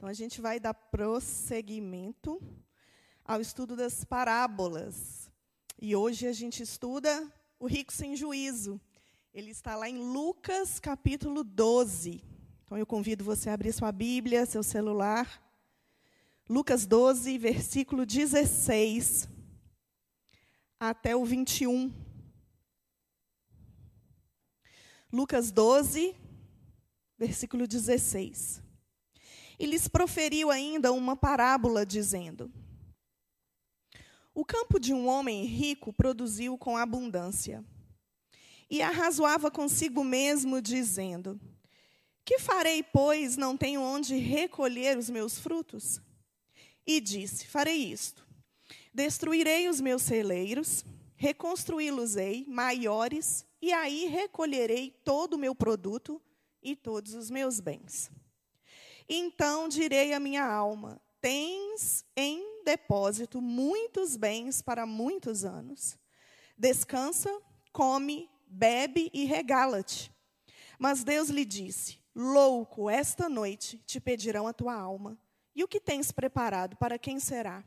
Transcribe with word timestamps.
Então 0.00 0.08
a 0.08 0.14
gente 0.14 0.40
vai 0.40 0.58
dar 0.58 0.72
prosseguimento 0.72 2.40
ao 3.22 3.38
estudo 3.38 3.76
das 3.76 4.02
parábolas. 4.02 5.30
E 5.78 5.94
hoje 5.94 6.26
a 6.26 6.32
gente 6.32 6.62
estuda 6.62 7.30
o 7.58 7.66
rico 7.66 7.92
sem 7.92 8.16
juízo. 8.16 8.80
Ele 9.34 9.50
está 9.50 9.76
lá 9.76 9.90
em 9.90 9.98
Lucas 9.98 10.80
capítulo 10.80 11.44
12. 11.44 12.24
Então 12.64 12.78
eu 12.78 12.86
convido 12.86 13.22
você 13.22 13.50
a 13.50 13.52
abrir 13.52 13.74
sua 13.74 13.92
Bíblia, 13.92 14.46
seu 14.46 14.62
celular. 14.62 15.28
Lucas 16.48 16.86
12, 16.86 17.36
versículo 17.36 18.06
16 18.06 19.28
até 20.80 21.14
o 21.14 21.26
21. 21.26 21.92
Lucas 25.12 25.50
12, 25.50 26.16
versículo 27.18 27.66
16. 27.66 28.69
E 29.60 29.66
lhes 29.66 29.86
proferiu 29.86 30.50
ainda 30.50 30.90
uma 30.90 31.14
parábola, 31.14 31.84
dizendo: 31.84 32.50
O 34.32 34.42
campo 34.42 34.80
de 34.80 34.94
um 34.94 35.06
homem 35.06 35.44
rico 35.44 35.92
produziu 35.92 36.56
com 36.56 36.78
abundância. 36.78 37.62
E 38.70 38.80
arrazoava 38.80 39.50
consigo 39.50 40.02
mesmo, 40.02 40.62
dizendo: 40.62 41.38
Que 42.24 42.38
farei, 42.38 42.82
pois, 42.82 43.36
não 43.36 43.54
tenho 43.54 43.82
onde 43.82 44.16
recolher 44.16 44.96
os 44.96 45.10
meus 45.10 45.38
frutos? 45.38 46.00
E 46.86 46.98
disse: 46.98 47.46
Farei 47.46 47.92
isto: 47.92 48.26
Destruirei 48.94 49.68
os 49.68 49.78
meus 49.78 50.00
celeiros, 50.00 50.86
reconstruí-los-ei 51.16 52.46
maiores, 52.48 53.44
e 53.60 53.74
aí 53.74 54.06
recolherei 54.06 54.90
todo 55.04 55.34
o 55.34 55.38
meu 55.38 55.54
produto 55.54 56.18
e 56.62 56.74
todos 56.74 57.12
os 57.12 57.30
meus 57.30 57.60
bens. 57.60 58.10
Então 59.12 59.68
direi 59.68 60.12
à 60.12 60.20
minha 60.20 60.44
alma: 60.44 61.02
Tens 61.20 62.04
em 62.16 62.62
depósito 62.64 63.42
muitos 63.42 64.16
bens 64.16 64.62
para 64.62 64.86
muitos 64.86 65.44
anos. 65.44 65.98
Descansa, 66.56 67.28
come, 67.72 68.30
bebe 68.46 69.10
e 69.12 69.24
regala-te. 69.24 70.12
Mas 70.78 71.02
Deus 71.02 71.28
lhe 71.28 71.44
disse: 71.44 71.98
Louco, 72.14 72.88
esta 72.88 73.28
noite 73.28 73.82
te 73.84 73.98
pedirão 73.98 74.46
a 74.46 74.52
tua 74.52 74.74
alma. 74.74 75.18
E 75.56 75.64
o 75.64 75.68
que 75.68 75.80
tens 75.80 76.12
preparado, 76.12 76.76
para 76.76 76.96
quem 76.96 77.18
será? 77.18 77.64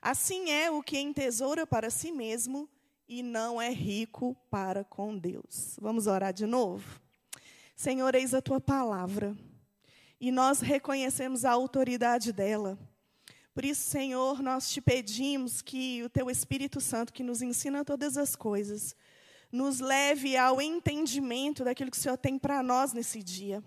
Assim 0.00 0.50
é 0.50 0.70
o 0.70 0.82
que 0.82 0.98
entesoura 0.98 1.66
para 1.66 1.90
si 1.90 2.10
mesmo 2.10 2.66
e 3.06 3.22
não 3.22 3.60
é 3.60 3.68
rico 3.68 4.34
para 4.50 4.82
com 4.82 5.18
Deus. 5.18 5.76
Vamos 5.78 6.06
orar 6.06 6.32
de 6.32 6.46
novo? 6.46 6.98
Senhor, 7.76 8.14
eis 8.14 8.32
a 8.32 8.40
tua 8.40 8.58
palavra 8.60 9.36
e 10.20 10.30
nós 10.30 10.60
reconhecemos 10.60 11.44
a 11.44 11.50
autoridade 11.52 12.32
dela. 12.32 12.78
Por 13.54 13.64
isso, 13.64 13.88
Senhor, 13.88 14.42
nós 14.42 14.70
te 14.70 14.80
pedimos 14.80 15.62
que 15.62 16.02
o 16.02 16.10
teu 16.10 16.30
Espírito 16.30 16.80
Santo, 16.80 17.12
que 17.12 17.22
nos 17.22 17.40
ensina 17.40 17.84
todas 17.84 18.16
as 18.16 18.36
coisas, 18.36 18.94
nos 19.50 19.80
leve 19.80 20.36
ao 20.36 20.60
entendimento 20.60 21.64
daquilo 21.64 21.90
que 21.90 21.96
o 21.96 22.00
Senhor 22.00 22.18
tem 22.18 22.38
para 22.38 22.62
nós 22.62 22.92
nesse 22.92 23.22
dia. 23.22 23.64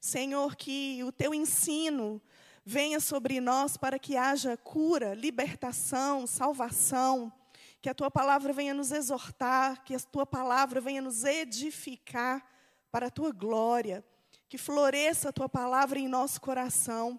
Senhor, 0.00 0.56
que 0.56 1.04
o 1.04 1.12
teu 1.12 1.34
ensino 1.34 2.20
venha 2.64 2.98
sobre 2.98 3.40
nós 3.40 3.76
para 3.76 3.98
que 3.98 4.16
haja 4.16 4.56
cura, 4.56 5.14
libertação, 5.14 6.26
salvação, 6.26 7.32
que 7.80 7.88
a 7.88 7.94
tua 7.94 8.10
palavra 8.10 8.52
venha 8.52 8.72
nos 8.72 8.92
exortar, 8.92 9.84
que 9.84 9.94
a 9.94 10.00
tua 10.00 10.24
palavra 10.24 10.80
venha 10.80 11.02
nos 11.02 11.24
edificar 11.24 12.44
para 12.90 13.06
a 13.06 13.10
tua 13.10 13.30
glória 13.30 14.04
que 14.52 14.58
floresça 14.58 15.30
a 15.30 15.32
tua 15.32 15.48
palavra 15.48 15.98
em 15.98 16.06
nosso 16.06 16.38
coração, 16.38 17.18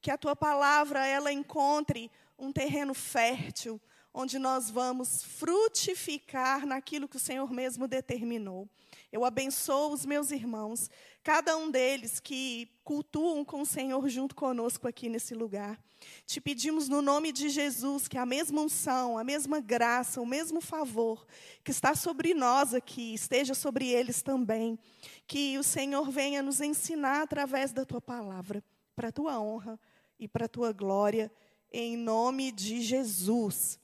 que 0.00 0.10
a 0.10 0.16
tua 0.16 0.34
palavra 0.34 1.06
ela 1.06 1.30
encontre 1.30 2.10
um 2.38 2.50
terreno 2.50 2.94
fértil, 2.94 3.78
onde 4.14 4.38
nós 4.38 4.70
vamos 4.70 5.22
frutificar 5.22 6.64
naquilo 6.64 7.06
que 7.06 7.18
o 7.18 7.20
Senhor 7.20 7.52
mesmo 7.52 7.86
determinou. 7.86 8.66
Eu 9.12 9.26
abençoo 9.26 9.92
os 9.92 10.06
meus 10.06 10.30
irmãos, 10.30 10.90
cada 11.22 11.56
um 11.56 11.70
deles 11.70 12.18
que 12.18 12.70
cultuam 12.82 13.44
com 13.44 13.62
o 13.62 13.66
Senhor 13.66 14.08
junto 14.08 14.34
conosco 14.34 14.88
aqui 14.88 15.08
nesse 15.08 15.34
lugar. 15.34 15.78
Te 16.26 16.40
pedimos 16.40 16.88
no 16.88 17.02
nome 17.02 17.30
de 17.30 17.48
Jesus 17.48 18.08
que 18.08 18.16
a 18.16 18.24
mesma 18.24 18.62
unção, 18.62 19.18
a 19.18 19.24
mesma 19.24 19.60
graça, 19.60 20.20
o 20.20 20.26
mesmo 20.26 20.60
favor 20.60 21.26
que 21.62 21.70
está 21.70 21.94
sobre 21.94 22.32
nós 22.32 22.72
aqui, 22.72 23.12
esteja 23.12 23.54
sobre 23.54 23.88
eles 23.88 24.22
também. 24.22 24.78
Que 25.26 25.58
o 25.58 25.62
Senhor 25.62 26.10
venha 26.10 26.42
nos 26.42 26.60
ensinar 26.60 27.22
através 27.22 27.72
da 27.72 27.84
tua 27.84 28.00
palavra, 28.00 28.64
para 28.96 29.08
a 29.08 29.12
tua 29.12 29.38
honra 29.38 29.78
e 30.18 30.26
para 30.26 30.46
a 30.46 30.48
tua 30.48 30.72
glória, 30.72 31.30
em 31.72 31.96
nome 31.96 32.50
de 32.50 32.80
Jesus. 32.80 33.78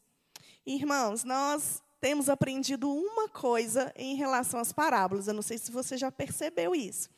Irmãos, 0.64 1.22
nós 1.22 1.82
temos 2.00 2.28
aprendido 2.28 2.91
uma 2.91 3.28
coisa 3.28 3.92
em 3.94 4.16
relação 4.16 4.58
às 4.58 4.72
parábolas. 4.72 5.28
Eu 5.28 5.34
não 5.34 5.42
sei 5.42 5.58
se 5.58 5.70
você 5.70 5.96
já 5.96 6.10
percebeu 6.10 6.75
isso. 6.75 7.10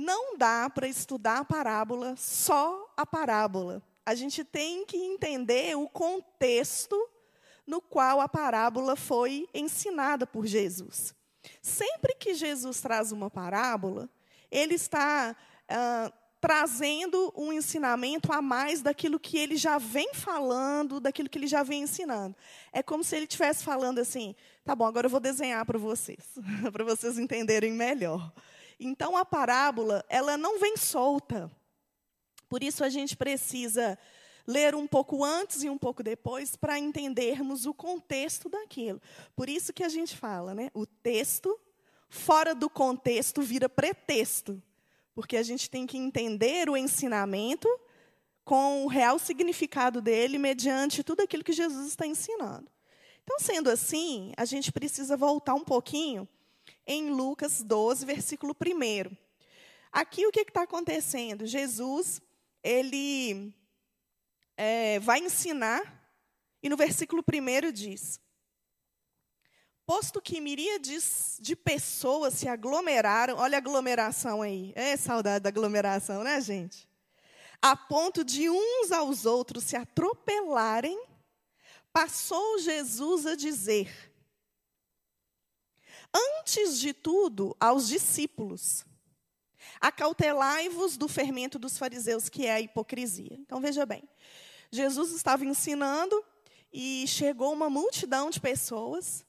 Não 0.00 0.34
dá 0.38 0.70
para 0.70 0.88
estudar 0.88 1.40
a 1.40 1.44
parábola 1.44 2.14
só 2.16 2.90
a 2.96 3.04
parábola. 3.04 3.82
A 4.06 4.14
gente 4.14 4.42
tem 4.42 4.86
que 4.86 4.96
entender 4.96 5.76
o 5.76 5.86
contexto 5.86 6.96
no 7.66 7.82
qual 7.82 8.18
a 8.18 8.26
parábola 8.26 8.96
foi 8.96 9.46
ensinada 9.52 10.26
por 10.26 10.46
Jesus. 10.46 11.14
Sempre 11.60 12.14
que 12.14 12.32
Jesus 12.32 12.80
traz 12.80 13.12
uma 13.12 13.28
parábola, 13.28 14.08
ele 14.50 14.74
está 14.74 15.36
ah, 15.68 16.10
trazendo 16.40 17.30
um 17.36 17.52
ensinamento 17.52 18.32
a 18.32 18.40
mais 18.40 18.80
daquilo 18.80 19.20
que 19.20 19.36
ele 19.36 19.58
já 19.58 19.76
vem 19.76 20.14
falando, 20.14 20.98
daquilo 20.98 21.28
que 21.28 21.36
ele 21.36 21.46
já 21.46 21.62
vem 21.62 21.82
ensinando. 21.82 22.34
É 22.72 22.82
como 22.82 23.04
se 23.04 23.16
ele 23.16 23.26
estivesse 23.26 23.62
falando 23.62 23.98
assim: 23.98 24.34
tá 24.64 24.74
bom, 24.74 24.86
agora 24.86 25.04
eu 25.04 25.10
vou 25.10 25.20
desenhar 25.20 25.66
para 25.66 25.78
vocês, 25.78 26.24
para 26.72 26.84
vocês 26.84 27.18
entenderem 27.18 27.72
melhor. 27.74 28.32
Então 28.80 29.14
a 29.14 29.24
parábola, 29.26 30.02
ela 30.08 30.38
não 30.38 30.58
vem 30.58 30.76
solta. 30.76 31.50
Por 32.48 32.62
isso 32.62 32.82
a 32.82 32.88
gente 32.88 33.14
precisa 33.14 33.98
ler 34.46 34.74
um 34.74 34.86
pouco 34.86 35.22
antes 35.22 35.62
e 35.62 35.68
um 35.68 35.76
pouco 35.76 36.02
depois 36.02 36.56
para 36.56 36.78
entendermos 36.78 37.66
o 37.66 37.74
contexto 37.74 38.48
daquilo. 38.48 39.00
Por 39.36 39.48
isso 39.48 39.72
que 39.72 39.84
a 39.84 39.88
gente 39.88 40.16
fala, 40.16 40.54
né? 40.54 40.70
O 40.72 40.86
texto 40.86 41.60
fora 42.08 42.54
do 42.54 42.68
contexto 42.68 43.42
vira 43.42 43.68
pretexto, 43.68 44.60
porque 45.14 45.36
a 45.36 45.42
gente 45.42 45.70
tem 45.70 45.86
que 45.86 45.98
entender 45.98 46.68
o 46.68 46.76
ensinamento 46.76 47.68
com 48.44 48.84
o 48.84 48.88
real 48.88 49.18
significado 49.18 50.00
dele 50.00 50.38
mediante 50.38 51.04
tudo 51.04 51.20
aquilo 51.20 51.44
que 51.44 51.52
Jesus 51.52 51.86
está 51.86 52.06
ensinando. 52.06 52.68
Então, 53.22 53.38
sendo 53.38 53.70
assim, 53.70 54.32
a 54.36 54.44
gente 54.44 54.72
precisa 54.72 55.16
voltar 55.16 55.54
um 55.54 55.62
pouquinho 55.64 56.28
em 56.92 57.08
Lucas 57.08 57.62
12, 57.62 58.04
versículo 58.04 58.52
1. 58.52 59.16
Aqui 59.92 60.26
o 60.26 60.32
que 60.32 60.40
está 60.40 60.62
acontecendo? 60.62 61.46
Jesus, 61.46 62.20
ele 62.64 63.54
é, 64.56 64.98
vai 64.98 65.20
ensinar, 65.20 65.80
e 66.60 66.68
no 66.68 66.76
versículo 66.76 67.22
1 67.22 67.70
diz: 67.70 68.20
Posto 69.86 70.20
que 70.20 70.40
miríades 70.40 71.38
de 71.40 71.54
pessoas 71.54 72.34
se 72.34 72.48
aglomeraram, 72.48 73.36
olha 73.36 73.58
a 73.58 73.58
aglomeração 73.58 74.42
aí, 74.42 74.72
é 74.74 74.96
saudade 74.96 75.44
da 75.44 75.48
aglomeração, 75.48 76.24
né, 76.24 76.40
gente? 76.40 76.88
A 77.62 77.76
ponto 77.76 78.24
de 78.24 78.50
uns 78.50 78.90
aos 78.90 79.26
outros 79.26 79.62
se 79.62 79.76
atropelarem, 79.76 81.00
passou 81.92 82.58
Jesus 82.58 83.26
a 83.26 83.36
dizer: 83.36 84.09
Antes 86.14 86.78
de 86.80 86.92
tudo, 86.92 87.56
aos 87.60 87.88
discípulos. 87.88 88.84
Acautelai-vos 89.80 90.96
do 90.96 91.08
fermento 91.08 91.58
dos 91.58 91.78
fariseus, 91.78 92.28
que 92.28 92.46
é 92.46 92.54
a 92.54 92.60
hipocrisia. 92.60 93.34
Então 93.34 93.60
veja 93.60 93.86
bem, 93.86 94.02
Jesus 94.70 95.12
estava 95.12 95.44
ensinando 95.44 96.22
e 96.72 97.04
chegou 97.06 97.52
uma 97.52 97.70
multidão 97.70 98.30
de 98.30 98.40
pessoas. 98.40 99.24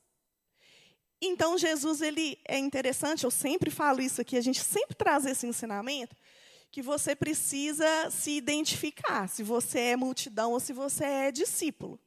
Então 1.22 1.58
Jesus 1.58 2.02
ele 2.02 2.40
é 2.48 2.58
interessante, 2.58 3.24
eu 3.24 3.32
sempre 3.32 3.70
falo 3.70 4.02
isso 4.02 4.20
aqui, 4.22 4.36
a 4.36 4.42
gente 4.42 4.62
sempre 4.62 4.96
traz 4.96 5.26
esse 5.26 5.46
ensinamento 5.46 6.16
que 6.72 6.82
você 6.82 7.14
precisa 7.16 8.10
se 8.10 8.32
identificar, 8.32 9.28
se 9.28 9.44
você 9.44 9.80
é 9.80 9.96
multidão 9.96 10.54
ou 10.54 10.60
se 10.60 10.72
você 10.72 11.04
é 11.04 11.32
discípulo. 11.32 12.00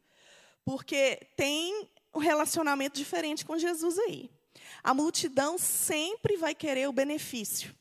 Porque 0.64 1.20
tem 1.36 1.88
um 2.14 2.18
relacionamento 2.18 2.96
diferente 2.96 3.44
com 3.44 3.58
Jesus 3.58 3.98
aí. 3.98 4.30
A 4.82 4.94
multidão 4.94 5.58
sempre 5.58 6.36
vai 6.36 6.54
querer 6.54 6.88
o 6.88 6.92
benefício. 6.92 7.74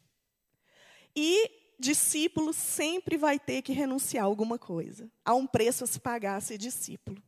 E 1.15 1.51
discípulo 1.79 2.53
sempre 2.53 3.17
vai 3.17 3.37
ter 3.37 3.61
que 3.61 3.73
renunciar 3.73 4.23
a 4.23 4.27
alguma 4.27 4.57
coisa. 4.57 5.09
Há 5.25 5.33
um 5.35 5.45
preço 5.45 5.83
a 5.83 5.87
se 5.87 5.99
pagar 5.99 6.37
a 6.37 6.41
ser 6.41 6.57
discípulo. 6.57 7.21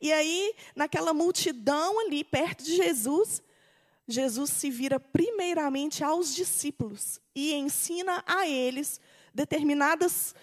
E 0.00 0.12
aí, 0.12 0.54
naquela 0.74 1.14
multidão 1.14 2.00
ali 2.00 2.24
perto 2.24 2.64
de 2.64 2.76
Jesus, 2.76 3.42
Jesus 4.06 4.50
se 4.50 4.70
vira 4.70 4.98
primeiramente 4.98 6.02
aos 6.04 6.34
discípulos 6.34 7.20
e 7.34 7.54
ensina 7.54 8.22
a 8.26 8.46
eles 8.46 9.00
determinadas 9.32 10.34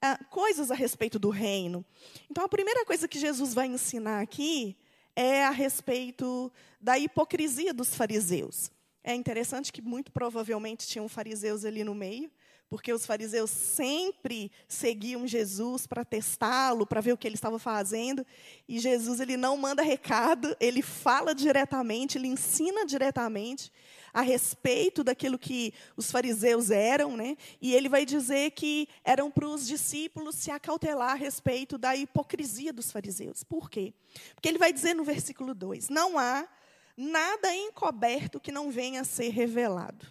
ah, 0.00 0.22
coisas 0.30 0.70
a 0.70 0.74
respeito 0.74 1.18
do 1.18 1.30
reino. 1.30 1.84
Então, 2.30 2.44
a 2.44 2.48
primeira 2.48 2.84
coisa 2.84 3.08
que 3.08 3.18
Jesus 3.18 3.54
vai 3.54 3.66
ensinar 3.66 4.20
aqui 4.20 4.76
é 5.18 5.44
a 5.44 5.50
respeito 5.50 6.52
da 6.80 6.96
hipocrisia 6.96 7.74
dos 7.74 7.92
fariseus. 7.92 8.70
É 9.02 9.12
interessante 9.16 9.72
que, 9.72 9.82
muito 9.82 10.12
provavelmente, 10.12 10.86
tinham 10.86 11.08
fariseus 11.08 11.64
ali 11.64 11.82
no 11.82 11.92
meio, 11.92 12.30
porque 12.70 12.92
os 12.92 13.04
fariseus 13.04 13.50
sempre 13.50 14.52
seguiam 14.68 15.26
Jesus 15.26 15.88
para 15.88 16.04
testá-lo, 16.04 16.86
para 16.86 17.00
ver 17.00 17.14
o 17.14 17.16
que 17.16 17.26
ele 17.26 17.34
estava 17.34 17.58
fazendo, 17.58 18.24
e 18.68 18.78
Jesus 18.78 19.18
ele 19.18 19.36
não 19.36 19.56
manda 19.56 19.82
recado, 19.82 20.56
ele 20.60 20.82
fala 20.82 21.34
diretamente, 21.34 22.16
ele 22.16 22.28
ensina 22.28 22.86
diretamente 22.86 23.72
a 24.12 24.20
respeito 24.20 25.02
daquilo 25.04 25.38
que 25.38 25.72
os 25.96 26.10
fariseus 26.10 26.70
eram, 26.70 27.16
né? 27.16 27.36
E 27.60 27.74
ele 27.74 27.88
vai 27.88 28.04
dizer 28.04 28.50
que 28.52 28.88
eram 29.04 29.30
para 29.30 29.46
os 29.46 29.66
discípulos 29.66 30.36
se 30.36 30.50
acautelar 30.50 31.12
a 31.12 31.14
respeito 31.14 31.78
da 31.78 31.94
hipocrisia 31.96 32.72
dos 32.72 32.90
fariseus. 32.90 33.42
Por 33.42 33.70
quê? 33.70 33.94
Porque 34.34 34.48
ele 34.48 34.58
vai 34.58 34.72
dizer 34.72 34.94
no 34.94 35.04
versículo 35.04 35.54
2: 35.54 35.88
"Não 35.88 36.18
há 36.18 36.48
nada 36.96 37.54
encoberto 37.54 38.40
que 38.40 38.50
não 38.50 38.70
venha 38.70 39.02
a 39.02 39.04
ser 39.04 39.28
revelado, 39.28 40.06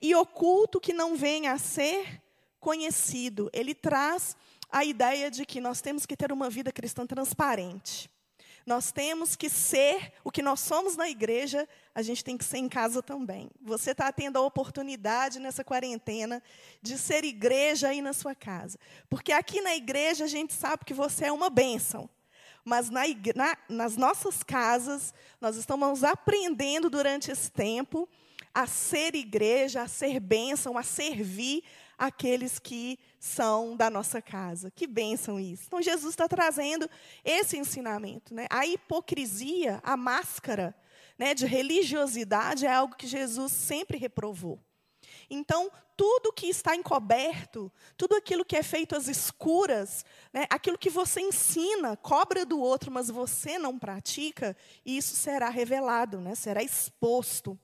e 0.00 0.14
oculto 0.14 0.80
que 0.80 0.92
não 0.92 1.16
venha 1.16 1.52
a 1.52 1.58
ser 1.58 2.22
conhecido. 2.60 3.50
Ele 3.52 3.74
traz 3.74 4.36
a 4.70 4.84
ideia 4.84 5.30
de 5.30 5.44
que 5.44 5.60
nós 5.60 5.80
temos 5.80 6.06
que 6.06 6.16
ter 6.16 6.32
uma 6.32 6.48
vida 6.48 6.70
cristã 6.72 7.04
transparente. 7.06 8.08
Nós 8.66 8.92
temos 8.92 9.34
que 9.34 9.48
ser 9.48 10.12
o 10.22 10.30
que 10.30 10.42
nós 10.42 10.60
somos 10.60 10.96
na 10.96 11.08
igreja, 11.08 11.68
a 11.94 12.02
gente 12.02 12.24
tem 12.24 12.36
que 12.36 12.44
ser 12.44 12.58
em 12.58 12.68
casa 12.68 13.02
também. 13.02 13.50
Você 13.60 13.90
está 13.90 14.10
tendo 14.12 14.36
a 14.36 14.40
oportunidade 14.40 15.38
nessa 15.38 15.64
quarentena 15.64 16.42
de 16.80 16.96
ser 16.96 17.24
igreja 17.24 17.88
aí 17.88 18.00
na 18.00 18.12
sua 18.12 18.34
casa. 18.34 18.78
Porque 19.10 19.32
aqui 19.32 19.60
na 19.60 19.74
igreja 19.74 20.24
a 20.24 20.28
gente 20.28 20.52
sabe 20.52 20.84
que 20.84 20.94
você 20.94 21.26
é 21.26 21.32
uma 21.32 21.50
bênção. 21.50 22.08
Mas 22.64 22.88
na, 22.88 23.02
na, 23.34 23.58
nas 23.68 23.96
nossas 23.96 24.42
casas, 24.42 25.12
nós 25.40 25.56
estamos 25.56 26.04
aprendendo 26.04 26.88
durante 26.88 27.30
esse 27.30 27.50
tempo 27.50 28.08
a 28.54 28.66
ser 28.66 29.14
igreja, 29.14 29.82
a 29.82 29.88
ser 29.88 30.20
bênção, 30.20 30.76
a 30.76 30.82
servir 30.82 31.64
aqueles 32.02 32.58
que 32.58 32.98
são 33.20 33.76
da 33.76 33.88
nossa 33.88 34.20
casa. 34.20 34.72
Que 34.72 34.88
bênção 34.88 35.38
isso. 35.38 35.64
Então, 35.68 35.80
Jesus 35.80 36.12
está 36.12 36.26
trazendo 36.26 36.90
esse 37.24 37.56
ensinamento. 37.56 38.34
Né? 38.34 38.46
A 38.50 38.66
hipocrisia, 38.66 39.80
a 39.84 39.96
máscara 39.96 40.74
né, 41.16 41.32
de 41.32 41.46
religiosidade 41.46 42.66
é 42.66 42.72
algo 42.72 42.96
que 42.96 43.06
Jesus 43.06 43.52
sempre 43.52 43.98
reprovou. 43.98 44.58
Então, 45.30 45.70
tudo 45.96 46.32
que 46.32 46.46
está 46.46 46.74
encoberto, 46.74 47.70
tudo 47.96 48.16
aquilo 48.16 48.44
que 48.44 48.56
é 48.56 48.64
feito 48.64 48.96
às 48.96 49.06
escuras, 49.06 50.04
né, 50.32 50.44
aquilo 50.50 50.76
que 50.76 50.90
você 50.90 51.20
ensina, 51.20 51.96
cobra 51.96 52.44
do 52.44 52.58
outro, 52.58 52.90
mas 52.90 53.08
você 53.08 53.58
não 53.58 53.78
pratica, 53.78 54.56
isso 54.84 55.14
será 55.14 55.48
revelado, 55.50 56.20
né, 56.20 56.34
será 56.34 56.64
exposto. 56.64 57.56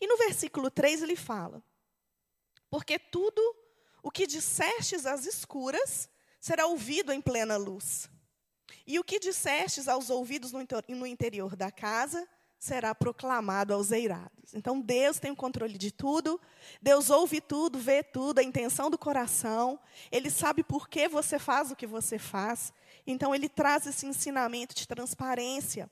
E 0.00 0.08
no 0.08 0.16
versículo 0.16 0.72
3 0.72 1.02
ele 1.02 1.14
fala: 1.14 1.62
Porque 2.68 2.98
tudo 2.98 3.65
o 4.06 4.10
que 4.12 4.24
dissestes 4.24 5.04
às 5.04 5.26
escuras 5.26 6.08
será 6.38 6.68
ouvido 6.68 7.12
em 7.12 7.20
plena 7.20 7.56
luz. 7.56 8.08
E 8.86 9.00
o 9.00 9.02
que 9.02 9.18
dissestes 9.18 9.88
aos 9.88 10.10
ouvidos 10.10 10.52
no 10.52 11.04
interior 11.04 11.56
da 11.56 11.72
casa 11.72 12.24
será 12.56 12.94
proclamado 12.94 13.74
aos 13.74 13.90
eirados. 13.90 14.54
Então 14.54 14.80
Deus 14.80 15.18
tem 15.18 15.32
o 15.32 15.36
controle 15.36 15.76
de 15.76 15.90
tudo, 15.90 16.40
Deus 16.80 17.10
ouve 17.10 17.40
tudo, 17.40 17.80
vê 17.80 18.00
tudo, 18.00 18.38
a 18.38 18.44
intenção 18.44 18.88
do 18.88 18.96
coração, 18.96 19.76
Ele 20.12 20.30
sabe 20.30 20.62
por 20.62 20.88
que 20.88 21.08
você 21.08 21.36
faz 21.36 21.72
o 21.72 21.76
que 21.76 21.84
você 21.84 22.16
faz, 22.16 22.72
então 23.04 23.34
Ele 23.34 23.48
traz 23.48 23.88
esse 23.88 24.06
ensinamento 24.06 24.72
de 24.72 24.86
transparência. 24.86 25.90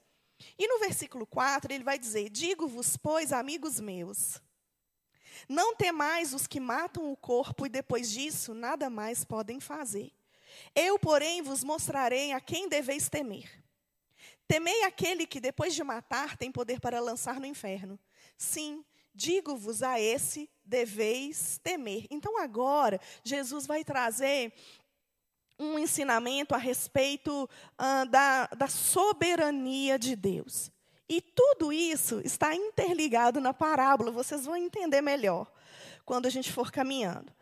E 0.56 0.68
no 0.68 0.78
versículo 0.78 1.26
4 1.26 1.72
ele 1.72 1.82
vai 1.82 1.98
dizer: 1.98 2.30
Digo-vos, 2.30 2.96
pois, 2.96 3.32
amigos 3.32 3.80
meus, 3.80 4.40
não 5.48 5.74
temais 5.74 6.32
os 6.32 6.46
que 6.46 6.60
matam 6.60 7.10
o 7.10 7.16
corpo 7.16 7.66
e 7.66 7.68
depois 7.68 8.10
disso 8.10 8.54
nada 8.54 8.88
mais 8.88 9.24
podem 9.24 9.60
fazer. 9.60 10.12
Eu, 10.74 10.98
porém, 10.98 11.42
vos 11.42 11.64
mostrarei 11.64 12.32
a 12.32 12.40
quem 12.40 12.68
deveis 12.68 13.08
temer. 13.08 13.50
Temei 14.46 14.84
aquele 14.84 15.26
que, 15.26 15.40
depois 15.40 15.74
de 15.74 15.82
matar, 15.82 16.36
tem 16.36 16.52
poder 16.52 16.80
para 16.80 17.00
lançar 17.00 17.40
no 17.40 17.46
inferno. 17.46 17.98
Sim, 18.36 18.84
digo-vos 19.14 19.82
a 19.82 19.98
esse 19.98 20.50
deveis 20.64 21.58
temer. 21.62 22.06
Então, 22.10 22.38
agora, 22.38 23.00
Jesus 23.22 23.66
vai 23.66 23.82
trazer 23.82 24.52
um 25.58 25.78
ensinamento 25.78 26.54
a 26.54 26.58
respeito 26.58 27.48
ah, 27.78 28.04
da, 28.04 28.46
da 28.48 28.68
soberania 28.68 29.98
de 29.98 30.16
Deus. 30.16 30.70
E 31.08 31.20
tudo 31.20 31.72
isso 31.72 32.20
está 32.24 32.54
interligado 32.54 33.40
na 33.40 33.52
parábola, 33.52 34.10
vocês 34.10 34.44
vão 34.44 34.56
entender 34.56 35.00
melhor 35.00 35.50
quando 36.04 36.26
a 36.26 36.30
gente 36.30 36.52
for 36.52 36.70
caminhando. 36.70 37.32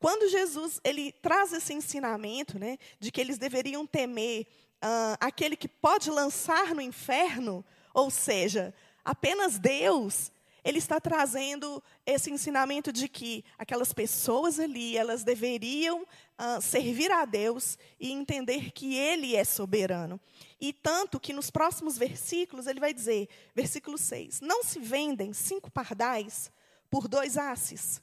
Quando 0.00 0.28
Jesus 0.28 0.80
ele 0.84 1.12
traz 1.12 1.52
esse 1.52 1.72
ensinamento, 1.72 2.58
né, 2.58 2.78
de 2.98 3.10
que 3.10 3.20
eles 3.20 3.38
deveriam 3.38 3.86
temer 3.86 4.46
uh, 4.82 5.16
aquele 5.20 5.56
que 5.56 5.68
pode 5.68 6.10
lançar 6.10 6.74
no 6.74 6.80
inferno, 6.80 7.64
ou 7.92 8.10
seja, 8.10 8.74
apenas 9.04 9.58
Deus, 9.58 10.32
ele 10.64 10.78
está 10.78 10.98
trazendo 10.98 11.82
esse 12.04 12.30
ensinamento 12.30 12.92
de 12.92 13.08
que 13.08 13.44
aquelas 13.58 13.92
pessoas 13.92 14.58
ali, 14.58 14.96
elas 14.96 15.22
deveriam 15.22 16.06
uh, 16.38 16.60
servir 16.60 17.10
a 17.10 17.24
Deus 17.24 17.78
e 17.98 18.10
entender 18.10 18.70
que 18.72 18.96
Ele 18.96 19.36
é 19.36 19.44
soberano. 19.44 20.20
E 20.60 20.72
tanto 20.72 21.20
que 21.20 21.32
nos 21.32 21.50
próximos 21.50 21.98
versículos 21.98 22.66
ele 22.66 22.80
vai 22.80 22.94
dizer, 22.94 23.28
versículo 23.54 23.98
6, 23.98 24.40
não 24.40 24.64
se 24.64 24.78
vendem 24.78 25.32
cinco 25.32 25.70
pardais 25.70 26.50
por 26.90 27.06
dois 27.06 27.36
asses. 27.36 28.00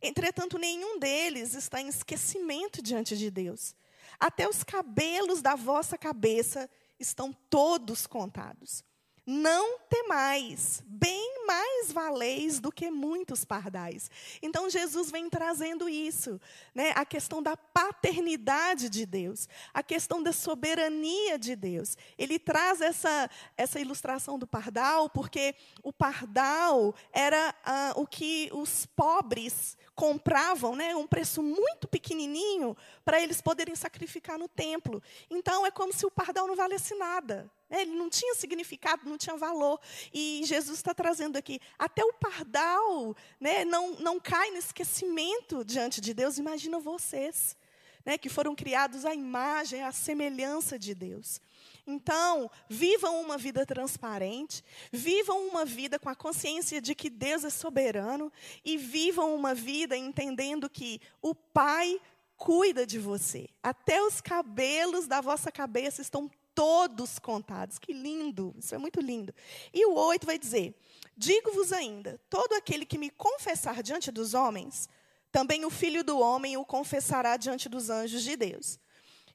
Entretanto, 0.00 0.58
nenhum 0.58 0.98
deles 0.98 1.54
está 1.54 1.80
em 1.80 1.88
esquecimento 1.88 2.82
diante 2.82 3.16
de 3.16 3.30
Deus. 3.30 3.74
Até 4.18 4.48
os 4.48 4.62
cabelos 4.62 5.42
da 5.42 5.54
vossa 5.54 5.98
cabeça 5.98 6.70
estão 6.98 7.32
todos 7.48 8.06
contados. 8.06 8.84
Não 9.26 9.78
temais, 9.80 10.82
bem 10.86 11.19
mais 11.50 11.90
valeis 11.90 12.60
do 12.60 12.70
que 12.70 12.92
muitos 12.92 13.44
pardais. 13.44 14.08
Então 14.40 14.70
Jesus 14.70 15.10
vem 15.10 15.28
trazendo 15.28 15.88
isso, 15.88 16.40
né? 16.72 16.92
a 16.94 17.04
questão 17.04 17.42
da 17.42 17.56
paternidade 17.56 18.88
de 18.88 19.04
Deus, 19.04 19.48
a 19.74 19.82
questão 19.82 20.22
da 20.22 20.32
soberania 20.32 21.36
de 21.36 21.56
Deus. 21.56 21.96
Ele 22.16 22.38
traz 22.38 22.80
essa, 22.80 23.28
essa 23.56 23.80
ilustração 23.80 24.38
do 24.38 24.46
pardal, 24.46 25.10
porque 25.10 25.56
o 25.82 25.92
pardal 25.92 26.94
era 27.12 27.52
ah, 27.64 27.94
o 27.96 28.06
que 28.06 28.48
os 28.52 28.86
pobres 28.86 29.76
compravam, 30.00 30.74
né, 30.74 30.96
um 30.96 31.06
preço 31.06 31.42
muito 31.42 31.86
pequenininho, 31.86 32.74
para 33.04 33.20
eles 33.20 33.42
poderem 33.42 33.74
sacrificar 33.74 34.38
no 34.38 34.48
templo. 34.48 35.02
Então 35.28 35.66
é 35.66 35.70
como 35.70 35.92
se 35.92 36.06
o 36.06 36.10
pardal 36.10 36.46
não 36.46 36.56
valesse 36.56 36.94
nada. 36.94 37.50
Né? 37.68 37.82
Ele 37.82 37.90
não 37.90 38.08
tinha 38.08 38.34
significado, 38.34 39.06
não 39.06 39.18
tinha 39.18 39.36
valor. 39.36 39.78
E 40.10 40.40
Jesus 40.46 40.78
está 40.78 40.94
trazendo 40.94 41.36
aqui, 41.36 41.60
até 41.78 42.02
o 42.02 42.14
pardal 42.14 43.14
né, 43.38 43.62
não, 43.66 43.90
não 43.96 44.18
cai 44.18 44.50
no 44.50 44.56
esquecimento 44.56 45.62
diante 45.66 46.00
de 46.00 46.14
Deus. 46.14 46.38
Imagina 46.38 46.78
vocês, 46.78 47.54
né, 48.02 48.16
que 48.16 48.30
foram 48.30 48.54
criados 48.54 49.04
à 49.04 49.14
imagem, 49.14 49.82
à 49.82 49.92
semelhança 49.92 50.78
de 50.78 50.94
Deus. 50.94 51.42
Então, 51.90 52.50
vivam 52.68 53.20
uma 53.20 53.36
vida 53.36 53.66
transparente, 53.66 54.62
vivam 54.92 55.48
uma 55.48 55.64
vida 55.64 55.98
com 55.98 56.08
a 56.08 56.14
consciência 56.14 56.80
de 56.80 56.94
que 56.94 57.10
Deus 57.10 57.44
é 57.44 57.50
soberano 57.50 58.32
e 58.64 58.76
vivam 58.76 59.34
uma 59.34 59.54
vida 59.54 59.96
entendendo 59.96 60.70
que 60.70 61.00
o 61.20 61.34
Pai 61.34 62.00
cuida 62.36 62.86
de 62.86 62.98
você. 62.98 63.48
Até 63.62 64.02
os 64.02 64.20
cabelos 64.20 65.06
da 65.06 65.20
vossa 65.20 65.50
cabeça 65.52 66.00
estão 66.00 66.30
todos 66.54 67.18
contados. 67.18 67.78
Que 67.78 67.92
lindo, 67.92 68.54
isso 68.58 68.74
é 68.74 68.78
muito 68.78 69.00
lindo. 69.00 69.34
E 69.74 69.84
o 69.86 69.94
8 69.94 70.24
vai 70.26 70.38
dizer: 70.38 70.74
Digo-vos 71.16 71.72
ainda: 71.72 72.20
todo 72.30 72.52
aquele 72.54 72.86
que 72.86 72.98
me 72.98 73.10
confessar 73.10 73.82
diante 73.82 74.10
dos 74.10 74.32
homens, 74.32 74.88
também 75.32 75.64
o 75.64 75.70
filho 75.70 76.02
do 76.02 76.18
homem 76.18 76.56
o 76.56 76.64
confessará 76.64 77.36
diante 77.36 77.68
dos 77.68 77.90
anjos 77.90 78.22
de 78.22 78.36
Deus. 78.36 78.78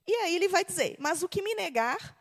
E 0.08 0.14
aí 0.14 0.36
ele 0.36 0.48
vai 0.48 0.64
dizer: 0.66 0.96
Mas 1.00 1.24
o 1.24 1.30
que 1.30 1.42
me 1.42 1.56
negar, 1.56 2.18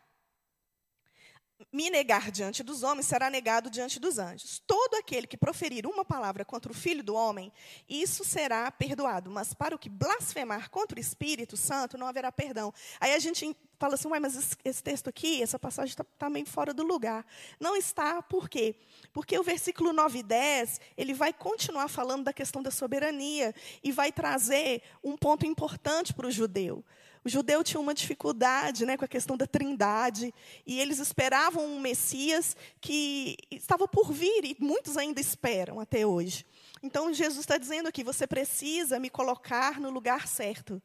me 1.75 1.89
negar 1.89 2.31
diante 2.31 2.63
dos 2.63 2.83
homens, 2.83 3.05
será 3.05 3.29
negado 3.29 3.69
diante 3.69 3.99
dos 3.99 4.17
anjos. 4.17 4.63
Todo 4.65 4.95
aquele 4.95 5.27
que 5.27 5.35
proferir 5.35 5.85
uma 5.85 6.05
palavra 6.05 6.45
contra 6.45 6.71
o 6.71 6.75
Filho 6.75 7.03
do 7.03 7.13
Homem, 7.13 7.51
isso 7.89 8.23
será 8.23 8.71
perdoado. 8.71 9.29
Mas 9.29 9.53
para 9.53 9.75
o 9.75 9.79
que 9.79 9.89
blasfemar 9.89 10.69
contra 10.69 10.97
o 10.97 11.01
Espírito 11.01 11.57
Santo, 11.57 11.97
não 11.97 12.07
haverá 12.07 12.31
perdão. 12.31 12.73
Aí 12.97 13.13
a 13.13 13.19
gente 13.19 13.57
fala 13.77 13.95
assim, 13.95 14.07
mas 14.07 14.37
esse, 14.37 14.55
esse 14.63 14.81
texto 14.81 15.09
aqui, 15.09 15.43
essa 15.43 15.59
passagem 15.59 15.89
está 15.89 16.05
tá 16.17 16.29
meio 16.29 16.45
fora 16.45 16.73
do 16.73 16.81
lugar. 16.81 17.25
Não 17.59 17.75
está, 17.75 18.21
por 18.21 18.47
quê? 18.47 18.75
Porque 19.11 19.37
o 19.37 19.43
versículo 19.43 19.91
9 19.91 20.19
e 20.19 20.23
10, 20.23 20.79
ele 20.95 21.13
vai 21.13 21.33
continuar 21.33 21.89
falando 21.89 22.23
da 22.23 22.31
questão 22.31 22.63
da 22.63 22.71
soberania 22.71 23.53
e 23.83 23.91
vai 23.91 24.13
trazer 24.13 24.81
um 25.03 25.17
ponto 25.17 25.45
importante 25.45 26.13
para 26.13 26.27
o 26.27 26.31
judeu. 26.31 26.85
O 27.25 27.29
judeu 27.29 27.63
tinha 27.63 27.81
uma 27.81 27.95
dificuldade 27.95 28.85
né, 28.85 28.95
com 28.95 29.03
a 29.03 29.07
questão 29.07 29.35
da 29.35 29.47
trindade, 29.47 30.31
e 30.63 30.79
eles 30.79 30.99
esperavam 30.99 31.65
um 31.65 31.79
Messias 31.79 32.55
que 32.79 33.35
estava 33.49 33.87
por 33.87 34.13
vir, 34.13 34.45
e 34.45 34.55
muitos 34.59 34.95
ainda 34.95 35.19
esperam 35.19 35.79
até 35.79 36.05
hoje. 36.05 36.45
Então, 36.83 37.11
Jesus 37.11 37.39
está 37.39 37.57
dizendo 37.57 37.87
aqui: 37.89 38.03
você 38.03 38.27
precisa 38.27 38.99
me 38.99 39.09
colocar 39.09 39.79
no 39.79 39.89
lugar 39.89 40.27
certo. 40.27 40.79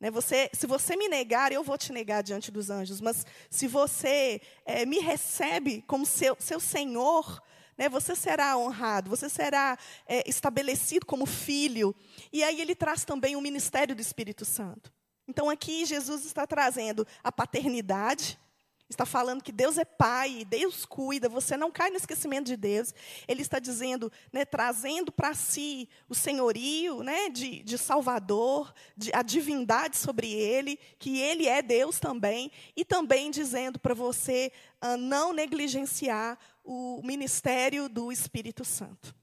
Né, 0.00 0.10
você, 0.10 0.48
se 0.54 0.66
você 0.66 0.96
me 0.96 1.08
negar, 1.08 1.52
eu 1.52 1.62
vou 1.62 1.76
te 1.76 1.92
negar 1.92 2.22
diante 2.22 2.50
dos 2.50 2.70
anjos. 2.70 2.98
Mas 2.98 3.26
se 3.50 3.68
você 3.68 4.40
é, 4.64 4.86
me 4.86 4.98
recebe 4.98 5.84
como 5.86 6.06
seu, 6.06 6.34
seu 6.40 6.58
Senhor, 6.58 7.38
né, 7.76 7.90
você 7.90 8.16
será 8.16 8.56
honrado, 8.56 9.10
você 9.10 9.28
será 9.28 9.76
é, 10.06 10.26
estabelecido 10.26 11.04
como 11.04 11.26
filho. 11.26 11.94
E 12.32 12.42
aí 12.42 12.62
ele 12.62 12.74
traz 12.74 13.04
também 13.04 13.36
o 13.36 13.42
ministério 13.42 13.94
do 13.94 14.00
Espírito 14.00 14.46
Santo. 14.46 14.90
Então 15.32 15.48
aqui 15.48 15.86
Jesus 15.86 16.26
está 16.26 16.46
trazendo 16.46 17.06
a 17.24 17.32
paternidade, 17.32 18.38
está 18.86 19.06
falando 19.06 19.42
que 19.42 19.50
Deus 19.50 19.78
é 19.78 19.84
pai, 19.86 20.44
Deus 20.44 20.84
cuida, 20.84 21.26
você 21.26 21.56
não 21.56 21.70
cai 21.70 21.88
no 21.88 21.96
esquecimento 21.96 22.48
de 22.48 22.56
Deus. 22.58 22.94
Ele 23.26 23.40
está 23.40 23.58
dizendo, 23.58 24.12
né, 24.30 24.44
trazendo 24.44 25.10
para 25.10 25.32
si 25.32 25.88
o 26.06 26.14
senhorio 26.14 27.02
né, 27.02 27.30
de, 27.30 27.62
de 27.62 27.78
Salvador, 27.78 28.74
de, 28.94 29.10
a 29.14 29.22
divindade 29.22 29.96
sobre 29.96 30.30
ele, 30.30 30.78
que 30.98 31.18
ele 31.18 31.48
é 31.48 31.62
Deus 31.62 31.98
também, 31.98 32.52
e 32.76 32.84
também 32.84 33.30
dizendo 33.30 33.78
para 33.78 33.94
você 33.94 34.52
uh, 34.84 34.98
não 34.98 35.32
negligenciar 35.32 36.38
o 36.62 37.00
ministério 37.02 37.88
do 37.88 38.12
Espírito 38.12 38.66
Santo. 38.66 39.14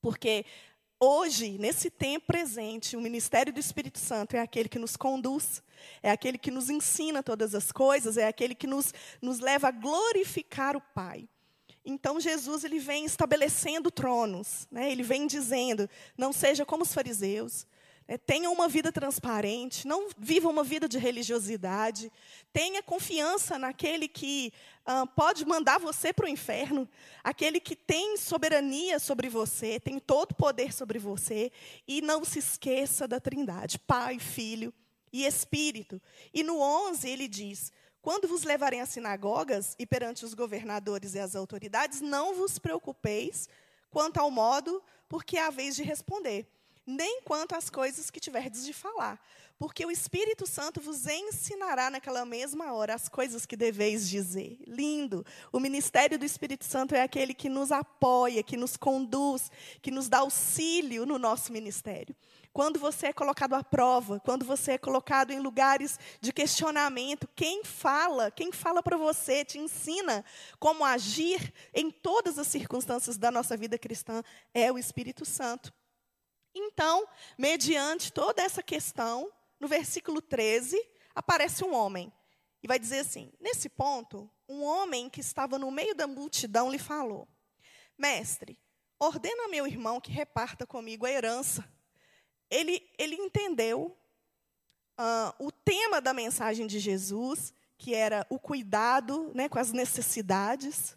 Porque 0.00 0.44
Hoje, 1.04 1.58
nesse 1.58 1.90
tempo 1.90 2.26
presente, 2.28 2.96
o 2.96 3.00
ministério 3.00 3.52
do 3.52 3.58
Espírito 3.58 3.98
Santo 3.98 4.36
é 4.36 4.38
aquele 4.38 4.68
que 4.68 4.78
nos 4.78 4.96
conduz, 4.96 5.60
é 6.00 6.12
aquele 6.12 6.38
que 6.38 6.48
nos 6.48 6.70
ensina 6.70 7.24
todas 7.24 7.56
as 7.56 7.72
coisas, 7.72 8.16
é 8.16 8.28
aquele 8.28 8.54
que 8.54 8.68
nos, 8.68 8.94
nos 9.20 9.40
leva 9.40 9.66
a 9.66 9.72
glorificar 9.72 10.76
o 10.76 10.80
Pai. 10.80 11.28
Então 11.84 12.20
Jesus 12.20 12.62
ele 12.62 12.78
vem 12.78 13.04
estabelecendo 13.04 13.90
tronos, 13.90 14.68
né? 14.70 14.92
ele 14.92 15.02
vem 15.02 15.26
dizendo: 15.26 15.90
não 16.16 16.32
seja 16.32 16.64
como 16.64 16.84
os 16.84 16.94
fariseus, 16.94 17.66
é, 18.06 18.18
tenha 18.18 18.50
uma 18.50 18.68
vida 18.68 18.90
transparente, 18.90 19.86
não 19.86 20.08
viva 20.18 20.48
uma 20.48 20.64
vida 20.64 20.88
de 20.88 20.98
religiosidade. 20.98 22.10
Tenha 22.52 22.82
confiança 22.82 23.58
naquele 23.58 24.08
que 24.08 24.52
ah, 24.84 25.06
pode 25.06 25.44
mandar 25.44 25.78
você 25.78 26.12
para 26.12 26.26
o 26.26 26.28
inferno, 26.28 26.88
aquele 27.22 27.60
que 27.60 27.76
tem 27.76 28.16
soberania 28.16 28.98
sobre 28.98 29.28
você, 29.28 29.78
tem 29.78 29.98
todo 29.98 30.34
poder 30.34 30.72
sobre 30.72 30.98
você. 30.98 31.52
E 31.86 32.02
não 32.02 32.24
se 32.24 32.40
esqueça 32.40 33.06
da 33.06 33.20
Trindade: 33.20 33.78
Pai, 33.78 34.18
Filho 34.18 34.74
e 35.12 35.24
Espírito. 35.24 36.00
E 36.34 36.42
no 36.42 36.58
11 36.58 37.08
ele 37.08 37.28
diz: 37.28 37.72
Quando 38.00 38.26
vos 38.26 38.42
levarem 38.42 38.80
às 38.80 38.88
sinagogas 38.88 39.76
e 39.78 39.86
perante 39.86 40.24
os 40.24 40.34
governadores 40.34 41.14
e 41.14 41.20
as 41.20 41.36
autoridades, 41.36 42.00
não 42.00 42.34
vos 42.34 42.58
preocupeis 42.58 43.48
quanto 43.90 44.18
ao 44.18 44.30
modo, 44.30 44.82
porque 45.08 45.36
é 45.36 45.46
a 45.46 45.50
vez 45.50 45.76
de 45.76 45.82
responder 45.82 46.48
nem 46.86 47.22
quanto 47.22 47.54
às 47.54 47.70
coisas 47.70 48.10
que 48.10 48.20
tiverdes 48.20 48.64
de 48.64 48.72
falar, 48.72 49.20
porque 49.58 49.86
o 49.86 49.90
Espírito 49.90 50.46
Santo 50.46 50.80
vos 50.80 51.06
ensinará 51.06 51.88
naquela 51.88 52.24
mesma 52.24 52.72
hora 52.72 52.94
as 52.94 53.08
coisas 53.08 53.46
que 53.46 53.56
deveis 53.56 54.08
dizer. 54.08 54.58
Lindo! 54.66 55.24
O 55.52 55.60
ministério 55.60 56.18
do 56.18 56.24
Espírito 56.24 56.64
Santo 56.64 56.94
é 56.94 57.02
aquele 57.02 57.32
que 57.32 57.48
nos 57.48 57.70
apoia, 57.70 58.42
que 58.42 58.56
nos 58.56 58.76
conduz, 58.76 59.50
que 59.80 59.92
nos 59.92 60.08
dá 60.08 60.18
auxílio 60.18 61.06
no 61.06 61.18
nosso 61.18 61.52
ministério. 61.52 62.16
Quando 62.52 62.78
você 62.78 63.06
é 63.06 63.12
colocado 63.12 63.54
à 63.54 63.64
prova, 63.64 64.20
quando 64.20 64.44
você 64.44 64.72
é 64.72 64.78
colocado 64.78 65.30
em 65.30 65.38
lugares 65.38 65.98
de 66.20 66.32
questionamento, 66.32 67.26
quem 67.34 67.64
fala, 67.64 68.30
quem 68.30 68.52
fala 68.52 68.82
para 68.82 68.96
você, 68.96 69.44
te 69.44 69.58
ensina 69.58 70.22
como 70.58 70.84
agir 70.84 71.54
em 71.72 71.90
todas 71.90 72.38
as 72.38 72.48
circunstâncias 72.48 73.16
da 73.16 73.30
nossa 73.30 73.56
vida 73.56 73.78
cristã 73.78 74.22
é 74.52 74.70
o 74.70 74.76
Espírito 74.76 75.24
Santo. 75.24 75.72
Então, 76.54 77.06
mediante 77.38 78.12
toda 78.12 78.42
essa 78.42 78.62
questão, 78.62 79.32
no 79.58 79.66
versículo 79.68 80.20
13, 80.20 80.76
aparece 81.14 81.64
um 81.64 81.74
homem. 81.74 82.12
E 82.62 82.68
vai 82.68 82.78
dizer 82.78 83.00
assim: 83.00 83.32
nesse 83.40 83.68
ponto, 83.68 84.30
um 84.48 84.62
homem 84.62 85.08
que 85.08 85.20
estava 85.20 85.58
no 85.58 85.70
meio 85.70 85.94
da 85.94 86.06
multidão 86.06 86.70
lhe 86.70 86.78
falou: 86.78 87.26
Mestre, 87.98 88.58
ordena 88.98 89.48
meu 89.48 89.66
irmão 89.66 90.00
que 90.00 90.12
reparta 90.12 90.66
comigo 90.66 91.06
a 91.06 91.10
herança. 91.10 91.68
Ele, 92.50 92.86
ele 92.98 93.16
entendeu 93.16 93.96
uh, 94.98 95.44
o 95.44 95.50
tema 95.50 96.00
da 96.00 96.12
mensagem 96.12 96.66
de 96.66 96.78
Jesus, 96.78 97.52
que 97.78 97.94
era 97.94 98.26
o 98.28 98.38
cuidado 98.38 99.32
né, 99.34 99.48
com 99.48 99.58
as 99.58 99.72
necessidades. 99.72 100.96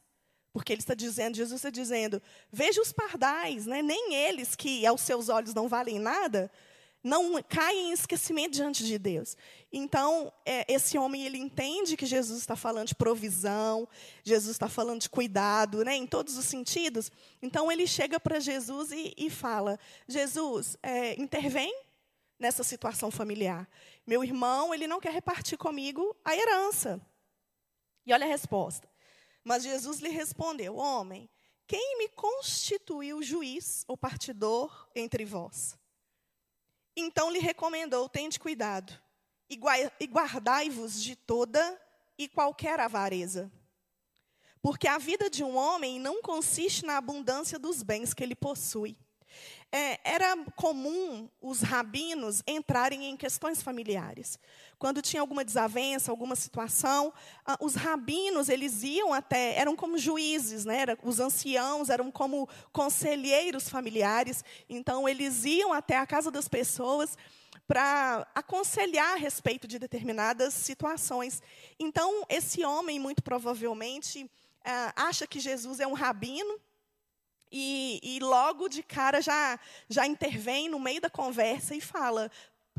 Porque 0.56 0.72
ele 0.72 0.80
está 0.80 0.94
dizendo, 0.94 1.36
Jesus 1.36 1.60
está 1.60 1.70
dizendo, 1.70 2.22
veja 2.50 2.82
os 2.82 2.94
pardais, 2.94 3.66
né? 3.66 3.82
nem 3.82 4.16
eles 4.16 4.56
que 4.56 4.86
aos 4.86 5.02
seus 5.02 5.28
olhos 5.28 5.54
não 5.54 5.68
valem 5.68 6.00
nada, 6.00 6.50
não 7.04 7.44
caem 7.44 7.90
em 7.90 7.92
esquecimento 7.92 8.54
diante 8.54 8.86
de 8.86 8.98
Deus. 8.98 9.36
Então, 9.70 10.32
é, 10.46 10.66
esse 10.74 10.98
homem, 10.98 11.26
ele 11.26 11.38
entende 11.38 11.98
que 11.98 12.06
Jesus 12.06 12.40
está 12.40 12.56
falando 12.56 12.88
de 12.88 12.96
provisão, 12.96 13.86
Jesus 14.24 14.56
está 14.56 14.70
falando 14.70 15.02
de 15.02 15.10
cuidado, 15.10 15.84
né, 15.84 15.94
em 15.94 16.08
todos 16.08 16.38
os 16.38 16.46
sentidos. 16.46 17.12
Então, 17.42 17.70
ele 17.70 17.86
chega 17.86 18.18
para 18.18 18.40
Jesus 18.40 18.94
e, 18.94 19.14
e, 19.18 19.30
fala, 19.30 19.78
Jesus, 20.08 20.78
é, 20.82 21.20
intervém 21.22 21.78
nessa 22.40 22.64
situação 22.64 23.12
familiar. 23.12 23.68
Meu 24.08 24.24
irmão, 24.24 24.74
ele 24.74 24.88
não 24.88 25.02
quer 25.02 25.12
repartir 25.12 25.58
comigo 25.58 26.16
a 26.24 26.34
herança. 26.34 27.02
E 28.06 28.14
olha 28.14 28.26
a 28.26 28.30
resposta. 28.30 28.95
Mas 29.46 29.64
Jesus 29.64 30.00
lhe 30.00 30.10
respondeu: 30.10 30.76
Homem, 30.76 31.30
quem 31.68 32.00
me 32.00 32.10
constituiu 32.10 33.22
juiz 33.22 33.86
ou 33.88 33.96
partidor 33.96 34.90
entre 34.96 35.24
vós? 35.24 35.78
Então 36.98 37.30
lhe 37.30 37.40
recomendou: 37.40 38.10
Tende 38.10 38.40
cuidado 38.40 39.00
e 39.48 40.08
guardai-vos 40.08 41.02
de 41.02 41.16
toda 41.16 41.80
e 42.18 42.28
qualquer 42.28 42.80
avareza. 42.80 43.52
Porque 44.62 44.88
a 44.88 44.98
vida 44.98 45.30
de 45.30 45.44
um 45.44 45.56
homem 45.56 46.00
não 46.00 46.24
consiste 46.24 46.84
na 46.84 46.98
abundância 46.98 47.60
dos 47.60 47.84
bens 47.84 48.16
que 48.16 48.24
ele 48.24 48.36
possui. 48.36 48.98
É, 49.72 50.00
era 50.04 50.38
comum 50.56 51.30
os 51.42 51.62
rabinos 51.62 52.42
entrarem 52.48 53.10
em 53.10 53.18
questões 53.18 53.62
familiares. 53.62 54.40
Quando 54.80 55.02
tinha 55.02 55.22
alguma 55.22 55.44
desavença, 55.44 56.12
alguma 56.12 56.36
situação, 56.36 57.14
os 57.60 57.76
rabinos, 57.76 58.48
eles 58.48 58.84
iam 58.84 59.14
até, 59.14 59.58
eram 59.58 59.76
como 59.76 59.98
juízes, 59.98 60.64
né? 60.64 60.80
Era, 60.80 60.98
os 61.04 61.20
anciãos 61.20 61.90
eram 61.90 62.10
como 62.10 62.48
conselheiros 62.72 63.68
familiares, 63.68 64.46
então 64.70 65.10
eles 65.10 65.44
iam 65.44 65.74
até 65.74 65.98
a 65.98 66.08
casa 66.08 66.32
das 66.32 66.48
pessoas 66.48 67.18
para 67.68 68.28
aconselhar 68.36 69.14
a 69.14 69.18
respeito 69.18 69.68
de 69.68 69.80
determinadas 69.80 70.54
situações. 70.54 71.42
Então, 71.80 72.24
esse 72.30 72.64
homem, 72.64 73.00
muito 73.00 73.24
provavelmente, 73.24 74.30
ah, 74.64 74.94
acha 74.96 75.26
que 75.26 75.40
Jesus 75.40 75.80
é 75.80 75.88
um 75.88 75.94
rabino, 75.94 76.60
e, 77.58 78.02
e, 78.04 78.20
logo 78.20 78.68
de 78.68 78.84
cara 78.84 79.22
já, 79.22 79.58
já 79.88 80.06
intervém 80.06 80.68
no 80.68 80.78
meio 80.78 81.00
da 81.00 81.10
conversa 81.10 81.74
e 81.74 81.80
fala: 81.80 82.30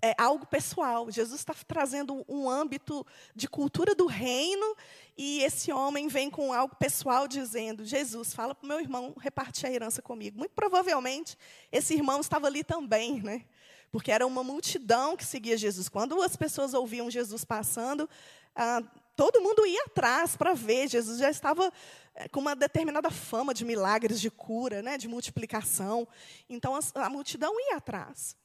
é 0.02 0.14
algo 0.18 0.44
pessoal. 0.44 1.10
Jesus 1.10 1.40
está 1.40 1.54
trazendo 1.66 2.22
um 2.28 2.46
âmbito 2.46 3.06
de 3.34 3.48
cultura 3.48 3.94
do 3.94 4.04
reino 4.04 4.76
e 5.16 5.42
esse 5.42 5.72
homem 5.72 6.08
vem 6.08 6.28
com 6.28 6.52
algo 6.52 6.76
pessoal 6.76 7.26
dizendo: 7.26 7.86
Jesus, 7.86 8.34
fala 8.34 8.54
para 8.54 8.66
o 8.66 8.68
meu 8.68 8.78
irmão 8.78 9.14
repartir 9.18 9.66
a 9.66 9.72
herança 9.72 10.02
comigo. 10.02 10.36
Muito 10.36 10.52
provavelmente 10.52 11.38
esse 11.72 11.94
irmão 11.94 12.20
estava 12.20 12.46
ali 12.46 12.62
também, 12.62 13.22
né? 13.22 13.46
Porque 13.90 14.12
era 14.12 14.26
uma 14.26 14.44
multidão 14.44 15.16
que 15.16 15.24
seguia 15.24 15.56
Jesus. 15.56 15.88
Quando 15.88 16.20
as 16.20 16.36
pessoas 16.36 16.74
ouviam 16.74 17.10
Jesus 17.10 17.46
passando, 17.46 18.06
ah, 18.54 18.82
todo 19.16 19.40
mundo 19.40 19.66
ia 19.66 19.84
atrás 19.84 20.36
para 20.36 20.54
ver. 20.54 20.88
Jesus 20.88 21.18
já 21.18 21.30
estava 21.30 21.72
eh, 22.14 22.28
com 22.28 22.40
uma 22.40 22.54
determinada 22.54 23.10
fama 23.10 23.54
de 23.54 23.64
milagres, 23.64 24.20
de 24.20 24.30
cura, 24.30 24.82
né, 24.82 24.98
de 24.98 25.08
multiplicação. 25.08 26.06
Então 26.48 26.76
a, 26.76 26.80
a 27.06 27.10
multidão 27.10 27.58
ia 27.58 27.76
atrás. 27.76 28.36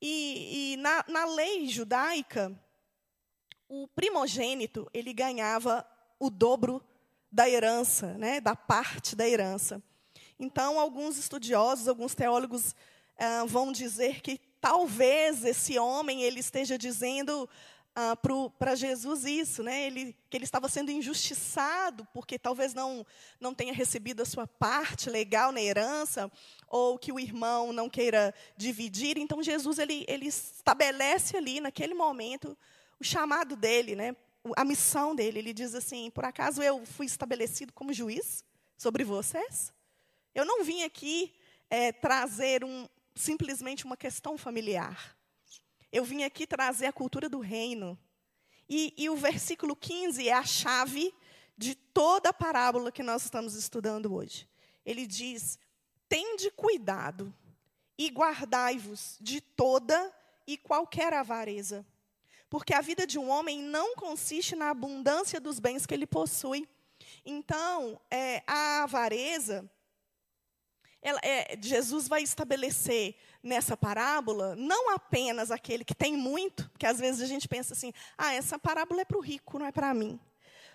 E, 0.00 0.74
e 0.74 0.76
na, 0.76 1.04
na 1.08 1.24
lei 1.24 1.68
judaica, 1.68 2.52
o 3.68 3.88
primogênito 3.88 4.88
ele 4.94 5.12
ganhava 5.12 5.86
o 6.18 6.30
dobro 6.30 6.82
da 7.30 7.48
herança, 7.48 8.16
né, 8.18 8.40
da 8.40 8.54
parte 8.54 9.16
da 9.16 9.28
herança. 9.28 9.82
Então, 10.38 10.78
alguns 10.78 11.16
estudiosos, 11.16 11.88
alguns 11.88 12.14
teólogos 12.14 12.74
ah, 13.18 13.44
vão 13.46 13.72
dizer 13.72 14.20
que 14.20 14.38
talvez 14.60 15.44
esse 15.44 15.78
homem 15.78 16.22
ele 16.22 16.40
esteja 16.40 16.76
dizendo 16.78 17.48
ah, 17.96 18.16
para 18.58 18.74
Jesus 18.74 19.24
isso, 19.24 19.62
né? 19.62 19.86
Ele, 19.86 20.16
que 20.28 20.36
ele 20.36 20.44
estava 20.44 20.68
sendo 20.68 20.90
injustiçado 20.90 22.04
porque 22.12 22.38
talvez 22.38 22.74
não, 22.74 23.06
não 23.40 23.54
tenha 23.54 23.72
recebido 23.72 24.20
a 24.20 24.26
sua 24.26 24.46
parte 24.46 25.08
legal 25.08 25.52
na 25.52 25.62
herança, 25.62 26.30
ou 26.68 26.98
que 26.98 27.12
o 27.12 27.20
irmão 27.20 27.72
não 27.72 27.88
queira 27.88 28.34
dividir. 28.56 29.16
Então 29.16 29.42
Jesus 29.42 29.78
ele, 29.78 30.04
ele 30.08 30.26
estabelece 30.26 31.36
ali 31.36 31.60
naquele 31.60 31.94
momento 31.94 32.58
o 32.98 33.04
chamado 33.04 33.54
dele, 33.54 33.94
né? 33.94 34.16
a 34.56 34.64
missão 34.64 35.14
dele. 35.14 35.38
Ele 35.38 35.52
diz 35.52 35.74
assim: 35.74 36.10
Por 36.10 36.24
acaso 36.24 36.62
eu 36.62 36.84
fui 36.84 37.06
estabelecido 37.06 37.72
como 37.72 37.92
juiz 37.92 38.44
sobre 38.76 39.04
vocês? 39.04 39.72
Eu 40.34 40.44
não 40.44 40.64
vim 40.64 40.82
aqui 40.82 41.32
é, 41.70 41.92
trazer 41.92 42.64
um, 42.64 42.88
simplesmente 43.14 43.84
uma 43.84 43.96
questão 43.96 44.36
familiar. 44.36 45.16
Eu 45.94 46.04
vim 46.04 46.24
aqui 46.24 46.44
trazer 46.44 46.86
a 46.86 46.92
cultura 46.92 47.28
do 47.28 47.38
reino. 47.38 47.96
E, 48.68 48.92
e 48.96 49.08
o 49.08 49.14
versículo 49.14 49.76
15 49.76 50.28
é 50.28 50.32
a 50.32 50.42
chave 50.42 51.14
de 51.56 51.76
toda 51.76 52.30
a 52.30 52.34
parábola 52.34 52.90
que 52.90 53.00
nós 53.00 53.22
estamos 53.22 53.54
estudando 53.54 54.12
hoje. 54.12 54.48
Ele 54.84 55.06
diz: 55.06 55.56
Tende 56.08 56.50
cuidado 56.50 57.32
e 57.96 58.08
guardai-vos 58.08 59.18
de 59.20 59.40
toda 59.40 60.12
e 60.48 60.58
qualquer 60.58 61.12
avareza. 61.12 61.86
Porque 62.50 62.74
a 62.74 62.80
vida 62.80 63.06
de 63.06 63.16
um 63.16 63.30
homem 63.30 63.62
não 63.62 63.94
consiste 63.94 64.56
na 64.56 64.70
abundância 64.70 65.40
dos 65.40 65.60
bens 65.60 65.86
que 65.86 65.94
ele 65.94 66.08
possui. 66.08 66.68
Então, 67.24 68.00
é, 68.10 68.42
a 68.48 68.82
avareza, 68.82 69.70
ela, 71.04 71.20
é, 71.22 71.58
Jesus 71.60 72.08
vai 72.08 72.22
estabelecer 72.22 73.14
nessa 73.42 73.76
parábola 73.76 74.56
não 74.56 74.90
apenas 74.94 75.50
aquele 75.50 75.84
que 75.84 75.94
tem 75.94 76.16
muito, 76.16 76.68
porque 76.70 76.86
às 76.86 76.98
vezes 76.98 77.20
a 77.20 77.26
gente 77.26 77.46
pensa 77.46 77.74
assim, 77.74 77.92
ah, 78.16 78.32
essa 78.32 78.58
parábola 78.58 79.02
é 79.02 79.04
para 79.04 79.18
o 79.18 79.20
rico, 79.20 79.58
não 79.58 79.66
é 79.66 79.70
para 79.70 79.92
mim. 79.92 80.18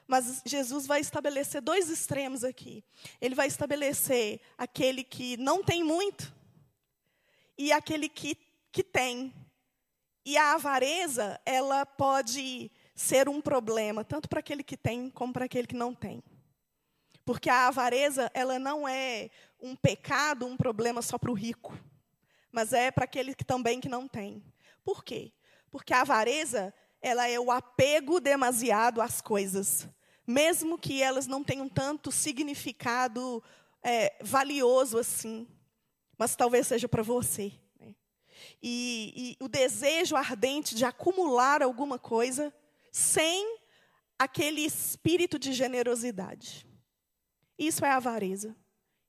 Mas 0.07 0.43
Jesus 0.45 0.85
vai 0.85 1.01
estabelecer 1.01 1.61
dois 1.61 1.89
extremos 1.89 2.43
aqui. 2.43 2.83
Ele 3.19 3.33
vai 3.33 3.47
estabelecer 3.47 4.39
aquele 4.55 5.03
que 5.03 5.35
não 5.37 5.63
tem 5.63 5.83
muito 5.83 6.31
e 7.57 7.71
aquele 7.71 8.07
que, 8.07 8.37
que 8.71 8.83
tem. 8.83 9.33
E 10.23 10.37
a 10.37 10.53
avareza, 10.53 11.39
ela 11.43 11.85
pode 11.87 12.71
ser 12.93 13.27
um 13.27 13.41
problema, 13.41 14.03
tanto 14.03 14.29
para 14.29 14.41
aquele 14.41 14.63
que 14.63 14.77
tem 14.77 15.09
como 15.09 15.33
para 15.33 15.45
aquele 15.45 15.67
que 15.67 15.75
não 15.75 15.93
tem. 15.93 16.23
Porque 17.25 17.47
a 17.47 17.67
avareza, 17.67 18.31
ela 18.33 18.57
não 18.57 18.87
é 18.87 19.29
um 19.61 19.75
pecado, 19.75 20.45
um 20.45 20.57
problema 20.57 21.01
só 21.01 21.17
para 21.17 21.31
o 21.31 21.33
rico 21.33 21.77
mas 22.51 22.73
é 22.73 22.91
para 22.91 23.05
aquele 23.05 23.33
que 23.33 23.43
também 23.43 23.79
que 23.79 23.89
não 23.89 24.07
tem. 24.07 24.43
Por 24.83 25.03
quê? 25.03 25.31
Porque 25.69 25.93
a 25.93 26.01
avareza, 26.01 26.73
ela 27.01 27.27
é 27.27 27.39
o 27.39 27.51
apego 27.51 28.19
demasiado 28.19 29.01
às 29.01 29.21
coisas, 29.21 29.87
mesmo 30.25 30.77
que 30.77 31.01
elas 31.01 31.27
não 31.27 31.43
tenham 31.43 31.69
tanto 31.69 32.11
significado 32.11 33.43
é, 33.83 34.15
valioso 34.21 34.97
assim, 34.97 35.47
mas 36.17 36.35
talvez 36.35 36.67
seja 36.67 36.87
para 36.87 37.03
você. 37.03 37.53
Né? 37.79 37.95
E, 38.61 39.37
e 39.39 39.43
o 39.43 39.47
desejo 39.47 40.15
ardente 40.15 40.75
de 40.75 40.85
acumular 40.85 41.61
alguma 41.61 41.99
coisa 41.99 42.53
sem 42.91 43.59
aquele 44.17 44.61
espírito 44.61 45.37
de 45.37 45.53
generosidade. 45.53 46.67
Isso 47.57 47.85
é 47.85 47.91
avareza. 47.91 48.55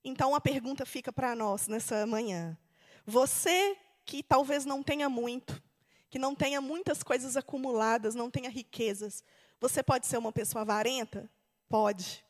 Então 0.03 0.33
a 0.33 0.41
pergunta 0.41 0.85
fica 0.85 1.11
para 1.11 1.35
nós 1.35 1.67
nessa 1.67 2.05
manhã. 2.05 2.57
Você 3.05 3.77
que 4.05 4.23
talvez 4.23 4.65
não 4.65 4.81
tenha 4.81 5.07
muito, 5.07 5.61
que 6.09 6.19
não 6.19 6.35
tenha 6.35 6.59
muitas 6.59 7.03
coisas 7.03 7.37
acumuladas, 7.37 8.15
não 8.15 8.29
tenha 8.29 8.49
riquezas, 8.49 9.23
você 9.59 9.83
pode 9.83 10.07
ser 10.07 10.17
uma 10.17 10.31
pessoa 10.31 10.63
avarenta? 10.63 11.29
Pode. 11.69 12.25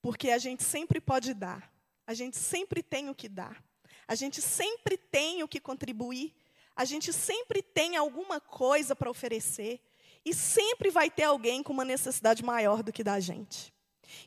Porque 0.00 0.30
a 0.30 0.38
gente 0.38 0.64
sempre 0.64 1.00
pode 1.00 1.34
dar. 1.34 1.70
A 2.06 2.14
gente 2.14 2.36
sempre 2.36 2.82
tem 2.82 3.10
o 3.10 3.14
que 3.14 3.28
dar. 3.28 3.62
A 4.08 4.14
gente 4.14 4.40
sempre 4.40 4.96
tem 4.96 5.42
o 5.42 5.48
que 5.48 5.60
contribuir. 5.60 6.34
A 6.74 6.84
gente 6.84 7.12
sempre 7.12 7.62
tem 7.62 7.96
alguma 7.96 8.40
coisa 8.40 8.96
para 8.96 9.10
oferecer. 9.10 9.80
E 10.24 10.32
sempre 10.32 10.90
vai 10.90 11.10
ter 11.10 11.24
alguém 11.24 11.62
com 11.62 11.72
uma 11.72 11.84
necessidade 11.84 12.42
maior 12.42 12.82
do 12.82 12.92
que 12.92 13.04
da 13.04 13.20
gente. 13.20 13.72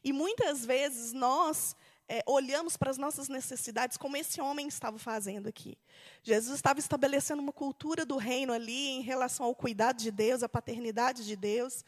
E 0.04 0.14
muitas 0.14 0.66
vezes 0.66 1.14
nós 1.14 1.76
é, 2.10 2.24
olhamos 2.26 2.76
para 2.76 2.90
as 2.90 2.98
nossas 2.98 3.30
necessidades 3.30 3.96
como 3.96 4.18
esse 4.18 4.42
homem 4.42 4.68
estava 4.68 4.98
fazendo 4.98 5.48
aqui. 5.48 5.78
Jesus 6.24 6.56
estava 6.56 6.80
estabelecendo 6.80 7.42
uma 7.42 7.54
cultura 7.54 8.04
do 8.04 8.18
reino 8.18 8.52
ali 8.52 8.88
em 8.88 9.02
relação 9.02 9.46
ao 9.46 9.54
cuidado 9.54 9.98
de 9.98 10.10
Deus, 10.10 10.42
à 10.42 10.50
paternidade 10.50 11.24
de 11.24 11.36
Deus. 11.36 11.86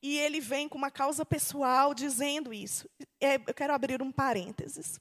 E 0.00 0.18
ele 0.18 0.40
vem 0.40 0.68
com 0.68 0.78
uma 0.78 0.90
causa 0.90 1.26
pessoal 1.26 1.92
dizendo 1.92 2.54
isso. 2.54 2.88
É, 3.20 3.34
eu 3.34 3.52
quero 3.52 3.74
abrir 3.74 4.00
um 4.00 4.12
parênteses. 4.12 5.00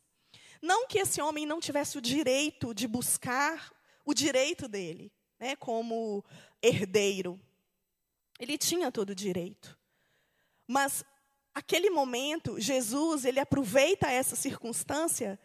Não 0.59 0.88
que 0.88 0.97
esse 0.97 1.21
homem 1.21 1.45
não 1.45 1.59
tivesse 1.59 1.99
o 1.99 2.01
direito 2.01 2.73
de 2.73 2.88
buscar 2.88 3.71
o 4.03 4.15
direito 4.15 4.67
dele, 4.67 5.12
né, 5.39 5.55
como 5.55 6.25
herdeiro. 6.62 7.39
Ele 8.39 8.57
tinha 8.57 8.91
todo 8.91 9.12
o 9.12 9.15
direito. 9.15 9.77
Mas 10.67 11.03
aquele 11.59 11.89
momento, 11.89 12.59
Jesus, 12.59 13.25
ele 13.25 13.39
aproveita 13.39 14.07
essa 14.07 14.35
circunstância, 14.35 15.39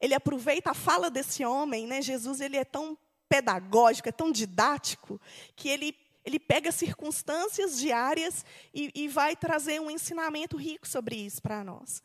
ele 0.00 0.14
aproveita 0.14 0.70
a 0.70 0.74
fala 0.74 1.10
desse 1.10 1.44
homem, 1.44 1.86
né? 1.86 2.02
Jesus, 2.02 2.40
ele 2.40 2.56
é 2.56 2.64
tão 2.64 2.98
pedagógico, 3.28 4.08
é 4.08 4.12
tão 4.12 4.30
didático, 4.30 5.20
que 5.56 5.68
ele, 5.68 5.96
ele 6.24 6.38
pega 6.38 6.70
circunstâncias 6.70 7.78
diárias 7.78 8.44
e, 8.74 8.90
e 8.94 9.08
vai 9.08 9.34
trazer 9.34 9.80
um 9.80 9.90
ensinamento 9.90 10.56
rico 10.56 10.86
sobre 10.86 11.16
isso 11.16 11.40
para 11.40 11.64
nós. 11.64 12.02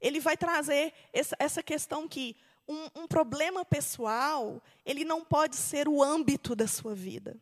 Ele 0.00 0.18
vai 0.18 0.36
trazer 0.36 0.92
essa, 1.12 1.36
essa 1.38 1.62
questão 1.62 2.08
que 2.08 2.36
um, 2.66 3.02
um 3.02 3.06
problema 3.06 3.64
pessoal, 3.64 4.60
ele 4.84 5.04
não 5.04 5.24
pode 5.24 5.56
ser 5.56 5.88
o 5.88 6.02
âmbito 6.02 6.56
da 6.56 6.66
sua 6.66 6.94
vida. 6.94 7.36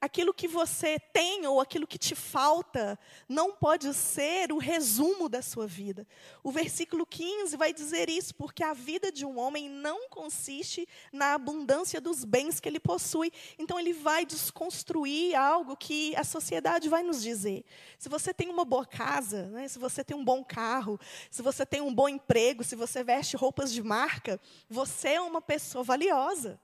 Aquilo 0.00 0.32
que 0.32 0.48
você 0.48 0.98
tem 0.98 1.46
ou 1.46 1.60
aquilo 1.60 1.86
que 1.86 1.98
te 1.98 2.14
falta 2.14 2.98
não 3.28 3.52
pode 3.52 3.92
ser 3.92 4.50
o 4.50 4.56
resumo 4.56 5.28
da 5.28 5.42
sua 5.42 5.66
vida. 5.66 6.06
O 6.42 6.50
versículo 6.50 7.04
15 7.04 7.54
vai 7.56 7.70
dizer 7.70 8.08
isso, 8.08 8.34
porque 8.34 8.64
a 8.64 8.72
vida 8.72 9.12
de 9.12 9.26
um 9.26 9.38
homem 9.38 9.68
não 9.68 10.08
consiste 10.08 10.88
na 11.12 11.34
abundância 11.34 12.00
dos 12.00 12.24
bens 12.24 12.58
que 12.58 12.68
ele 12.68 12.80
possui. 12.80 13.30
Então, 13.58 13.78
ele 13.78 13.92
vai 13.92 14.24
desconstruir 14.24 15.34
algo 15.34 15.76
que 15.76 16.16
a 16.16 16.24
sociedade 16.24 16.88
vai 16.88 17.02
nos 17.02 17.20
dizer. 17.22 17.62
Se 17.98 18.08
você 18.08 18.32
tem 18.32 18.48
uma 18.48 18.64
boa 18.64 18.86
casa, 18.86 19.48
né, 19.48 19.68
se 19.68 19.78
você 19.78 20.02
tem 20.02 20.16
um 20.16 20.24
bom 20.24 20.42
carro, 20.42 20.98
se 21.30 21.42
você 21.42 21.66
tem 21.66 21.82
um 21.82 21.94
bom 21.94 22.08
emprego, 22.08 22.64
se 22.64 22.74
você 22.74 23.04
veste 23.04 23.36
roupas 23.36 23.70
de 23.70 23.82
marca, 23.82 24.40
você 24.68 25.10
é 25.10 25.20
uma 25.20 25.42
pessoa 25.42 25.84
valiosa. 25.84 26.58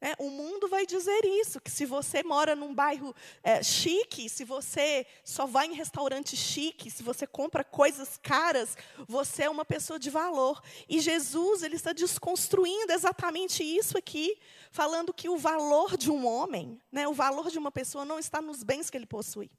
Né? 0.00 0.14
O 0.18 0.30
mundo 0.30 0.68
vai 0.68 0.86
dizer 0.86 1.24
isso, 1.24 1.60
que 1.60 1.70
se 1.70 1.84
você 1.84 2.22
mora 2.22 2.54
num 2.54 2.74
bairro 2.74 3.14
é, 3.42 3.62
chique, 3.62 4.28
se 4.28 4.44
você 4.44 5.06
só 5.24 5.46
vai 5.46 5.66
em 5.66 5.74
restaurante 5.74 6.36
chique, 6.36 6.90
se 6.90 7.02
você 7.02 7.26
compra 7.26 7.64
coisas 7.64 8.16
caras, 8.16 8.76
você 9.06 9.44
é 9.44 9.50
uma 9.50 9.64
pessoa 9.64 9.98
de 9.98 10.10
valor. 10.10 10.62
E 10.88 11.00
Jesus 11.00 11.62
ele 11.62 11.76
está 11.76 11.92
desconstruindo 11.92 12.92
exatamente 12.92 13.62
isso 13.62 13.98
aqui, 13.98 14.38
falando 14.70 15.12
que 15.12 15.28
o 15.28 15.36
valor 15.36 15.96
de 15.96 16.10
um 16.10 16.26
homem, 16.26 16.80
né, 16.92 17.08
o 17.08 17.14
valor 17.14 17.50
de 17.50 17.58
uma 17.58 17.70
pessoa 17.70 18.04
não 18.04 18.18
está 18.18 18.40
nos 18.40 18.62
bens 18.62 18.90
que 18.90 18.96
ele 18.96 19.06
possui. 19.06 19.50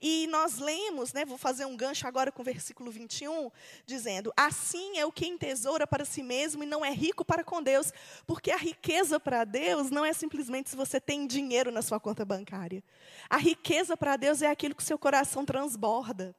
E 0.00 0.26
nós 0.28 0.58
lemos, 0.58 1.12
né, 1.12 1.24
vou 1.24 1.38
fazer 1.38 1.64
um 1.64 1.76
gancho 1.76 2.06
agora 2.06 2.30
com 2.30 2.42
o 2.42 2.44
versículo 2.44 2.90
21, 2.90 3.50
dizendo: 3.86 4.32
Assim 4.36 4.98
é 4.98 5.06
o 5.06 5.12
que 5.12 5.26
entesoura 5.26 5.86
para 5.86 6.04
si 6.04 6.22
mesmo 6.22 6.62
e 6.62 6.66
não 6.66 6.84
é 6.84 6.90
rico 6.90 7.24
para 7.24 7.44
com 7.44 7.62
Deus, 7.62 7.92
porque 8.26 8.50
a 8.50 8.56
riqueza 8.56 9.18
para 9.18 9.44
Deus 9.44 9.90
não 9.90 10.04
é 10.04 10.12
simplesmente 10.12 10.70
se 10.70 10.76
você 10.76 11.00
tem 11.00 11.26
dinheiro 11.26 11.70
na 11.70 11.82
sua 11.82 12.00
conta 12.00 12.24
bancária. 12.24 12.82
A 13.28 13.36
riqueza 13.36 13.96
para 13.96 14.16
Deus 14.16 14.42
é 14.42 14.48
aquilo 14.48 14.74
que 14.74 14.82
seu 14.82 14.98
coração 14.98 15.44
transborda. 15.44 16.34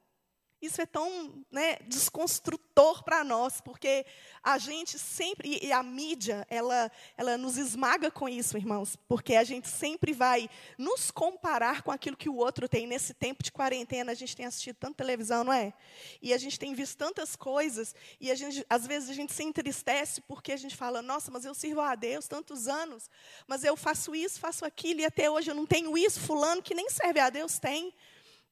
Isso 0.64 0.80
é 0.80 0.86
tão 0.86 1.44
né, 1.50 1.76
desconstrutor 1.86 3.04
para 3.04 3.22
nós, 3.22 3.60
porque 3.60 4.06
a 4.42 4.56
gente 4.56 4.98
sempre, 4.98 5.58
e 5.62 5.70
a 5.70 5.82
mídia, 5.82 6.46
ela, 6.48 6.90
ela 7.18 7.36
nos 7.36 7.58
esmaga 7.58 8.10
com 8.10 8.26
isso, 8.26 8.56
irmãos, 8.56 8.96
porque 9.06 9.34
a 9.34 9.44
gente 9.44 9.68
sempre 9.68 10.14
vai 10.14 10.48
nos 10.78 11.10
comparar 11.10 11.82
com 11.82 11.90
aquilo 11.90 12.16
que 12.16 12.30
o 12.30 12.36
outro 12.36 12.66
tem. 12.66 12.86
Nesse 12.86 13.12
tempo 13.12 13.42
de 13.42 13.52
quarentena, 13.52 14.12
a 14.12 14.14
gente 14.14 14.34
tem 14.34 14.46
assistido 14.46 14.76
tanta 14.76 14.94
televisão, 14.94 15.44
não 15.44 15.52
é? 15.52 15.74
E 16.22 16.32
a 16.32 16.38
gente 16.38 16.58
tem 16.58 16.72
visto 16.72 16.96
tantas 16.96 17.36
coisas, 17.36 17.94
e 18.18 18.30
a 18.30 18.34
gente, 18.34 18.64
às 18.70 18.86
vezes 18.86 19.10
a 19.10 19.14
gente 19.14 19.34
se 19.34 19.44
entristece 19.44 20.22
porque 20.22 20.50
a 20.50 20.56
gente 20.56 20.74
fala, 20.74 21.02
nossa, 21.02 21.30
mas 21.30 21.44
eu 21.44 21.52
sirvo 21.52 21.82
a 21.82 21.94
Deus 21.94 22.26
tantos 22.26 22.68
anos, 22.68 23.10
mas 23.46 23.64
eu 23.64 23.76
faço 23.76 24.14
isso, 24.14 24.40
faço 24.40 24.64
aquilo, 24.64 25.00
e 25.00 25.04
até 25.04 25.30
hoje 25.30 25.50
eu 25.50 25.54
não 25.54 25.66
tenho 25.66 25.96
isso, 25.98 26.20
fulano 26.20 26.62
que 26.62 26.74
nem 26.74 26.88
serve 26.88 27.20
a 27.20 27.28
Deus 27.28 27.58
tem. 27.58 27.92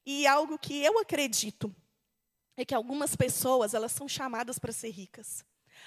E 0.05 0.27
algo 0.27 0.59
que 0.59 0.83
eu 0.83 0.99
acredito 0.99 1.73
é 2.55 2.63
que 2.63 2.75
algumas 2.75 3.15
pessoas 3.15 3.73
elas 3.73 3.91
são 3.91 4.07
chamadas 4.07 4.59
para 4.59 4.71
ser 4.71 4.89
ricas. 4.89 5.43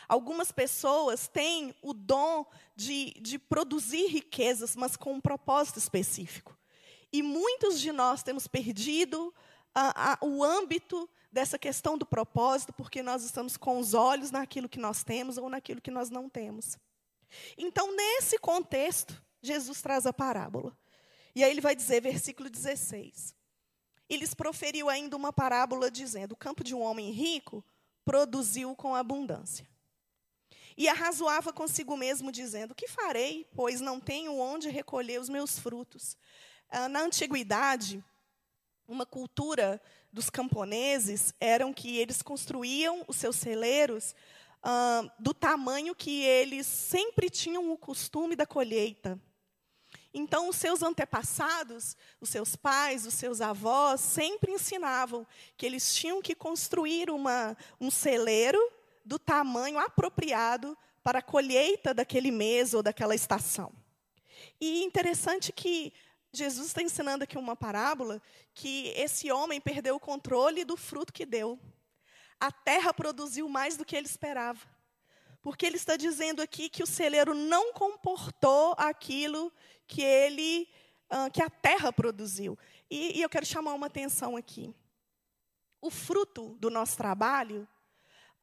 Algumas 0.08 0.52
pessoas 0.52 1.28
têm 1.28 1.74
o 1.82 1.92
dom 1.92 2.44
de, 2.74 3.12
de 3.20 3.38
produzir 3.38 4.06
riquezas, 4.08 4.76
mas 4.76 4.96
com 4.96 5.14
um 5.14 5.20
propósito 5.20 5.78
específico. 5.78 6.56
E 7.12 7.22
muitos 7.22 7.80
de 7.80 7.92
nós 7.92 8.22
temos 8.22 8.46
perdido 8.46 9.32
a, 9.74 10.12
a, 10.12 10.18
o 10.22 10.42
âmbito 10.42 11.08
dessa 11.30 11.58
questão 11.58 11.98
do 11.98 12.06
propósito, 12.06 12.72
porque 12.72 13.02
nós 13.02 13.22
estamos 13.24 13.56
com 13.56 13.78
os 13.78 13.94
olhos 13.94 14.30
naquilo 14.30 14.68
que 14.68 14.78
nós 14.78 15.04
temos 15.04 15.38
ou 15.38 15.48
naquilo 15.48 15.80
que 15.80 15.90
nós 15.90 16.10
não 16.10 16.28
temos. 16.28 16.78
Então, 17.58 17.94
nesse 17.94 18.38
contexto, 18.38 19.22
Jesus 19.42 19.82
traz 19.82 20.06
a 20.06 20.12
parábola. 20.12 20.76
E 21.34 21.44
aí 21.44 21.50
ele 21.50 21.60
vai 21.60 21.76
dizer, 21.76 22.00
versículo 22.00 22.48
16: 22.48 23.35
E 24.08 24.16
lhes 24.16 24.34
proferiu 24.34 24.88
ainda 24.88 25.16
uma 25.16 25.32
parábola, 25.32 25.90
dizendo: 25.90 26.32
O 26.32 26.36
campo 26.36 26.62
de 26.62 26.74
um 26.74 26.80
homem 26.80 27.10
rico 27.10 27.64
produziu 28.04 28.74
com 28.76 28.94
abundância. 28.94 29.68
E 30.76 30.88
arrazoava 30.88 31.52
consigo 31.52 31.96
mesmo, 31.96 32.30
dizendo: 32.30 32.74
Que 32.74 32.86
farei, 32.86 33.48
pois 33.54 33.80
não 33.80 33.98
tenho 33.98 34.38
onde 34.38 34.68
recolher 34.68 35.20
os 35.20 35.28
meus 35.28 35.58
frutos? 35.58 36.16
Ah, 36.68 36.88
na 36.88 37.00
antiguidade, 37.00 38.04
uma 38.86 39.06
cultura 39.06 39.80
dos 40.12 40.30
camponeses 40.30 41.34
eram 41.40 41.72
que 41.72 41.98
eles 41.98 42.22
construíam 42.22 43.04
os 43.08 43.16
seus 43.16 43.36
celeiros 43.36 44.14
uh, 44.62 45.10
do 45.18 45.34
tamanho 45.34 45.94
que 45.94 46.22
eles 46.22 46.66
sempre 46.66 47.28
tinham 47.28 47.70
o 47.70 47.76
costume 47.76 48.36
da 48.36 48.46
colheita. 48.46 49.20
Então, 50.18 50.48
os 50.48 50.56
seus 50.56 50.82
antepassados, 50.82 51.94
os 52.22 52.30
seus 52.30 52.56
pais, 52.56 53.04
os 53.04 53.12
seus 53.12 53.42
avós, 53.42 54.00
sempre 54.00 54.50
ensinavam 54.50 55.26
que 55.58 55.66
eles 55.66 55.94
tinham 55.94 56.22
que 56.22 56.34
construir 56.34 57.10
uma, 57.10 57.54
um 57.78 57.90
celeiro 57.90 58.58
do 59.04 59.18
tamanho 59.18 59.78
apropriado 59.78 60.74
para 61.04 61.18
a 61.18 61.22
colheita 61.22 61.92
daquele 61.92 62.30
mês 62.30 62.72
ou 62.72 62.82
daquela 62.82 63.14
estação. 63.14 63.70
E 64.58 64.82
interessante 64.82 65.52
que 65.52 65.92
Jesus 66.32 66.68
está 66.68 66.80
ensinando 66.80 67.24
aqui 67.24 67.36
uma 67.36 67.54
parábola 67.54 68.22
que 68.54 68.94
esse 68.96 69.30
homem 69.30 69.60
perdeu 69.60 69.96
o 69.96 70.00
controle 70.00 70.64
do 70.64 70.78
fruto 70.78 71.12
que 71.12 71.26
deu. 71.26 71.60
A 72.40 72.50
terra 72.50 72.94
produziu 72.94 73.50
mais 73.50 73.76
do 73.76 73.84
que 73.84 73.94
ele 73.94 74.06
esperava. 74.06 74.60
Porque 75.42 75.64
ele 75.64 75.76
está 75.76 75.94
dizendo 75.96 76.42
aqui 76.42 76.68
que 76.68 76.82
o 76.82 76.86
celeiro 76.86 77.34
não 77.34 77.72
comportou 77.72 78.74
aquilo 78.76 79.52
que 79.86 80.02
ele, 80.02 80.68
uh, 81.10 81.30
que 81.30 81.42
a 81.42 81.50
terra 81.50 81.92
produziu. 81.92 82.58
E, 82.90 83.18
e 83.18 83.22
eu 83.22 83.28
quero 83.28 83.46
chamar 83.46 83.74
uma 83.74 83.86
atenção 83.86 84.36
aqui. 84.36 84.74
O 85.80 85.90
fruto 85.90 86.56
do 86.60 86.70
nosso 86.70 86.96
trabalho, 86.96 87.68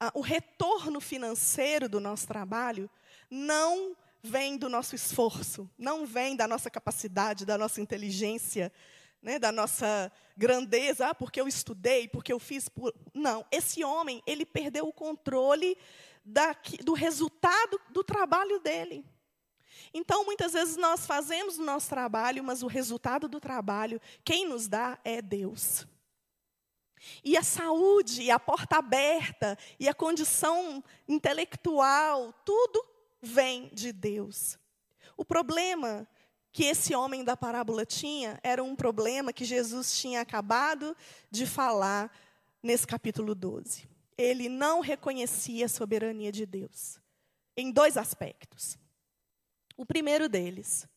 uh, 0.02 0.12
o 0.14 0.22
retorno 0.22 1.00
financeiro 1.02 1.90
do 1.90 2.00
nosso 2.00 2.28
trabalho, 2.28 2.90
não 3.30 3.96
vem 4.22 4.58
do 4.58 4.70
nosso 4.70 4.96
esforço, 4.96 5.70
não 5.78 6.06
vem 6.06 6.36
da 6.36 6.48
nossa 6.48 6.70
capacidade, 6.70 7.46
da 7.46 7.58
nossa 7.58 7.82
inteligência, 7.82 8.72
né, 9.22 9.40
da 9.40 9.52
nossa 9.52 10.12
grandeza, 10.36 11.08
ah, 11.08 11.16
porque 11.16 11.40
eu 11.40 11.48
estudei, 11.48 12.08
porque 12.08 12.32
eu 12.32 12.40
fiz. 12.40 12.68
Por... 12.68 12.94
Não, 13.14 13.46
esse 13.52 13.84
homem, 13.84 14.22
ele 14.28 14.46
perdeu 14.46 14.88
o 14.88 14.94
controle 14.94 15.78
da, 16.24 16.56
do 16.84 16.94
resultado 16.94 17.80
do 17.90 18.04
trabalho 18.04 18.60
dele. 18.60 19.06
Então, 19.94 20.26
muitas 20.26 20.54
vezes 20.54 20.78
nós 20.78 21.06
fazemos 21.06 21.58
o 21.58 21.64
nosso 21.64 21.90
trabalho, 21.90 22.44
mas 22.44 22.64
o 22.64 22.68
resultado 22.68 23.28
do 23.28 23.40
trabalho, 23.40 24.02
quem 24.24 24.48
nos 24.48 24.68
dá 24.68 25.00
é 25.04 25.22
Deus. 25.22 25.86
E 27.24 27.36
a 27.38 27.44
saúde, 27.44 28.24
e 28.24 28.32
a 28.32 28.40
porta 28.40 28.78
aberta, 28.78 29.58
e 29.80 29.88
a 29.88 29.94
condição 29.94 30.84
intelectual, 31.08 32.34
tudo 32.46 32.86
vem 33.22 33.70
de 33.74 33.92
Deus. 33.92 34.58
O 35.18 35.26
problema 35.26 36.08
que 36.52 36.66
esse 36.66 36.94
homem 36.94 37.24
da 37.24 37.36
parábola 37.36 37.86
tinha 37.86 38.40
era 38.44 38.64
um 38.64 38.76
problema 38.76 39.34
que 39.34 39.44
Jesus 39.44 39.98
tinha 39.98 40.22
acabado 40.22 40.96
de 41.30 41.46
falar 41.46 42.12
nesse 42.62 42.86
capítulo 42.86 43.34
12. 43.34 43.88
Ele 44.18 44.48
não 44.48 44.80
reconhecia 44.80 45.66
a 45.66 45.70
soberania 45.70 46.32
de 46.32 46.46
Deus, 46.46 47.00
em 47.58 47.72
dois 47.72 47.98
aspectos. 47.98 48.78
O 49.76 49.86
primeiro 49.86 50.30
deles, 50.30 50.88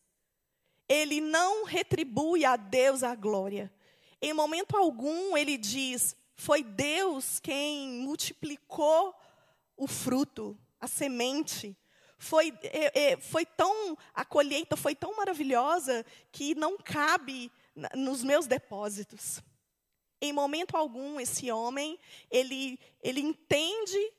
ele 0.89 1.21
não 1.21 1.65
retribui 1.65 2.45
a 2.45 2.57
Deus 2.57 3.03
a 3.03 3.15
glória. 3.15 3.73
Em 4.21 4.33
momento 4.33 4.77
algum 4.77 5.37
ele 5.37 5.57
diz: 5.57 6.17
Foi 6.35 6.63
Deus 6.63 7.41
quem 7.41 8.01
multiplicou 8.01 9.15
o 9.77 9.87
fruto, 9.87 10.59
a 10.81 10.87
semente, 10.87 11.77
foi, 12.19 12.53
é, 12.63 13.13
é, 13.13 13.17
foi 13.17 13.45
tão, 13.45 13.97
a 14.15 14.25
colheita 14.25 14.77
foi 14.77 14.95
tão 14.95 15.15
maravilhosa 15.17 16.05
que 16.33 16.55
não 16.55 16.79
cabe 16.79 17.51
nos 17.95 18.25
meus 18.25 18.47
depósitos. 18.47 19.43
Em 20.21 20.33
momento 20.33 20.77
algum, 20.77 21.21
esse 21.21 21.51
homem, 21.51 21.99
ele, 22.31 22.79
ele 23.03 23.21
entende 23.21 24.13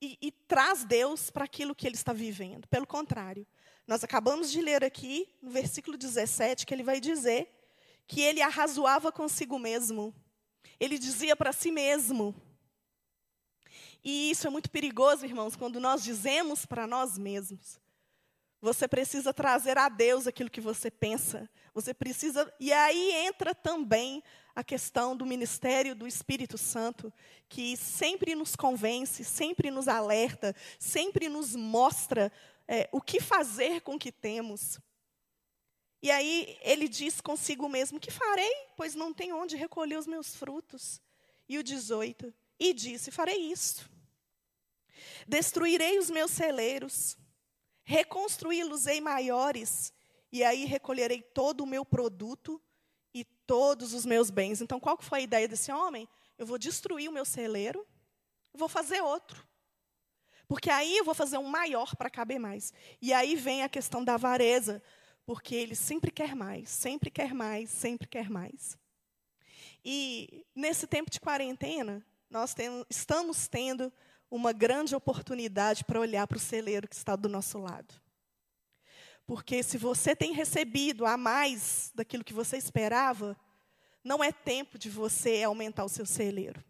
e, 0.00 0.18
e 0.20 0.32
traz 0.32 0.84
Deus 0.84 1.30
para 1.30 1.44
aquilo 1.44 1.74
que 1.74 1.86
ele 1.86 1.94
está 1.94 2.12
vivendo. 2.12 2.66
Pelo 2.68 2.86
contrário, 2.86 3.46
nós 3.86 4.04
acabamos 4.04 4.50
de 4.50 4.60
ler 4.60 4.84
aqui, 4.84 5.28
no 5.40 5.50
versículo 5.50 5.96
17, 5.96 6.64
que 6.66 6.72
ele 6.74 6.82
vai 6.82 7.00
dizer 7.00 7.48
que 8.06 8.20
ele 8.20 8.42
arrazoava 8.42 9.10
consigo 9.10 9.58
mesmo. 9.58 10.14
Ele 10.78 10.98
dizia 10.98 11.36
para 11.36 11.52
si 11.52 11.70
mesmo, 11.70 12.34
e 14.04 14.30
isso 14.30 14.46
é 14.46 14.50
muito 14.50 14.70
perigoso, 14.70 15.24
irmãos, 15.24 15.54
quando 15.54 15.78
nós 15.78 16.02
dizemos 16.02 16.66
para 16.66 16.86
nós 16.86 17.16
mesmos. 17.16 17.80
Você 18.60 18.86
precisa 18.88 19.32
trazer 19.32 19.78
a 19.78 19.88
Deus 19.88 20.26
aquilo 20.26 20.50
que 20.50 20.60
você 20.60 20.90
pensa. 20.90 21.48
Você 21.74 21.94
precisa. 21.94 22.52
E 22.58 22.72
aí 22.72 23.12
entra 23.26 23.54
também 23.54 24.22
a 24.54 24.62
questão 24.62 25.16
do 25.16 25.24
ministério 25.24 25.94
do 25.94 26.06
Espírito 26.06 26.58
Santo, 26.58 27.12
que 27.48 27.76
sempre 27.76 28.34
nos 28.34 28.54
convence, 28.54 29.24
sempre 29.24 29.70
nos 29.70 29.88
alerta, 29.88 30.54
sempre 30.78 31.28
nos 31.28 31.56
mostra 31.56 32.30
é, 32.72 32.88
o 32.90 33.02
que 33.02 33.20
fazer 33.20 33.82
com 33.82 33.96
o 33.96 33.98
que 33.98 34.10
temos. 34.10 34.80
E 36.00 36.10
aí 36.10 36.58
ele 36.62 36.88
diz 36.88 37.20
consigo 37.20 37.68
mesmo: 37.68 38.00
Que 38.00 38.10
farei, 38.10 38.50
pois 38.78 38.94
não 38.94 39.12
tenho 39.12 39.36
onde 39.36 39.56
recolher 39.56 39.98
os 39.98 40.06
meus 40.06 40.34
frutos. 40.34 40.98
E 41.46 41.58
o 41.58 41.62
18: 41.62 42.32
E 42.58 42.72
disse: 42.72 43.10
Farei 43.10 43.36
isto. 43.52 43.90
Destruirei 45.28 45.98
os 45.98 46.08
meus 46.08 46.30
celeiros, 46.30 47.18
reconstruí-los-ei 47.84 49.02
maiores, 49.02 49.92
e 50.32 50.42
aí 50.42 50.64
recolherei 50.64 51.20
todo 51.20 51.64
o 51.64 51.66
meu 51.66 51.84
produto 51.84 52.60
e 53.12 53.22
todos 53.22 53.92
os 53.92 54.06
meus 54.06 54.30
bens. 54.30 54.62
Então, 54.62 54.80
qual 54.80 54.96
foi 54.98 55.18
a 55.18 55.22
ideia 55.22 55.46
desse 55.46 55.70
homem? 55.70 56.08
Eu 56.38 56.46
vou 56.46 56.56
destruir 56.56 57.10
o 57.10 57.12
meu 57.12 57.26
celeiro, 57.26 57.86
vou 58.54 58.68
fazer 58.68 59.02
outro. 59.02 59.46
Porque 60.52 60.68
aí 60.68 60.98
eu 60.98 61.04
vou 61.06 61.14
fazer 61.14 61.38
um 61.38 61.48
maior 61.48 61.96
para 61.96 62.10
caber 62.10 62.38
mais. 62.38 62.74
E 63.00 63.10
aí 63.10 63.36
vem 63.36 63.62
a 63.62 63.70
questão 63.70 64.04
da 64.04 64.16
avareza, 64.16 64.82
porque 65.24 65.54
ele 65.54 65.74
sempre 65.74 66.10
quer 66.10 66.36
mais, 66.36 66.68
sempre 66.68 67.10
quer 67.10 67.32
mais, 67.32 67.70
sempre 67.70 68.06
quer 68.06 68.28
mais. 68.28 68.76
E 69.82 70.44
nesse 70.54 70.86
tempo 70.86 71.10
de 71.10 71.18
quarentena, 71.18 72.04
nós 72.28 72.54
estamos 72.90 73.48
tendo 73.48 73.90
uma 74.30 74.52
grande 74.52 74.94
oportunidade 74.94 75.84
para 75.86 75.98
olhar 75.98 76.26
para 76.26 76.36
o 76.36 76.38
celeiro 76.38 76.86
que 76.86 76.96
está 76.96 77.16
do 77.16 77.30
nosso 77.30 77.56
lado. 77.56 77.94
Porque 79.26 79.62
se 79.62 79.78
você 79.78 80.14
tem 80.14 80.34
recebido 80.34 81.06
a 81.06 81.16
mais 81.16 81.90
daquilo 81.94 82.22
que 82.22 82.34
você 82.34 82.58
esperava, 82.58 83.34
não 84.04 84.22
é 84.22 84.30
tempo 84.30 84.78
de 84.78 84.90
você 84.90 85.42
aumentar 85.44 85.86
o 85.86 85.88
seu 85.88 86.04
celeiro. 86.04 86.62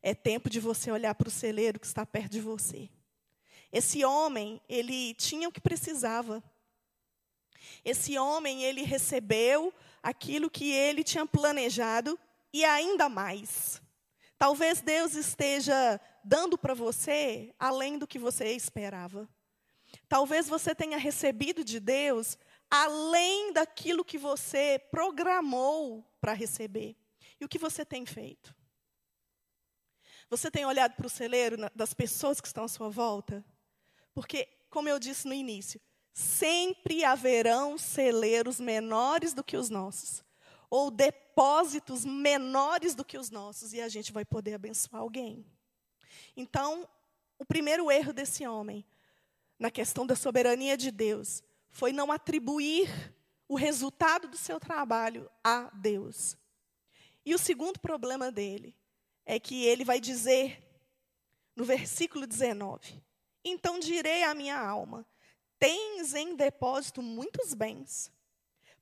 É 0.00 0.14
tempo 0.14 0.48
de 0.48 0.60
você 0.60 0.92
olhar 0.92 1.16
para 1.16 1.26
o 1.26 1.32
celeiro 1.32 1.80
que 1.80 1.86
está 1.86 2.06
perto 2.06 2.30
de 2.30 2.40
você. 2.40 2.88
Esse 3.74 4.04
homem, 4.04 4.62
ele 4.68 5.14
tinha 5.14 5.48
o 5.48 5.52
que 5.52 5.60
precisava. 5.60 6.40
Esse 7.84 8.16
homem, 8.16 8.62
ele 8.62 8.82
recebeu 8.82 9.74
aquilo 10.00 10.48
que 10.48 10.70
ele 10.70 11.02
tinha 11.02 11.26
planejado 11.26 12.16
e 12.52 12.64
ainda 12.64 13.08
mais. 13.08 13.82
Talvez 14.38 14.80
Deus 14.80 15.16
esteja 15.16 16.00
dando 16.22 16.56
para 16.56 16.72
você 16.72 17.52
além 17.58 17.98
do 17.98 18.06
que 18.06 18.16
você 18.16 18.52
esperava. 18.52 19.28
Talvez 20.08 20.48
você 20.48 20.72
tenha 20.72 20.96
recebido 20.96 21.64
de 21.64 21.80
Deus 21.80 22.38
além 22.70 23.52
daquilo 23.52 24.04
que 24.04 24.16
você 24.16 24.80
programou 24.88 26.08
para 26.20 26.32
receber. 26.32 26.96
E 27.40 27.44
o 27.44 27.48
que 27.48 27.58
você 27.58 27.84
tem 27.84 28.06
feito? 28.06 28.54
Você 30.30 30.48
tem 30.48 30.64
olhado 30.64 30.94
para 30.94 31.08
o 31.08 31.10
celeiro 31.10 31.56
das 31.74 31.92
pessoas 31.92 32.40
que 32.40 32.46
estão 32.46 32.62
à 32.62 32.68
sua 32.68 32.88
volta? 32.88 33.44
Porque, 34.14 34.48
como 34.70 34.88
eu 34.88 34.98
disse 34.98 35.26
no 35.26 35.34
início, 35.34 35.80
sempre 36.12 37.04
haverão 37.04 37.76
celeiros 37.76 38.60
menores 38.60 39.34
do 39.34 39.42
que 39.42 39.56
os 39.56 39.68
nossos, 39.68 40.24
ou 40.70 40.90
depósitos 40.90 42.04
menores 42.04 42.94
do 42.94 43.04
que 43.04 43.18
os 43.18 43.30
nossos, 43.30 43.72
e 43.72 43.80
a 43.80 43.88
gente 43.88 44.12
vai 44.12 44.24
poder 44.24 44.54
abençoar 44.54 45.02
alguém. 45.02 45.44
Então, 46.36 46.88
o 47.38 47.44
primeiro 47.44 47.90
erro 47.90 48.12
desse 48.12 48.46
homem, 48.46 48.84
na 49.58 49.70
questão 49.70 50.06
da 50.06 50.14
soberania 50.14 50.76
de 50.76 50.90
Deus, 50.90 51.42
foi 51.68 51.92
não 51.92 52.12
atribuir 52.12 52.88
o 53.48 53.56
resultado 53.56 54.28
do 54.28 54.36
seu 54.36 54.60
trabalho 54.60 55.28
a 55.42 55.70
Deus. 55.74 56.36
E 57.26 57.34
o 57.34 57.38
segundo 57.38 57.80
problema 57.80 58.30
dele 58.30 58.76
é 59.26 59.40
que 59.40 59.64
ele 59.64 59.84
vai 59.84 60.00
dizer 60.00 60.62
no 61.56 61.64
versículo 61.64 62.26
19: 62.26 63.02
Então 63.44 63.78
direi 63.78 64.22
à 64.24 64.34
minha 64.34 64.58
alma: 64.58 65.06
Tens 65.58 66.14
em 66.14 66.34
depósito 66.34 67.02
muitos 67.02 67.54
bens 67.54 68.10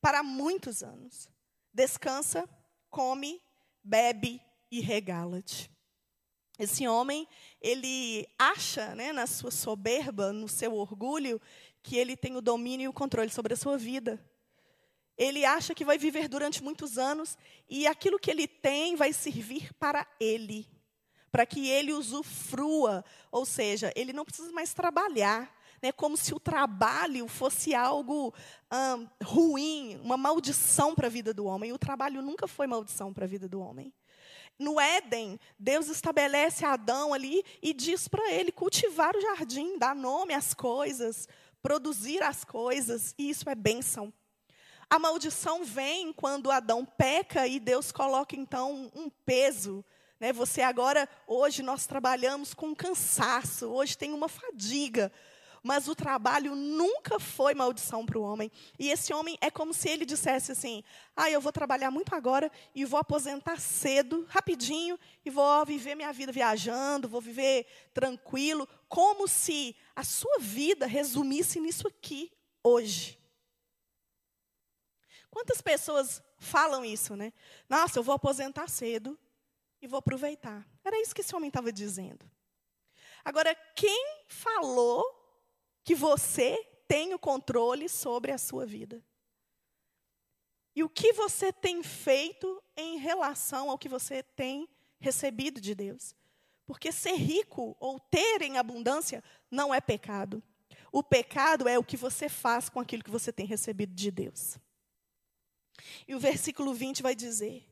para 0.01 0.23
muitos 0.23 0.83
anos. 0.83 1.29
Descansa, 1.73 2.49
come, 2.91 3.43
bebe 3.83 4.41
e 4.71 4.81
regala-te. 4.81 5.71
Esse 6.59 6.87
homem, 6.87 7.27
ele 7.61 8.29
acha, 8.39 8.95
né, 8.95 9.13
na 9.13 9.27
sua 9.27 9.51
soberba, 9.51 10.33
no 10.33 10.49
seu 10.49 10.75
orgulho, 10.75 11.41
que 11.83 11.97
ele 11.97 12.17
tem 12.17 12.37
o 12.37 12.43
domínio 12.43 12.85
e 12.85 12.89
o 12.89 12.93
controle 12.93 13.31
sobre 13.31 13.55
a 13.55 13.57
sua 13.57 13.77
vida. 13.77 14.23
Ele 15.17 15.45
acha 15.45 15.75
que 15.75 15.85
vai 15.85 15.99
viver 15.99 16.29
durante 16.29 16.63
muitos 16.63 16.99
anos 16.99 17.37
e 17.69 17.87
aquilo 17.87 18.19
que 18.19 18.31
ele 18.31 18.47
tem 18.47 18.97
vai 18.97 19.13
servir 19.13 19.73
para 19.75 20.07
ele, 20.21 20.69
para 21.33 21.47
que 21.47 21.67
ele 21.67 21.95
usufrua, 21.95 23.03
ou 23.31 23.47
seja, 23.47 23.91
ele 23.97 24.13
não 24.13 24.25
precisa 24.25 24.53
mais 24.53 24.75
trabalhar, 24.75 25.51
né, 25.83 25.91
como 25.91 26.17
se 26.17 26.35
o 26.35 26.39
trabalho 26.39 27.27
fosse 27.27 27.75
algo 27.75 28.33
hum, 28.71 29.09
ruim, 29.25 29.99
uma 30.05 30.17
maldição 30.17 30.95
para 30.95 31.09
a 31.09 31.11
vida 31.11 31.35
do 31.35 31.47
homem. 31.47 31.73
O 31.73 31.79
trabalho 31.79 32.23
nunca 32.23 32.47
foi 32.47 32.67
maldição 32.67 33.13
para 33.13 33.25
a 33.25 33.29
vida 33.29 33.49
do 33.49 33.61
homem. 33.61 33.93
No 34.59 34.79
Éden, 34.79 35.41
Deus 35.59 35.89
estabelece 35.89 36.65
Adão 36.65 37.13
ali 37.13 37.43
e 37.61 37.73
diz 37.73 38.07
para 38.07 38.31
ele 38.31 38.53
cultivar 38.53 39.17
o 39.17 39.21
jardim, 39.21 39.79
dar 39.79 39.97
nome 39.97 40.35
às 40.35 40.55
coisas, 40.55 41.27
produzir 41.63 42.23
as 42.23 42.45
coisas, 42.45 43.15
e 43.19 43.31
isso 43.31 43.49
é 43.49 43.55
bênção. 43.55 44.13
A 44.89 44.99
maldição 44.99 45.65
vem 45.65 46.13
quando 46.13 46.51
Adão 46.51 46.85
peca 46.85 47.47
e 47.47 47.59
Deus 47.59 47.91
coloca 47.91 48.37
então 48.37 48.91
um 48.95 49.09
peso. 49.25 49.83
Né? 50.23 50.33
Você 50.33 50.63
agora, 50.63 51.09
hoje 51.27 51.65
nós 51.65 51.85
trabalhamos 51.85 52.55
com 52.55 52.77
cansaço, 52.77 53.67
hoje 53.67 53.99
tem 53.99 54.13
uma 54.13 54.29
fadiga. 54.29 55.11
Mas 55.65 55.89
o 55.89 55.97
trabalho 55.97 56.55
nunca 56.55 57.19
foi 57.19 57.55
maldição 57.55 58.07
para 58.07 58.17
o 58.17 58.23
homem. 58.23 58.49
E 58.79 58.89
esse 58.89 59.13
homem 59.13 59.37
é 59.41 59.51
como 59.51 59.75
se 59.75 59.89
ele 59.89 60.07
dissesse 60.07 60.53
assim: 60.53 60.85
ah, 61.17 61.29
eu 61.29 61.41
vou 61.41 61.51
trabalhar 61.51 61.91
muito 61.91 62.15
agora 62.15 62.53
e 62.73 62.85
vou 62.85 63.01
aposentar 63.01 63.59
cedo, 63.59 64.25
rapidinho, 64.29 64.97
e 65.25 65.31
vou 65.31 65.67
viver 65.67 65.97
minha 65.97 66.13
vida 66.13 66.31
viajando, 66.31 67.09
vou 67.09 67.21
viver 67.21 67.67
tranquilo. 67.93 68.69
Como 68.89 69.27
se 69.27 69.75
a 69.97 70.05
sua 70.05 70.39
vida 70.39 70.87
resumisse 70.87 71.59
nisso 71.59 71.89
aqui, 71.89 72.31
hoje. 72.63 73.19
Quantas 75.29 75.61
pessoas 75.61 76.23
falam 76.39 76.85
isso, 76.85 77.17
né? 77.17 77.33
Nossa, 77.69 77.99
eu 77.99 78.05
vou 78.05 78.15
aposentar 78.15 78.69
cedo 78.69 79.19
e 79.83 79.89
vou 79.89 79.99
aproveitar. 79.99 80.67
Era 80.85 80.99
isso 81.03 81.15
que 81.15 81.21
esse 81.21 81.35
homem 81.35 81.49
estava 81.49 81.73
dizendo. 81.73 82.31
Agora, 83.25 83.55
quem 83.75 84.25
falou 84.29 85.05
que 85.85 85.95
você 85.95 86.57
tem 86.87 87.13
o 87.13 87.19
controle 87.19 87.89
sobre 87.89 88.31
a 88.31 88.39
sua 88.39 88.65
vida. 88.65 89.03
E 90.75 90.83
o 90.83 90.89
que 90.89 91.13
você 91.13 91.53
tem 91.53 91.83
feito 91.83 92.63
em 92.77 92.99
relação 92.99 93.71
ao 93.71 93.79
que 93.79 93.89
você 93.89 94.23
tem 94.23 94.69
recebido 94.99 95.61
de 95.61 95.75
Deus. 95.75 96.15
Porque 96.65 96.93
ser 96.93 97.15
rico 97.15 97.77
ou 97.81 97.99
ter 97.99 98.43
em 98.43 98.57
abundância 98.57 99.23
não 99.51 99.75
é 99.75 99.81
pecado. 99.81 100.43
O 100.91 101.03
pecado 101.03 101.69
é 101.69 101.79
o 101.79 101.85
que 101.85 101.97
você 101.97 102.29
faz 102.29 102.69
com 102.69 102.79
aquilo 102.79 103.03
que 103.03 103.11
você 103.11 103.33
tem 103.33 103.47
recebido 103.47 103.95
de 103.95 104.11
Deus. 104.11 104.59
E 106.07 106.15
o 106.15 106.21
versículo 106.21 106.73
20 106.73 107.03
vai 107.03 107.15
dizer: 107.15 107.67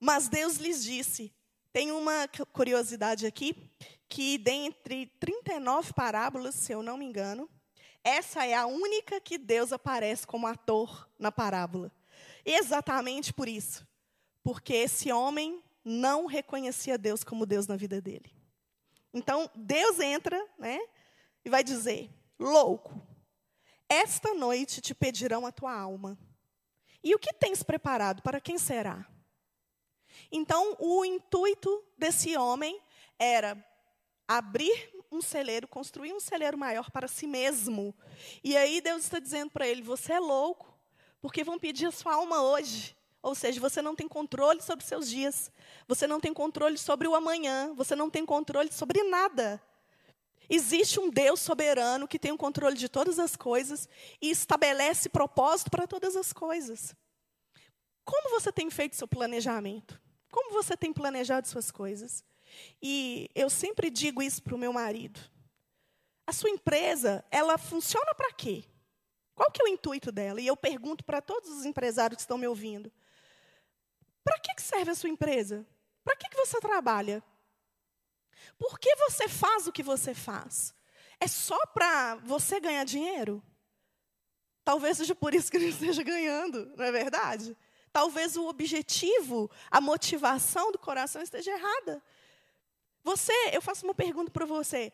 Mas 0.00 0.28
Deus 0.28 0.56
lhes 0.56 0.82
disse: 0.82 1.32
tem 1.72 1.92
uma 1.92 2.28
curiosidade 2.52 3.26
aqui, 3.26 3.70
que 4.08 4.38
dentre 4.38 5.06
39 5.20 5.92
parábolas, 5.92 6.54
se 6.54 6.72
eu 6.72 6.82
não 6.82 6.96
me 6.96 7.04
engano, 7.04 7.48
essa 8.02 8.46
é 8.46 8.54
a 8.54 8.66
única 8.66 9.20
que 9.20 9.36
Deus 9.36 9.72
aparece 9.72 10.26
como 10.26 10.46
ator 10.46 11.08
na 11.18 11.32
parábola. 11.32 11.92
Exatamente 12.44 13.32
por 13.32 13.48
isso. 13.48 13.86
Porque 14.42 14.72
esse 14.72 15.10
homem 15.10 15.62
não 15.84 16.26
reconhecia 16.26 16.96
Deus 16.96 17.24
como 17.24 17.44
Deus 17.44 17.66
na 17.66 17.76
vida 17.76 18.00
dele. 18.00 18.32
Então, 19.12 19.50
Deus 19.54 19.98
entra, 19.98 20.42
né, 20.58 20.78
e 21.44 21.50
vai 21.50 21.64
dizer: 21.64 22.10
"Louco, 22.38 23.00
esta 23.88 24.34
noite 24.34 24.80
te 24.80 24.94
pedirão 24.94 25.44
a 25.44 25.52
tua 25.52 25.76
alma. 25.76 26.16
E 27.02 27.14
o 27.14 27.18
que 27.18 27.32
tens 27.32 27.62
preparado 27.62 28.22
para 28.22 28.40
quem 28.40 28.56
será?" 28.56 29.06
Então, 30.30 30.76
o 30.78 31.04
intuito 31.04 31.84
desse 31.96 32.36
homem 32.36 32.80
era 33.18 33.56
abrir 34.26 34.90
um 35.10 35.22
celeiro, 35.22 35.68
construir 35.68 36.12
um 36.12 36.20
celeiro 36.20 36.58
maior 36.58 36.90
para 36.90 37.08
si 37.08 37.26
mesmo. 37.26 37.94
E 38.42 38.56
aí 38.56 38.80
Deus 38.80 39.04
está 39.04 39.18
dizendo 39.18 39.50
para 39.50 39.66
ele: 39.66 39.82
você 39.82 40.14
é 40.14 40.20
louco, 40.20 40.76
porque 41.20 41.44
vão 41.44 41.58
pedir 41.58 41.86
a 41.86 41.92
sua 41.92 42.14
alma 42.14 42.42
hoje. 42.42 42.96
Ou 43.22 43.34
seja, 43.34 43.60
você 43.60 43.82
não 43.82 43.96
tem 43.96 44.06
controle 44.06 44.62
sobre 44.62 44.84
seus 44.84 45.08
dias, 45.08 45.50
você 45.88 46.06
não 46.06 46.20
tem 46.20 46.32
controle 46.32 46.78
sobre 46.78 47.08
o 47.08 47.14
amanhã, 47.14 47.72
você 47.74 47.96
não 47.96 48.08
tem 48.08 48.24
controle 48.24 48.70
sobre 48.70 49.02
nada. 49.02 49.60
Existe 50.48 51.00
um 51.00 51.10
Deus 51.10 51.40
soberano 51.40 52.06
que 52.06 52.20
tem 52.20 52.30
o 52.30 52.38
controle 52.38 52.76
de 52.76 52.88
todas 52.88 53.18
as 53.18 53.34
coisas 53.34 53.88
e 54.22 54.30
estabelece 54.30 55.08
propósito 55.08 55.70
para 55.70 55.88
todas 55.88 56.14
as 56.14 56.32
coisas. 56.32 56.94
Como 58.04 58.30
você 58.30 58.52
tem 58.52 58.70
feito 58.70 58.94
seu 58.94 59.08
planejamento? 59.08 60.00
Como 60.36 60.52
você 60.52 60.76
tem 60.76 60.92
planejado 60.92 61.48
suas 61.48 61.70
coisas? 61.70 62.22
E 62.82 63.30
eu 63.34 63.48
sempre 63.48 63.88
digo 63.88 64.22
isso 64.22 64.42
para 64.42 64.54
o 64.54 64.58
meu 64.58 64.70
marido. 64.70 65.18
A 66.26 66.32
sua 66.32 66.50
empresa, 66.50 67.24
ela 67.30 67.56
funciona 67.56 68.14
para 68.14 68.30
quê? 68.34 68.62
Qual 69.34 69.50
que 69.50 69.62
é 69.62 69.64
o 69.64 69.68
intuito 69.68 70.12
dela? 70.12 70.38
E 70.38 70.46
eu 70.46 70.54
pergunto 70.54 71.02
para 71.06 71.22
todos 71.22 71.48
os 71.48 71.64
empresários 71.64 72.16
que 72.16 72.20
estão 72.20 72.36
me 72.36 72.46
ouvindo. 72.46 72.92
Para 74.22 74.38
que 74.38 74.60
serve 74.60 74.90
a 74.90 74.94
sua 74.94 75.08
empresa? 75.08 75.66
Para 76.04 76.14
que 76.16 76.28
você 76.36 76.60
trabalha? 76.60 77.22
Por 78.58 78.78
que 78.78 78.94
você 78.96 79.28
faz 79.28 79.66
o 79.66 79.72
que 79.72 79.82
você 79.82 80.12
faz? 80.12 80.74
É 81.18 81.26
só 81.26 81.58
para 81.68 82.16
você 82.16 82.60
ganhar 82.60 82.84
dinheiro? 82.84 83.42
Talvez 84.62 84.98
seja 84.98 85.14
por 85.14 85.32
isso 85.32 85.50
que 85.50 85.56
ele 85.56 85.70
esteja 85.72 86.02
ganhando, 86.02 86.66
não 86.76 86.84
é 86.84 86.92
verdade? 86.92 87.56
Talvez 87.96 88.36
o 88.36 88.46
objetivo, 88.46 89.50
a 89.70 89.80
motivação 89.80 90.70
do 90.70 90.78
coração 90.78 91.22
esteja 91.22 91.50
errada. 91.50 92.02
Você, 93.02 93.32
eu 93.54 93.62
faço 93.62 93.86
uma 93.86 93.94
pergunta 93.94 94.30
para 94.30 94.44
você. 94.44 94.92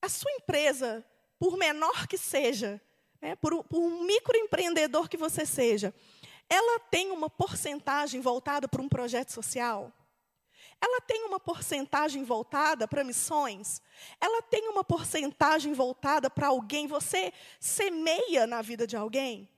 A 0.00 0.08
sua 0.08 0.30
empresa, 0.30 1.04
por 1.40 1.56
menor 1.56 2.06
que 2.06 2.16
seja, 2.16 2.80
né, 3.20 3.34
por, 3.34 3.64
por 3.64 3.80
um 3.80 4.04
microempreendedor 4.04 5.08
que 5.08 5.16
você 5.16 5.44
seja, 5.44 5.92
ela 6.48 6.78
tem 6.78 7.10
uma 7.10 7.28
porcentagem 7.28 8.20
voltada 8.20 8.68
para 8.68 8.80
um 8.80 8.88
projeto 8.88 9.32
social? 9.32 9.92
Ela 10.80 11.00
tem 11.00 11.24
uma 11.24 11.40
porcentagem 11.40 12.22
voltada 12.22 12.86
para 12.86 13.02
missões? 13.02 13.82
Ela 14.20 14.40
tem 14.40 14.68
uma 14.68 14.84
porcentagem 14.84 15.72
voltada 15.72 16.30
para 16.30 16.46
alguém? 16.46 16.86
Você 16.86 17.32
semeia 17.58 18.46
na 18.46 18.62
vida 18.62 18.86
de 18.86 18.96
alguém? 18.96 19.48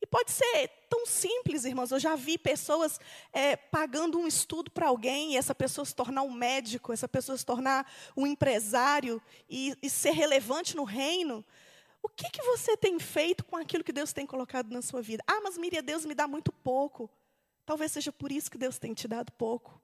E 0.00 0.06
pode 0.06 0.30
ser 0.30 0.68
tão 0.88 1.06
simples, 1.06 1.64
irmãos. 1.64 1.90
Eu 1.90 1.98
já 1.98 2.14
vi 2.14 2.36
pessoas 2.36 3.00
é, 3.32 3.56
pagando 3.56 4.18
um 4.18 4.26
estudo 4.26 4.70
para 4.70 4.88
alguém 4.88 5.32
e 5.32 5.36
essa 5.36 5.54
pessoa 5.54 5.84
se 5.84 5.94
tornar 5.94 6.22
um 6.22 6.30
médico, 6.30 6.92
essa 6.92 7.08
pessoa 7.08 7.36
se 7.36 7.46
tornar 7.46 7.90
um 8.16 8.26
empresário 8.26 9.22
e, 9.48 9.76
e 9.82 9.88
ser 9.88 10.10
relevante 10.10 10.76
no 10.76 10.84
reino. 10.84 11.44
O 12.02 12.08
que, 12.08 12.30
que 12.30 12.42
você 12.42 12.76
tem 12.76 12.98
feito 12.98 13.44
com 13.44 13.56
aquilo 13.56 13.82
que 13.82 13.92
Deus 13.92 14.12
tem 14.12 14.26
colocado 14.26 14.70
na 14.70 14.82
sua 14.82 15.00
vida? 15.02 15.24
Ah, 15.26 15.40
mas 15.42 15.56
Miriam, 15.56 15.82
Deus 15.82 16.04
me 16.04 16.14
dá 16.14 16.28
muito 16.28 16.52
pouco. 16.52 17.10
Talvez 17.64 17.90
seja 17.90 18.12
por 18.12 18.30
isso 18.30 18.50
que 18.50 18.58
Deus 18.58 18.78
tem 18.78 18.94
te 18.94 19.08
dado 19.08 19.32
pouco. 19.32 19.80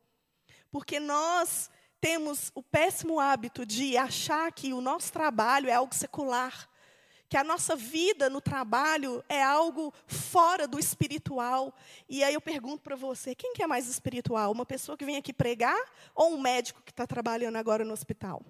Porque 0.71 1.01
nós 1.01 1.69
temos 2.01 2.53
o 2.55 2.63
péssimo 2.63 3.19
hábito 3.19 3.65
de 3.65 3.97
achar 3.97 4.53
que 4.53 4.73
o 4.73 4.81
nosso 4.81 5.13
trabalho 5.13 5.69
é 5.69 5.73
algo 5.73 5.95
secular 5.95 6.69
que 7.33 7.37
a 7.39 7.43
nossa 7.43 7.75
vida 7.75 8.29
no 8.29 8.43
trabalho 8.43 9.25
é 9.27 9.43
algo 9.43 9.91
fora 10.07 10.69
do 10.69 10.79
espiritual. 10.79 11.75
E 12.07 12.23
aí 12.23 12.35
eu 12.35 12.43
pergunto 12.43 12.83
para 12.83 12.95
você, 12.95 13.35
quem 13.35 13.55
que 13.55 13.63
é 13.63 13.67
mais 13.67 13.89
espiritual? 13.89 14.53
Uma 14.53 14.67
pessoa 14.67 14.99
que 14.99 15.05
vem 15.07 15.17
aqui 15.17 15.33
pregar 15.33 15.83
ou 16.15 16.35
um 16.35 16.39
médico 16.39 16.83
que 16.83 16.91
está 16.91 17.07
trabalhando 17.07 17.57
agora 17.57 17.87
no 17.87 17.95
hospital? 17.95 18.45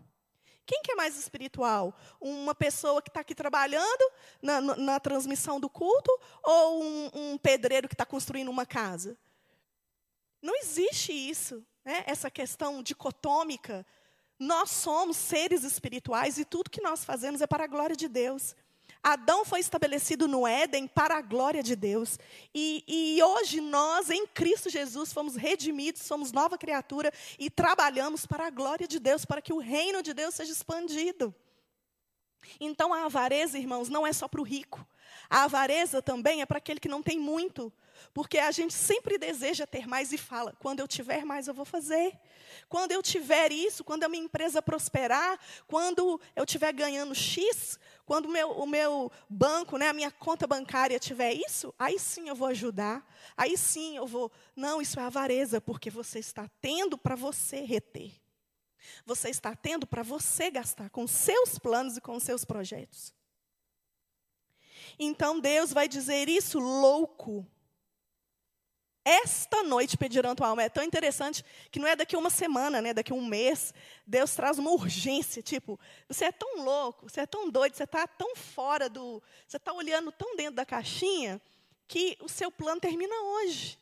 Quem 0.67 0.83
que 0.83 0.91
é 0.91 0.95
mais 0.97 1.17
espiritual? 1.17 1.97
Uma 2.21 2.57
pessoa 2.57 3.01
que 3.01 3.09
está 3.09 3.21
aqui 3.21 3.37
trabalhando 3.37 4.11
na, 4.43 4.61
na, 4.61 4.75
na, 4.75 4.99
transmissão 4.99 5.61
do 5.61 5.71
culto 5.71 6.11
ou 6.43 6.83
um, 6.83 7.11
um 7.15 7.39
pedreiro 7.39 7.87
que 7.87 7.95
está 7.95 8.05
construindo 8.05 8.49
uma 8.49 8.67
casa? 8.67 9.17
Não 10.43 10.57
existe 10.57 11.13
isso, 11.13 11.65
né? 11.85 12.03
essa 12.05 12.29
questão 12.29 12.83
dicotômica. 12.83 13.87
Nós 14.41 14.71
somos 14.71 15.17
seres 15.17 15.63
espirituais 15.63 16.37
e 16.37 16.45
tudo 16.45 16.69
que 16.69 16.83
nós 16.83 17.05
fazemos 17.05 17.41
é 17.41 17.47
para 17.47 17.63
a 17.63 17.69
glória 17.69 17.95
de 17.95 18.09
Deus. 18.09 18.57
Adão 19.03 19.45
foi 19.45 19.59
estabelecido 19.59 20.29
no 20.29 20.47
Éden 20.47 20.87
para 20.87 21.17
a 21.17 21.21
glória 21.21 21.63
de 21.63 21.75
Deus. 21.75 22.19
E, 22.55 22.85
e, 22.87 23.23
hoje 23.23 23.61
nós, 23.61 24.11
em 24.11 24.27
Cristo 24.27 24.71
Jesus, 24.71 25.13
fomos 25.13 25.35
redimidos, 25.35 26.03
somos 26.03 26.31
nova 26.31 26.57
criatura 26.57 27.13
e 27.39 27.51
trabalhamos 27.51 28.25
para 28.27 28.47
a 28.47 28.51
glória 28.51 28.87
de 28.87 29.01
Deus, 29.01 29.25
para 29.25 29.43
que 29.43 29.53
o 29.53 29.59
reino 29.59 30.03
de 30.03 30.15
Deus 30.15 30.35
seja 30.37 30.53
expandido. 30.53 31.35
Então 32.61 32.95
a 32.95 33.05
avareza, 33.07 33.59
irmãos, 33.59 33.89
não 33.89 34.07
é 34.07 34.13
só 34.13 34.29
para 34.29 34.41
o 34.41 34.45
rico. 34.45 34.87
A 35.29 35.45
avareza 35.45 36.01
também 36.01 36.43
é 36.43 36.47
para 36.47 36.59
aquele 36.59 36.79
que 36.79 36.89
não 36.89 37.03
tem 37.03 37.19
muito. 37.19 37.73
Porque 38.13 38.39
a 38.39 38.51
gente 38.51 38.75
sempre 38.75 39.19
deseja 39.19 39.67
ter 39.67 39.87
mais 39.87 40.13
e 40.13 40.19
fala: 40.19 40.55
quando 40.59 40.81
eu 40.81 40.89
tiver 40.89 41.25
mais, 41.25 41.49
eu 41.49 41.55
vou 41.55 41.65
fazer. 41.65 42.19
Quando 42.69 42.93
eu 42.93 43.03
tiver 43.03 43.53
isso, 43.53 43.85
quando 43.85 44.05
a 44.05 44.09
minha 44.09 44.25
empresa 44.25 44.63
prosperar, 44.63 45.39
quando 45.67 46.21
eu 46.35 46.45
estiver 46.45 46.73
ganhando 46.73 47.15
X, 47.15 47.79
quando 48.05 48.29
meu, 48.29 48.51
o 48.51 48.67
meu 48.67 49.11
banco, 49.29 49.77
né, 49.77 49.89
a 49.89 49.93
minha 49.93 50.11
conta 50.11 50.47
bancária 50.47 50.99
tiver 50.99 51.33
isso, 51.33 51.75
aí 51.79 51.99
sim 51.99 52.29
eu 52.29 52.35
vou 52.35 52.49
ajudar. 52.49 53.07
Aí 53.37 53.57
sim 53.57 53.97
eu 53.97 54.07
vou. 54.07 54.31
Não, 54.55 54.81
isso 54.81 54.99
é 54.99 55.03
avareza, 55.03 55.61
porque 55.61 55.91
você 55.91 56.19
está 56.19 56.49
tendo 56.61 56.99
para 56.99 57.15
você 57.15 57.61
reter. 57.61 58.13
Você 59.05 59.31
está 59.31 59.55
tendo 59.55 59.87
para 59.87 60.03
você 60.03 60.51
gastar 60.51 60.91
com 60.91 61.07
seus 61.07 61.59
planos 61.59 61.97
e 61.97 62.01
com 62.01 62.19
seus 62.19 62.45
projetos. 62.45 63.15
Então 64.99 65.41
Deus 65.41 65.73
vai 65.73 65.89
dizer 65.89 66.29
isso 66.29 66.59
louco 66.59 67.47
esta 69.05 69.63
noite 69.63 69.97
pedirão 69.97 70.35
tua 70.35 70.49
alma. 70.49 70.63
É 70.63 70.69
tão 70.69 70.85
interessante 70.85 71.45
que 71.71 71.79
não 71.79 71.89
é 71.89 71.97
daqui 71.97 72.17
uma 72.17 72.31
semana, 72.31 72.81
né? 72.81 72.95
daqui 72.95 73.13
um 73.13 73.25
mês. 73.25 73.75
Deus 74.07 74.35
traz 74.35 74.59
uma 74.59 74.71
urgência, 74.71 75.43
tipo, 75.43 75.79
você 76.09 76.27
é 76.27 76.33
tão 76.33 76.65
louco, 76.65 77.09
você 77.09 77.21
é 77.21 77.27
tão 77.27 77.51
doido, 77.51 77.75
você 77.75 77.85
está 77.85 78.07
tão 78.07 78.37
fora 78.37 78.89
do. 78.89 79.23
Você 79.47 79.57
está 79.57 79.73
olhando 79.73 80.13
tão 80.13 80.37
dentro 80.37 80.55
da 80.55 80.65
caixinha 80.65 81.41
que 81.89 82.17
o 82.21 82.29
seu 82.29 82.51
plano 82.51 82.81
termina 82.81 83.15
hoje. 83.15 83.79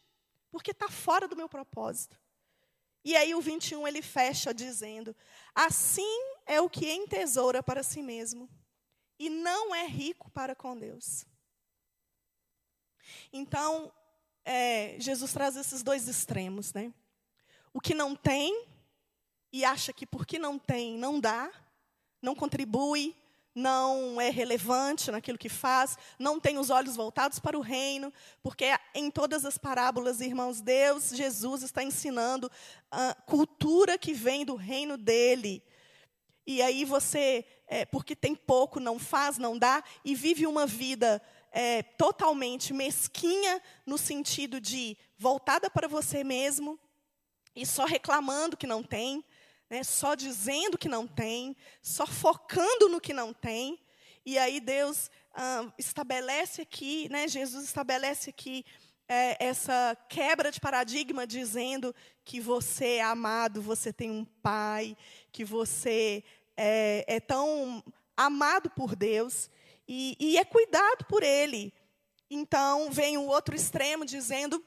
Porque 0.50 0.70
está 0.70 0.88
fora 0.88 1.28
do 1.28 1.36
meu 1.36 1.48
propósito. 1.48 2.18
E 3.04 3.16
aí 3.16 3.34
o 3.34 3.40
21 3.40 3.86
ele 3.86 4.02
fecha 4.02 4.52
dizendo: 4.52 5.14
Assim 5.54 6.18
é 6.46 6.60
o 6.60 6.68
que 6.68 6.90
entesoura 6.90 7.62
para 7.62 7.82
si 7.82 8.02
mesmo, 8.02 8.48
e 9.18 9.28
não 9.28 9.74
é 9.74 9.86
rico 9.86 10.30
para 10.30 10.54
com 10.54 10.78
Deus. 10.78 11.24
Então, 13.32 13.92
é, 14.44 14.96
Jesus 14.98 15.32
traz 15.32 15.56
esses 15.56 15.82
dois 15.82 16.08
extremos, 16.08 16.72
né? 16.72 16.92
O 17.72 17.80
que 17.80 17.94
não 17.94 18.16
tem 18.16 18.66
e 19.52 19.64
acha 19.64 19.92
que 19.92 20.06
porque 20.06 20.38
não 20.38 20.58
tem 20.58 20.96
não 20.96 21.20
dá, 21.20 21.50
não 22.22 22.34
contribui, 22.34 23.16
não 23.54 24.20
é 24.20 24.30
relevante 24.30 25.10
naquilo 25.10 25.38
que 25.38 25.48
faz, 25.48 25.96
não 26.18 26.38
tem 26.38 26.58
os 26.58 26.70
olhos 26.70 26.96
voltados 26.96 27.38
para 27.38 27.58
o 27.58 27.60
reino, 27.60 28.12
porque 28.42 28.66
em 28.94 29.10
todas 29.10 29.44
as 29.44 29.58
parábolas, 29.58 30.20
irmãos, 30.20 30.60
Deus, 30.60 31.10
Jesus 31.10 31.62
está 31.62 31.82
ensinando 31.82 32.50
a 32.90 33.14
cultura 33.26 33.98
que 33.98 34.14
vem 34.14 34.44
do 34.44 34.54
reino 34.54 34.96
dele. 34.96 35.62
E 36.46 36.62
aí 36.62 36.84
você, 36.84 37.44
é, 37.66 37.84
porque 37.84 38.16
tem 38.16 38.34
pouco, 38.34 38.80
não 38.80 38.98
faz, 38.98 39.36
não 39.38 39.58
dá, 39.58 39.82
e 40.04 40.14
vive 40.14 40.46
uma 40.46 40.66
vida 40.66 41.20
é, 41.50 41.82
totalmente 41.82 42.72
mesquinha 42.72 43.60
no 43.84 43.98
sentido 43.98 44.60
de 44.60 44.96
voltada 45.18 45.68
para 45.68 45.88
você 45.88 46.22
mesmo 46.22 46.78
e 47.54 47.66
só 47.66 47.84
reclamando 47.84 48.56
que 48.56 48.66
não 48.66 48.82
tem, 48.82 49.24
né, 49.68 49.82
só 49.82 50.14
dizendo 50.14 50.78
que 50.78 50.88
não 50.88 51.06
tem, 51.06 51.56
só 51.82 52.06
focando 52.06 52.88
no 52.88 53.00
que 53.00 53.12
não 53.12 53.32
tem. 53.32 53.80
E 54.24 54.38
aí 54.38 54.60
Deus 54.60 55.10
ah, 55.34 55.72
estabelece 55.78 56.62
aqui, 56.62 57.08
né, 57.10 57.26
Jesus 57.26 57.64
estabelece 57.64 58.30
aqui 58.30 58.64
é, 59.08 59.36
essa 59.44 59.96
quebra 60.08 60.52
de 60.52 60.60
paradigma, 60.60 61.26
dizendo 61.26 61.92
que 62.24 62.40
você 62.40 62.96
é 62.96 63.02
amado, 63.02 63.60
você 63.60 63.92
tem 63.92 64.08
um 64.08 64.24
pai, 64.24 64.96
que 65.32 65.44
você 65.44 66.22
é, 66.56 67.04
é 67.08 67.18
tão 67.18 67.82
amado 68.16 68.70
por 68.70 68.94
Deus 68.94 69.50
e, 69.92 70.16
e 70.20 70.38
é 70.38 70.44
cuidado 70.44 71.04
por 71.06 71.24
ele. 71.24 71.74
Então, 72.30 72.92
vem 72.92 73.18
o 73.18 73.26
outro 73.26 73.56
extremo 73.56 74.04
dizendo 74.04 74.64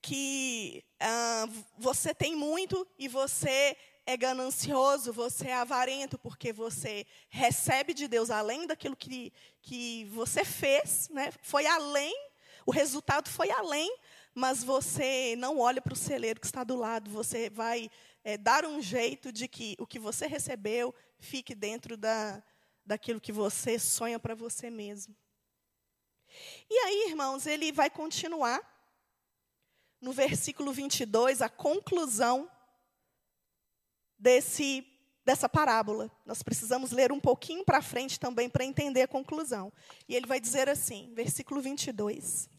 que 0.00 0.82
ah, 0.98 1.46
você 1.76 2.14
tem 2.14 2.34
muito 2.34 2.88
e 2.98 3.06
você 3.08 3.76
é 4.06 4.16
ganancioso, 4.16 5.12
você 5.12 5.48
é 5.48 5.54
avarento, 5.54 6.18
porque 6.18 6.50
você 6.50 7.06
recebe 7.28 7.92
de 7.92 8.08
Deus 8.08 8.30
além 8.30 8.66
daquilo 8.66 8.96
que, 8.96 9.34
que 9.60 10.06
você 10.06 10.46
fez, 10.46 11.10
né? 11.10 11.30
foi 11.42 11.66
além, 11.66 12.14
o 12.64 12.70
resultado 12.70 13.28
foi 13.28 13.50
além, 13.50 13.94
mas 14.34 14.64
você 14.64 15.34
não 15.36 15.58
olha 15.58 15.82
para 15.82 15.92
o 15.92 15.96
celeiro 15.96 16.40
que 16.40 16.46
está 16.46 16.64
do 16.64 16.74
lado, 16.74 17.10
você 17.10 17.50
vai 17.50 17.90
é, 18.24 18.38
dar 18.38 18.64
um 18.64 18.80
jeito 18.80 19.30
de 19.30 19.46
que 19.46 19.76
o 19.78 19.86
que 19.86 19.98
você 19.98 20.26
recebeu 20.26 20.94
fique 21.18 21.54
dentro 21.54 21.98
da, 21.98 22.42
daquilo 22.90 23.20
que 23.20 23.30
você 23.30 23.78
sonha 23.78 24.18
para 24.18 24.34
você 24.34 24.68
mesmo. 24.68 25.16
E 26.68 26.76
aí, 26.76 27.10
irmãos, 27.10 27.46
ele 27.46 27.70
vai 27.70 27.88
continuar 27.88 28.60
no 30.00 30.12
versículo 30.12 30.72
22, 30.72 31.40
a 31.40 31.48
conclusão 31.48 32.50
desse 34.18 34.84
dessa 35.24 35.48
parábola. 35.48 36.10
Nós 36.26 36.42
precisamos 36.42 36.90
ler 36.90 37.12
um 37.12 37.20
pouquinho 37.20 37.64
para 37.64 37.80
frente 37.80 38.18
também 38.18 38.50
para 38.50 38.64
entender 38.64 39.02
a 39.02 39.08
conclusão. 39.08 39.72
E 40.08 40.16
ele 40.16 40.26
vai 40.26 40.40
dizer 40.40 40.68
assim, 40.68 41.12
versículo 41.14 41.60
22. 41.60 42.50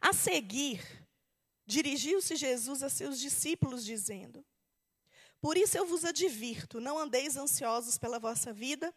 A 0.00 0.14
seguir, 0.14 0.80
dirigiu-se 1.66 2.36
Jesus 2.36 2.82
a 2.82 2.88
seus 2.88 3.20
discípulos 3.20 3.84
dizendo: 3.84 4.42
por 5.42 5.56
isso 5.56 5.76
eu 5.76 5.84
vos 5.84 6.04
advirto: 6.04 6.80
não 6.80 6.96
andeis 6.96 7.36
ansiosos 7.36 7.98
pela 7.98 8.20
vossa 8.20 8.52
vida, 8.52 8.94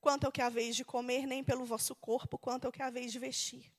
quanto 0.00 0.24
ao 0.24 0.32
que 0.32 0.40
haveis 0.40 0.76
de 0.76 0.84
comer, 0.84 1.26
nem 1.26 1.42
pelo 1.42 1.64
vosso 1.64 1.92
corpo, 1.96 2.38
quanto 2.38 2.66
ao 2.66 2.72
que 2.72 2.80
haveis 2.80 3.10
de 3.10 3.18
vestir. 3.18 3.74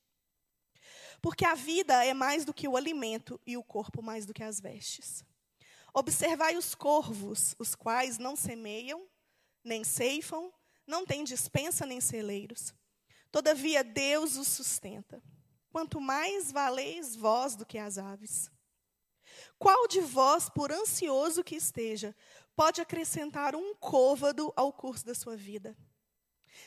Porque 1.22 1.46
a 1.46 1.56
vida 1.56 2.04
é 2.04 2.14
mais 2.14 2.44
do 2.44 2.54
que 2.54 2.68
o 2.68 2.76
alimento, 2.76 3.40
e 3.48 3.56
o 3.56 3.64
corpo 3.64 4.04
mais 4.04 4.26
do 4.26 4.34
que 4.34 4.44
as 4.44 4.60
vestes. 4.60 5.24
Observai 5.94 6.58
os 6.58 6.76
corvos, 6.76 7.56
os 7.58 7.74
quais 7.74 8.18
não 8.18 8.36
semeiam, 8.36 9.08
nem 9.64 9.86
ceifam, 9.86 10.54
não 10.86 11.06
têm 11.06 11.24
dispensa 11.24 11.86
nem 11.86 12.02
celeiros. 12.02 12.74
Todavia 13.32 13.82
Deus 13.82 14.36
os 14.36 14.48
sustenta. 14.50 15.24
Quanto 15.72 16.02
mais 16.02 16.52
valeis 16.52 17.16
vós 17.16 17.56
do 17.56 17.66
que 17.66 17.78
as 17.78 17.98
aves. 17.98 18.52
Qual 19.58 19.88
de 19.88 20.02
vós, 20.02 20.50
por 20.50 20.72
ansioso 20.72 21.44
que 21.44 21.56
esteja, 21.56 22.16
pode 22.56 22.82
acrescentar 22.82 23.56
um 23.56 23.74
côvado 23.76 24.54
ao 24.56 24.72
curso 24.72 25.06
da 25.06 25.14
sua 25.14 25.36
vida? 25.36 25.76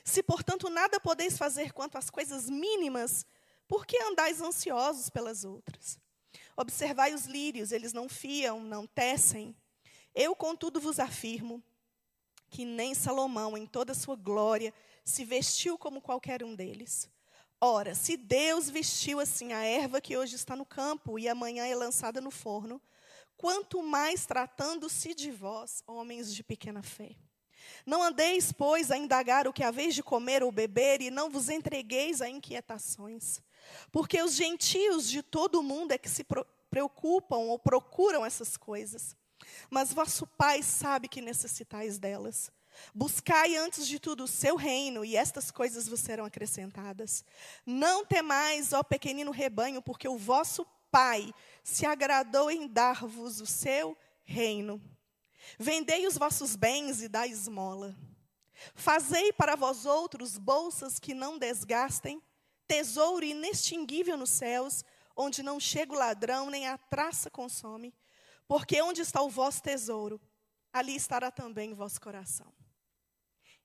Se, 0.04 0.22
portanto, 0.22 0.68
nada 0.68 0.98
podeis 1.00 1.36
fazer 1.36 1.72
quanto 1.72 1.98
às 1.98 2.10
coisas 2.10 2.48
mínimas, 2.48 3.26
por 3.68 3.86
que 3.86 3.96
andais 4.02 4.40
ansiosos 4.40 5.08
pelas 5.08 5.44
outras? 5.44 5.98
Observai 6.56 7.14
os 7.14 7.26
lírios, 7.26 7.72
eles 7.72 7.92
não 7.92 8.08
fiam, 8.08 8.60
não 8.60 8.86
tecem. 8.86 9.56
Eu, 10.14 10.34
contudo, 10.36 10.80
vos 10.80 10.98
afirmo 10.98 11.62
que 12.50 12.66
nem 12.66 12.94
Salomão, 12.94 13.56
em 13.56 13.66
toda 13.66 13.92
a 13.92 13.94
sua 13.94 14.14
glória, 14.14 14.74
se 15.04 15.24
vestiu 15.24 15.78
como 15.78 16.02
qualquer 16.02 16.44
um 16.44 16.54
deles. 16.54 17.08
Ora, 17.64 17.94
se 17.94 18.16
Deus 18.16 18.68
vestiu 18.68 19.20
assim 19.20 19.52
a 19.52 19.62
erva 19.62 20.00
que 20.00 20.16
hoje 20.16 20.34
está 20.34 20.56
no 20.56 20.66
campo 20.66 21.16
e 21.16 21.28
amanhã 21.28 21.64
é 21.64 21.76
lançada 21.76 22.20
no 22.20 22.28
forno, 22.32 22.82
quanto 23.36 23.80
mais 23.84 24.26
tratando-se 24.26 25.14
de 25.14 25.30
vós, 25.30 25.80
homens 25.86 26.34
de 26.34 26.42
pequena 26.42 26.82
fé. 26.82 27.14
Não 27.86 28.02
andeis, 28.02 28.50
pois, 28.50 28.90
a 28.90 28.96
indagar 28.96 29.46
o 29.46 29.52
que 29.52 29.62
haveis 29.62 29.94
de 29.94 30.02
comer 30.02 30.42
ou 30.42 30.50
beber, 30.50 31.00
e 31.00 31.08
não 31.08 31.30
vos 31.30 31.48
entregueis 31.48 32.20
a 32.20 32.28
inquietações. 32.28 33.40
Porque 33.92 34.20
os 34.20 34.34
gentios 34.34 35.08
de 35.08 35.22
todo 35.22 35.60
o 35.60 35.62
mundo 35.62 35.92
é 35.92 35.98
que 35.98 36.08
se 36.08 36.26
preocupam 36.68 37.36
ou 37.36 37.60
procuram 37.60 38.26
essas 38.26 38.56
coisas. 38.56 39.14
Mas 39.70 39.92
vosso 39.92 40.26
Pai 40.26 40.64
sabe 40.64 41.06
que 41.06 41.20
necessitais 41.20 41.96
delas. 41.96 42.50
Buscai 42.94 43.56
antes 43.56 43.86
de 43.86 43.98
tudo 43.98 44.24
o 44.24 44.28
seu 44.28 44.56
reino, 44.56 45.04
e 45.04 45.16
estas 45.16 45.50
coisas 45.50 45.88
vos 45.88 46.00
serão 46.00 46.24
acrescentadas. 46.24 47.24
Não 47.64 48.04
temais, 48.04 48.72
ó 48.72 48.82
pequenino 48.82 49.30
rebanho, 49.30 49.82
porque 49.82 50.08
o 50.08 50.18
vosso 50.18 50.66
Pai 50.90 51.32
se 51.64 51.86
agradou 51.86 52.50
em 52.50 52.68
dar-vos 52.68 53.40
o 53.40 53.46
seu 53.46 53.96
reino. 54.24 54.78
Vendei 55.58 56.06
os 56.06 56.18
vossos 56.18 56.54
bens 56.54 57.00
e 57.00 57.08
dai 57.08 57.30
esmola. 57.30 57.96
Fazei 58.74 59.32
para 59.32 59.56
vós 59.56 59.86
outros 59.86 60.36
bolsas 60.36 60.98
que 60.98 61.14
não 61.14 61.38
desgastem, 61.38 62.22
tesouro 62.68 63.24
inextinguível 63.24 64.18
nos 64.18 64.30
céus, 64.30 64.84
onde 65.16 65.42
não 65.42 65.58
chega 65.58 65.92
o 65.92 65.98
ladrão, 65.98 66.50
nem 66.50 66.68
a 66.68 66.76
traça 66.76 67.30
consome. 67.30 67.94
Porque 68.46 68.80
onde 68.82 69.00
está 69.00 69.22
o 69.22 69.30
vosso 69.30 69.62
tesouro, 69.62 70.20
ali 70.72 70.94
estará 70.94 71.30
também 71.30 71.72
o 71.72 71.76
vosso 71.76 72.00
coração. 72.00 72.52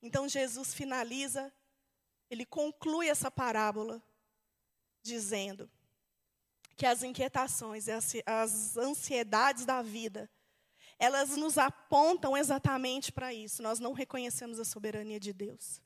Então 0.01 0.27
Jesus 0.27 0.73
finaliza, 0.73 1.53
ele 2.29 2.45
conclui 2.45 3.07
essa 3.09 3.31
parábola 3.31 4.01
dizendo 5.01 5.69
que 6.75 6.85
as 6.85 7.01
inquietações, 7.01 7.85
as 8.25 8.77
ansiedades 8.77 9.65
da 9.65 9.81
vida, 9.81 10.29
elas 10.99 11.35
nos 11.37 11.57
apontam 11.57 12.35
exatamente 12.35 13.11
para 13.11 13.33
isso. 13.33 13.61
Nós 13.61 13.79
não 13.79 13.93
reconhecemos 13.93 14.59
a 14.59 14.65
soberania 14.65 15.19
de 15.19 15.33
Deus. 15.33 15.81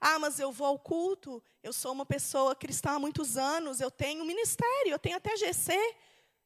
Ah, 0.00 0.18
mas 0.18 0.40
eu 0.40 0.50
vou 0.50 0.66
ao 0.66 0.78
culto, 0.78 1.42
eu 1.62 1.72
sou 1.72 1.92
uma 1.92 2.04
pessoa 2.04 2.56
cristã 2.56 2.92
há 2.92 2.98
muitos 2.98 3.36
anos, 3.36 3.80
eu 3.80 3.90
tenho 3.90 4.24
ministério, 4.24 4.90
eu 4.90 4.98
tenho 4.98 5.16
até 5.16 5.36
GC. 5.36 5.72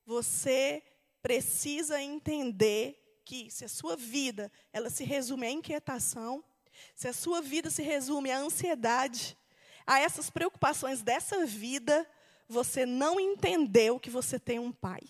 Você 0.05 0.83
precisa 1.23 2.01
entender 2.01 3.23
que 3.25 3.51
se 3.51 3.65
a 3.65 3.69
sua 3.69 3.97
vida 3.97 4.53
ela 4.73 4.91
se 4.91 5.05
resume 5.05 5.47
à 5.47 5.51
inquietação, 5.51 6.45
se 6.95 7.09
a 7.09 7.13
sua 7.13 7.41
vida 7.41 7.71
se 7.71 7.83
resume 7.83 8.31
à 8.31 8.39
ansiedade, 8.39 9.37
a 9.87 10.01
essas 10.01 10.31
preocupações 10.31 11.03
dessa 11.03 11.47
vida, 11.47 12.09
você 12.49 12.85
não 12.85 13.21
entendeu 13.21 14.01
que 14.01 14.11
você 14.11 14.39
tem 14.39 14.59
um 14.59 14.73
pai. 14.73 15.03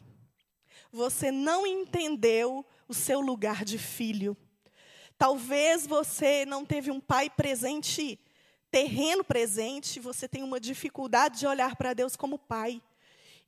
Você 0.92 1.30
não 1.30 1.66
entendeu 1.66 2.64
o 2.88 2.94
seu 2.94 3.20
lugar 3.20 3.64
de 3.64 3.78
filho. 3.78 4.36
Talvez 5.18 5.86
você 5.86 6.44
não 6.44 6.64
teve 6.64 6.90
um 6.90 7.00
pai 7.00 7.30
presente 7.30 8.18
terreno 8.70 9.24
presente, 9.24 10.00
você 10.00 10.28
tem 10.28 10.42
uma 10.42 10.60
dificuldade 10.60 11.38
de 11.38 11.46
olhar 11.46 11.76
para 11.76 11.94
Deus 11.94 12.16
como 12.16 12.38
pai. 12.38 12.82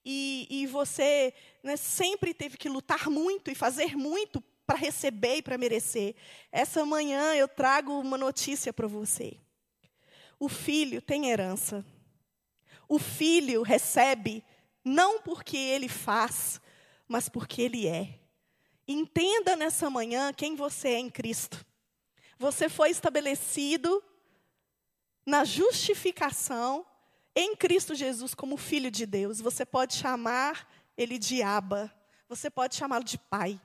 E, 0.05 0.47
e 0.49 0.67
você 0.67 1.35
né, 1.63 1.77
sempre 1.77 2.33
teve 2.33 2.57
que 2.57 2.69
lutar 2.69 3.11
muito 3.11 3.51
e 3.51 3.55
fazer 3.55 3.97
muito 3.97 4.43
para 4.69 4.77
receber 4.77 5.37
e 5.37 5.43
para 5.43 5.57
merecer. 5.57 6.15
Essa 6.53 6.85
manhã 6.85 7.35
eu 7.35 7.49
trago 7.49 7.99
uma 7.99 8.19
notícia 8.19 8.71
para 8.71 8.87
você. 8.87 9.39
O 10.39 10.47
filho 10.47 11.01
tem 11.01 11.31
herança. 11.31 11.83
O 12.87 12.99
filho 12.99 13.63
recebe 13.63 14.45
não 14.85 15.23
porque 15.23 15.57
ele 15.57 15.89
faz, 15.89 16.61
mas 17.09 17.31
porque 17.31 17.63
ele 17.63 17.89
é. 17.89 18.21
Entenda 18.87 19.57
nessa 19.57 19.89
manhã 19.89 20.35
quem 20.35 20.55
você 20.55 20.89
é 20.89 20.99
em 20.99 21.09
Cristo. 21.09 21.65
Você 22.39 22.69
foi 22.69 22.91
estabelecido 22.91 24.05
na 25.25 25.45
justificação 25.47 26.87
em 27.35 27.57
Cristo 27.57 27.95
Jesus 27.95 28.35
como 28.35 28.59
filho 28.59 28.91
de 28.91 29.07
Deus. 29.07 29.41
Você 29.41 29.65
pode 29.65 29.95
chamar 29.95 30.69
ele 30.95 31.19
de 31.19 31.43
Aba, 31.43 31.91
você 32.29 32.51
pode 32.51 32.77
chamá-lo 32.77 33.05
de 33.05 33.17
pai. 33.17 33.59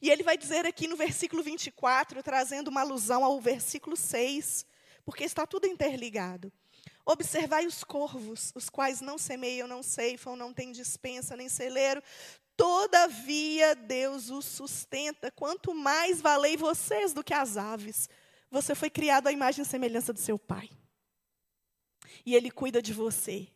E 0.00 0.10
ele 0.10 0.22
vai 0.22 0.36
dizer 0.36 0.66
aqui 0.66 0.86
no 0.86 0.96
versículo 0.96 1.42
24, 1.42 2.22
trazendo 2.22 2.68
uma 2.68 2.80
alusão 2.80 3.24
ao 3.24 3.40
versículo 3.40 3.96
6, 3.96 4.66
porque 5.04 5.24
está 5.24 5.46
tudo 5.46 5.66
interligado. 5.66 6.52
Observai 7.06 7.66
os 7.66 7.84
corvos, 7.84 8.50
os 8.54 8.70
quais 8.70 9.00
não 9.00 9.18
semeiam, 9.18 9.68
não 9.68 9.82
ceifam, 9.82 10.36
não 10.36 10.54
têm 10.54 10.72
dispensa, 10.72 11.36
nem 11.36 11.48
celeiro. 11.48 12.02
Todavia 12.56 13.74
Deus 13.74 14.30
os 14.30 14.46
sustenta. 14.46 15.30
Quanto 15.30 15.74
mais 15.74 16.20
valei 16.20 16.56
vocês 16.56 17.12
do 17.12 17.22
que 17.22 17.34
as 17.34 17.56
aves. 17.56 18.08
Você 18.50 18.74
foi 18.74 18.88
criado 18.88 19.26
à 19.26 19.32
imagem 19.32 19.62
e 19.62 19.66
semelhança 19.66 20.12
do 20.12 20.20
seu 20.20 20.38
pai. 20.38 20.70
E 22.24 22.34
ele 22.34 22.50
cuida 22.50 22.80
de 22.80 22.92
você. 22.92 23.48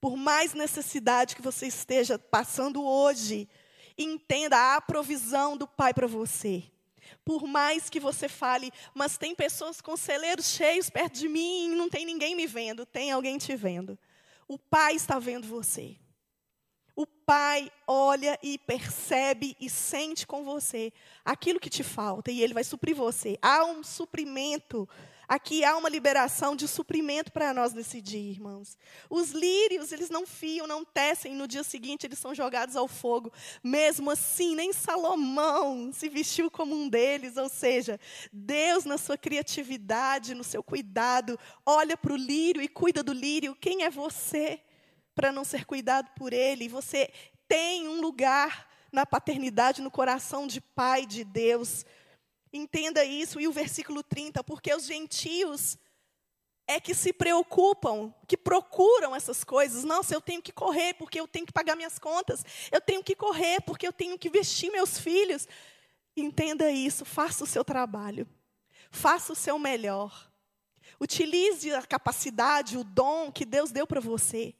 Por 0.00 0.16
mais 0.16 0.52
necessidade 0.54 1.34
que 1.34 1.42
você 1.42 1.66
esteja 1.66 2.18
passando 2.18 2.84
hoje, 2.84 3.48
entenda 3.96 4.76
a 4.76 4.80
provisão 4.80 5.56
do 5.56 5.66
pai 5.66 5.94
para 5.94 6.06
você. 6.06 6.64
Por 7.24 7.46
mais 7.46 7.90
que 7.90 7.98
você 7.98 8.28
fale, 8.28 8.72
mas 8.94 9.18
tem 9.18 9.34
pessoas 9.34 9.80
com 9.80 9.96
celeiros 9.96 10.46
cheios 10.46 10.90
perto 10.90 11.14
de 11.14 11.28
mim, 11.28 11.70
não 11.70 11.88
tem 11.88 12.04
ninguém 12.04 12.34
me 12.34 12.46
vendo, 12.46 12.86
tem 12.86 13.10
alguém 13.10 13.38
te 13.38 13.54
vendo. 13.56 13.98
O 14.46 14.58
pai 14.58 14.94
está 14.94 15.18
vendo 15.18 15.46
você. 15.46 15.96
O 16.94 17.06
pai 17.06 17.70
olha 17.86 18.38
e 18.42 18.56
percebe 18.56 19.56
e 19.60 19.68
sente 19.68 20.26
com 20.26 20.44
você 20.44 20.92
aquilo 21.24 21.60
que 21.60 21.68
te 21.68 21.82
falta 21.82 22.30
e 22.30 22.42
ele 22.42 22.54
vai 22.54 22.64
suprir 22.64 22.96
você. 22.96 23.38
Há 23.42 23.64
um 23.64 23.82
suprimento. 23.82 24.88
Aqui 25.28 25.64
há 25.64 25.76
uma 25.76 25.88
liberação 25.88 26.54
de 26.54 26.68
suprimento 26.68 27.32
para 27.32 27.52
nós 27.52 27.72
nesse 27.72 28.00
dia, 28.00 28.30
irmãos. 28.30 28.78
Os 29.10 29.30
lírios, 29.30 29.92
eles 29.92 30.10
não 30.10 30.26
fiam, 30.26 30.66
não 30.66 30.84
tecem, 30.84 31.34
no 31.34 31.48
dia 31.48 31.62
seguinte 31.62 32.06
eles 32.06 32.18
são 32.18 32.34
jogados 32.34 32.76
ao 32.76 32.86
fogo. 32.86 33.32
Mesmo 33.62 34.10
assim, 34.10 34.54
nem 34.54 34.72
Salomão 34.72 35.90
se 35.92 36.08
vestiu 36.08 36.50
como 36.50 36.74
um 36.74 36.88
deles, 36.88 37.36
ou 37.36 37.48
seja, 37.48 37.98
Deus 38.32 38.84
na 38.84 38.98
sua 38.98 39.18
criatividade, 39.18 40.34
no 40.34 40.44
seu 40.44 40.62
cuidado, 40.62 41.38
olha 41.64 41.96
para 41.96 42.12
o 42.12 42.16
lírio 42.16 42.62
e 42.62 42.68
cuida 42.68 43.02
do 43.02 43.12
lírio. 43.12 43.56
Quem 43.56 43.84
é 43.84 43.90
você? 43.90 44.60
para 45.16 45.32
não 45.32 45.44
ser 45.44 45.64
cuidado 45.64 46.10
por 46.14 46.34
Ele. 46.34 46.68
Você 46.68 47.10
tem 47.48 47.88
um 47.88 48.02
lugar 48.02 48.68
na 48.92 49.06
paternidade, 49.06 49.80
no 49.80 49.90
coração 49.90 50.46
de 50.46 50.60
Pai 50.60 51.06
de 51.06 51.24
Deus. 51.24 51.86
Entenda 52.52 53.04
isso. 53.04 53.40
E 53.40 53.48
o 53.48 53.52
versículo 53.52 54.02
30, 54.02 54.42
porque 54.44 54.74
os 54.74 54.84
gentios 54.84 55.78
é 56.66 56.80
que 56.80 56.94
se 56.94 57.12
preocupam, 57.12 58.12
que 58.26 58.36
procuram 58.36 59.14
essas 59.14 59.44
coisas. 59.44 59.84
Nossa, 59.84 60.14
eu 60.14 60.20
tenho 60.20 60.42
que 60.42 60.52
correr 60.52 60.94
porque 60.94 61.20
eu 61.20 61.28
tenho 61.28 61.46
que 61.46 61.52
pagar 61.52 61.76
minhas 61.76 61.98
contas. 61.98 62.44
Eu 62.72 62.80
tenho 62.80 63.02
que 63.02 63.14
correr 63.14 63.60
porque 63.60 63.86
eu 63.86 63.92
tenho 63.92 64.18
que 64.18 64.28
vestir 64.28 64.70
meus 64.70 64.98
filhos. 64.98 65.46
Entenda 66.16 66.70
isso, 66.70 67.04
faça 67.04 67.44
o 67.44 67.46
seu 67.46 67.64
trabalho. 67.64 68.26
Faça 68.90 69.32
o 69.32 69.36
seu 69.36 69.58
melhor. 69.58 70.30
Utilize 71.00 71.72
a 71.74 71.82
capacidade, 71.82 72.78
o 72.78 72.84
dom 72.84 73.30
que 73.30 73.44
Deus 73.44 73.70
deu 73.70 73.86
para 73.86 74.00
você 74.00 74.54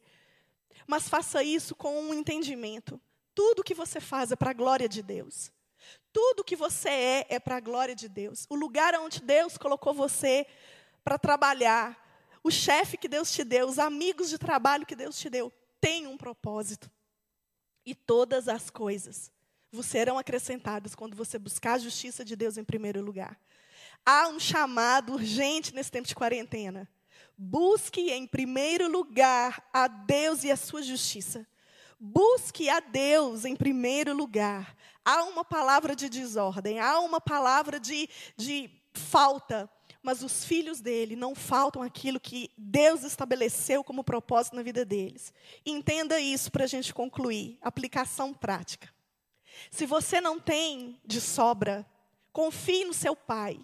mas 0.87 1.09
faça 1.09 1.43
isso 1.43 1.75
com 1.75 1.99
um 1.99 2.13
entendimento. 2.13 2.99
Tudo 3.35 3.63
que 3.63 3.75
você 3.75 3.99
faz 3.99 4.31
é 4.31 4.35
para 4.35 4.51
a 4.51 4.53
glória 4.53 4.87
de 4.87 5.03
Deus. 5.03 5.51
Tudo 6.11 6.43
que 6.43 6.55
você 6.55 6.89
é 6.89 7.27
é 7.29 7.39
para 7.39 7.57
a 7.57 7.59
glória 7.59 7.95
de 7.95 8.07
Deus. 8.09 8.45
O 8.49 8.55
lugar 8.55 8.93
onde 8.95 9.21
Deus 9.21 9.57
colocou 9.57 9.93
você 9.93 10.45
para 11.03 11.17
trabalhar, 11.17 11.97
o 12.43 12.51
chefe 12.51 12.97
que 12.97 13.07
Deus 13.07 13.31
te 13.31 13.43
deu, 13.43 13.67
os 13.67 13.79
amigos 13.79 14.29
de 14.29 14.37
trabalho 14.37 14.85
que 14.85 14.95
Deus 14.95 15.17
te 15.17 15.29
deu, 15.29 15.51
tem 15.79 16.07
um 16.07 16.17
propósito. 16.17 16.89
E 17.85 17.93
todas 17.93 18.47
as 18.47 18.69
coisas 18.69 19.31
vos 19.71 19.85
serão 19.85 20.17
acrescentadas 20.17 20.95
quando 20.95 21.15
você 21.15 21.37
buscar 21.37 21.73
a 21.73 21.79
justiça 21.79 22.23
de 22.25 22.35
Deus 22.35 22.57
em 22.57 22.63
primeiro 22.63 23.01
lugar. 23.01 23.39
Há 24.05 24.27
um 24.29 24.39
chamado 24.39 25.13
urgente 25.13 25.73
nesse 25.73 25.91
tempo 25.91 26.07
de 26.07 26.15
quarentena. 26.15 26.89
Busque 27.37 28.09
em 28.11 28.25
primeiro 28.25 28.89
lugar 28.89 29.69
a 29.71 29.87
Deus 29.87 30.43
e 30.43 30.51
a 30.51 30.57
sua 30.57 30.81
justiça. 30.81 31.45
Busque 31.99 32.69
a 32.69 32.79
Deus 32.79 33.43
em 33.43 33.55
primeiro 33.55 34.15
lugar. 34.15 34.75
Há 35.03 35.23
uma 35.23 35.43
palavra 35.43 35.95
de 35.95 36.09
desordem, 36.09 36.79
há 36.79 36.99
uma 36.99 37.19
palavra 37.19 37.79
de, 37.79 38.09
de 38.35 38.69
falta, 38.93 39.69
mas 40.03 40.21
os 40.21 40.45
filhos 40.45 40.79
dele 40.79 41.15
não 41.15 41.33
faltam 41.33 41.81
aquilo 41.81 42.19
que 42.19 42.51
Deus 42.57 43.03
estabeleceu 43.03 43.83
como 43.83 44.03
propósito 44.03 44.55
na 44.55 44.63
vida 44.63 44.85
deles. 44.85 45.33
Entenda 45.65 46.19
isso 46.19 46.51
para 46.51 46.65
a 46.65 46.67
gente 46.67 46.93
concluir. 46.93 47.57
Aplicação 47.61 48.33
prática. 48.33 48.93
Se 49.71 49.85
você 49.85 50.21
não 50.21 50.39
tem 50.39 50.99
de 51.03 51.19
sobra, 51.19 51.85
confie 52.31 52.85
no 52.85 52.93
seu 52.93 53.15
pai. 53.15 53.59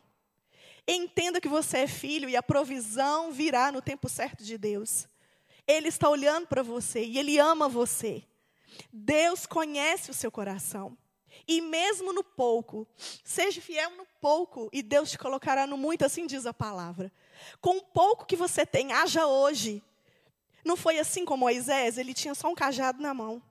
Entenda 0.87 1.39
que 1.39 1.47
você 1.47 1.79
é 1.79 1.87
filho 1.87 2.27
e 2.27 2.35
a 2.35 2.43
provisão 2.43 3.31
virá 3.31 3.71
no 3.71 3.81
tempo 3.81 4.09
certo 4.09 4.43
de 4.43 4.57
Deus. 4.57 5.07
Ele 5.67 5.87
está 5.87 6.09
olhando 6.09 6.47
para 6.47 6.63
você 6.63 7.03
e 7.03 7.17
ele 7.17 7.37
ama 7.37 7.69
você. 7.69 8.23
Deus 8.91 9.45
conhece 9.45 10.11
o 10.11 10.13
seu 10.13 10.31
coração. 10.31 10.97
E 11.47 11.61
mesmo 11.61 12.13
no 12.13 12.23
pouco, 12.23 12.87
seja 13.23 13.59
fiel 13.59 13.91
no 13.91 14.05
pouco 14.21 14.69
e 14.71 14.81
Deus 14.81 15.11
te 15.11 15.17
colocará 15.17 15.67
no 15.67 15.77
muito, 15.77 16.05
assim 16.05 16.25
diz 16.25 16.45
a 16.45 16.53
palavra. 16.53 17.11
Com 17.59 17.77
o 17.77 17.81
pouco 17.81 18.25
que 18.25 18.35
você 18.35 18.65
tem, 18.65 18.93
haja 18.93 19.25
hoje. 19.27 19.83
Não 20.63 20.77
foi 20.77 20.99
assim 20.99 21.25
com 21.25 21.35
Moisés, 21.35 21.97
ele 21.97 22.13
tinha 22.13 22.33
só 22.33 22.49
um 22.49 22.55
cajado 22.55 23.01
na 23.01 23.13
mão. 23.13 23.41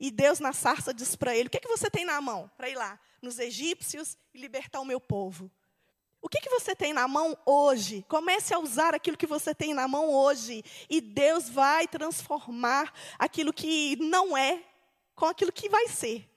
E 0.00 0.10
Deus 0.10 0.40
na 0.40 0.52
sarça 0.52 0.94
disse 0.94 1.16
para 1.18 1.36
ele: 1.36 1.48
O 1.48 1.50
que, 1.50 1.58
é 1.58 1.60
que 1.60 1.68
você 1.68 1.90
tem 1.90 2.04
na 2.04 2.20
mão 2.20 2.50
para 2.56 2.68
ir 2.68 2.74
lá 2.74 2.98
nos 3.20 3.38
egípcios 3.38 4.16
e 4.32 4.38
libertar 4.38 4.80
o 4.80 4.84
meu 4.84 5.00
povo? 5.00 5.50
O 6.22 6.28
que, 6.28 6.40
que 6.40 6.48
você 6.48 6.74
tem 6.74 6.92
na 6.92 7.08
mão 7.08 7.36
hoje? 7.44 8.06
Comece 8.08 8.54
a 8.54 8.58
usar 8.60 8.94
aquilo 8.94 9.16
que 9.16 9.26
você 9.26 9.52
tem 9.52 9.74
na 9.74 9.88
mão 9.88 10.08
hoje. 10.08 10.64
E 10.88 11.00
Deus 11.00 11.48
vai 11.48 11.88
transformar 11.88 12.94
aquilo 13.18 13.52
que 13.52 13.96
não 13.96 14.36
é 14.36 14.62
com 15.16 15.26
aquilo 15.26 15.50
que 15.50 15.68
vai 15.68 15.88
ser. 15.88 16.30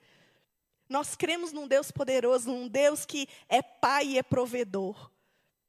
Nós 0.88 1.14
cremos 1.14 1.52
num 1.52 1.68
Deus 1.68 1.92
poderoso, 1.92 2.50
num 2.50 2.66
Deus 2.66 3.06
que 3.06 3.28
é 3.48 3.62
pai 3.62 4.06
e 4.06 4.18
é 4.18 4.24
provedor. 4.24 5.08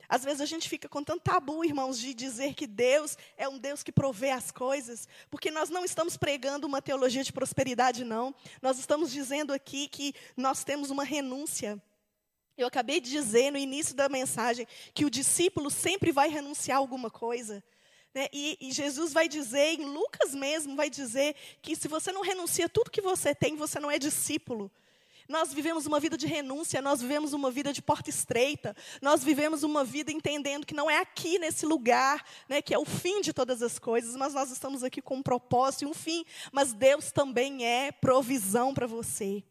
Às 0.10 0.24
vezes 0.24 0.42
a 0.42 0.46
gente 0.46 0.68
fica 0.68 0.90
com 0.90 1.04
tanto 1.04 1.22
tabu, 1.22 1.64
irmãos, 1.64 2.00
de 2.00 2.14
dizer 2.14 2.56
que 2.56 2.66
Deus 2.66 3.18
é 3.36 3.48
um 3.48 3.60
Deus 3.60 3.84
que 3.84 3.92
provê 3.92 4.32
as 4.32 4.52
coisas, 4.52 5.08
porque 5.30 5.52
nós 5.52 5.70
não 5.70 5.86
estamos 5.86 6.18
pregando 6.18 6.66
uma 6.66 6.82
teologia 6.82 7.24
de 7.24 7.34
prosperidade, 7.34 8.04
não. 8.04 8.34
Nós 8.62 8.80
estamos 8.80 9.12
dizendo 9.12 9.54
aqui 9.54 9.88
que 9.88 10.16
nós 10.36 10.64
temos 10.64 10.90
uma 10.90 11.04
renúncia 11.04 11.80
Eu 12.58 12.68
acabei 12.68 13.00
de 13.00 13.12
dizer 13.12 13.52
no 13.52 13.58
início 13.58 13.96
da 13.96 14.10
mensagem 14.10 14.68
que 14.94 15.06
o 15.06 15.10
discípulo 15.12 15.70
sempre 15.70 16.12
vai 16.12 16.28
renunciar 16.28 16.78
a 16.78 16.80
alguma 16.80 17.12
coisa. 17.12 17.64
Né? 18.14 18.28
E, 18.34 18.58
e, 18.60 18.72
Jesus 18.72 19.14
vai 19.14 19.30
dizer, 19.30 19.80
em 19.80 19.86
Lucas 19.86 20.34
mesmo, 20.34 20.76
vai 20.76 20.90
dizer 20.90 21.36
que 21.62 21.76
se 21.76 21.88
você 21.88 22.12
não 22.12 22.22
renuncia 22.22 22.68
tudo 22.68 22.90
que 22.90 23.00
você 23.00 23.36
tem, 23.36 23.56
você 23.56 23.80
não 23.80 23.92
é 23.92 24.00
discípulo. 24.00 24.72
Nós 25.28 25.54
vivemos 25.54 25.86
uma 25.86 26.00
vida 26.00 26.18
de 26.18 26.26
renúncia, 26.26 26.82
nós 26.82 27.02
vivemos 27.02 27.34
uma 27.34 27.52
vida 27.52 27.72
de 27.72 27.82
porta 27.82 28.10
estreita, 28.10 28.76
nós 29.02 29.24
vivemos 29.24 29.62
uma 29.62 29.84
vida 29.84 30.10
entendendo 30.10 30.66
que 30.66 30.74
não 30.74 30.90
é 30.90 31.00
aqui 31.00 31.38
nesse 31.38 31.66
lugar, 31.66 32.26
né, 32.48 32.62
que 32.62 32.74
é 32.74 32.80
o 32.80 32.86
fim 32.86 33.20
de 33.22 33.34
todas 33.34 33.62
as 33.62 33.78
coisas, 33.78 34.16
mas 34.16 34.34
nós 34.34 34.50
estamos 34.50 34.84
aqui 34.84 35.02
com 35.02 35.18
um 35.18 35.22
propósito 35.22 35.84
e 35.84 35.86
um 35.86 35.94
fim, 35.94 36.26
mas 36.52 36.72
Deus 36.72 37.12
também 37.12 37.66
é 37.66 37.92
provisão 37.92 38.74
para 38.74 38.88
você. 38.88 39.44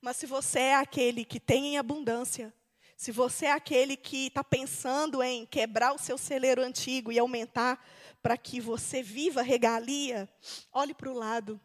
Mas 0.00 0.16
se 0.16 0.26
você 0.26 0.60
é 0.60 0.74
aquele 0.76 1.24
que 1.24 1.40
tem 1.40 1.74
em 1.74 1.78
abundância, 1.78 2.52
se 2.96 3.12
você 3.12 3.46
é 3.46 3.52
aquele 3.52 3.96
que 3.96 4.26
está 4.26 4.42
pensando 4.42 5.22
em 5.22 5.46
quebrar 5.46 5.92
o 5.94 5.98
seu 5.98 6.18
celeiro 6.18 6.62
antigo 6.62 7.12
e 7.12 7.18
aumentar 7.18 7.84
para 8.20 8.36
que 8.36 8.60
você 8.60 9.02
viva 9.02 9.40
regalia, 9.40 10.28
olhe 10.72 10.92
para 10.92 11.08
o 11.08 11.14
lado. 11.14 11.60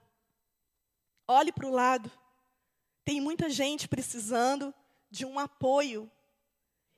Olhe 1.28 1.52
para 1.52 1.68
o 1.68 1.72
lado. 1.72 2.12
Tem 3.04 3.20
muita 3.20 3.50
gente 3.50 3.88
precisando 3.88 4.74
de 5.10 5.26
um 5.26 5.40
apoio. 5.40 6.10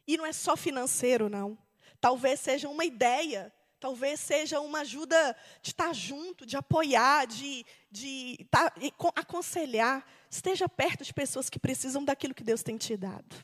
E 0.08 0.18
não 0.18 0.26
é 0.26 0.34
só 0.34 0.56
financeiro, 0.56 1.30
não. 1.30 1.58
Talvez 2.00 2.40
seja 2.40 2.70
uma 2.70 2.86
ideia, 2.86 3.54
talvez 3.80 4.20
seja 4.20 4.60
uma 4.60 4.80
ajuda 4.80 5.36
de 5.62 5.70
estar 5.70 5.94
junto, 5.94 6.46
de 6.46 6.58
apoiar, 6.58 7.26
de, 7.26 7.66
de 7.90 8.38
estar, 8.42 8.74
aconselhar. 9.16 10.06
Esteja 10.36 10.68
perto 10.68 11.02
de 11.06 11.14
pessoas 11.14 11.50
que 11.50 11.58
precisam 11.58 12.04
daquilo 12.04 12.34
que 12.34 12.44
Deus 12.44 12.62
tem 12.62 12.78
te 12.78 12.98
dado. 12.98 13.36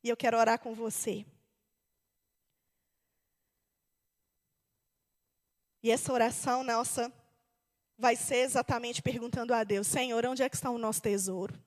E 0.00 0.08
eu 0.08 0.16
quero 0.16 0.38
orar 0.38 0.60
com 0.60 0.72
você. 0.76 1.26
E 5.82 5.90
essa 5.90 6.12
oração 6.12 6.62
nossa 6.62 7.12
vai 7.98 8.14
ser 8.14 8.44
exatamente 8.44 9.02
perguntando 9.02 9.52
a 9.52 9.64
Deus: 9.64 9.88
Senhor, 9.88 10.24
onde 10.24 10.44
é 10.44 10.48
que 10.48 10.54
está 10.54 10.70
o 10.70 10.78
nosso 10.78 11.02
tesouro? 11.02 11.60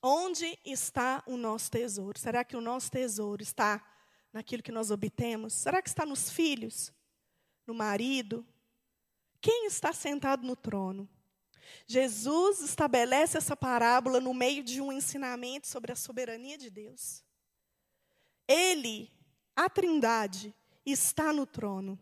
Onde 0.00 0.56
está 0.64 1.24
o 1.26 1.36
nosso 1.36 1.72
tesouro? 1.72 2.16
Será 2.16 2.44
que 2.44 2.56
o 2.56 2.60
nosso 2.60 2.88
tesouro 2.88 3.42
está 3.42 3.84
naquilo 4.32 4.62
que 4.62 4.70
nós 4.70 4.92
obtemos? 4.92 5.54
Será 5.54 5.82
que 5.82 5.88
está 5.88 6.06
nos 6.06 6.30
filhos? 6.30 6.92
No 7.66 7.74
marido? 7.74 8.46
Quem 9.40 9.66
está 9.66 9.92
sentado 9.92 10.46
no 10.46 10.54
trono? 10.54 11.08
Jesus 11.86 12.60
estabelece 12.60 13.38
essa 13.38 13.56
parábola 13.56 14.20
no 14.20 14.32
meio 14.32 14.62
de 14.62 14.80
um 14.80 14.92
ensinamento 14.92 15.66
sobre 15.66 15.92
a 15.92 15.96
soberania 15.96 16.58
de 16.58 16.70
Deus. 16.70 17.24
Ele, 18.46 19.10
a 19.54 19.68
Trindade, 19.68 20.54
está 20.84 21.32
no 21.32 21.46
trono. 21.46 21.98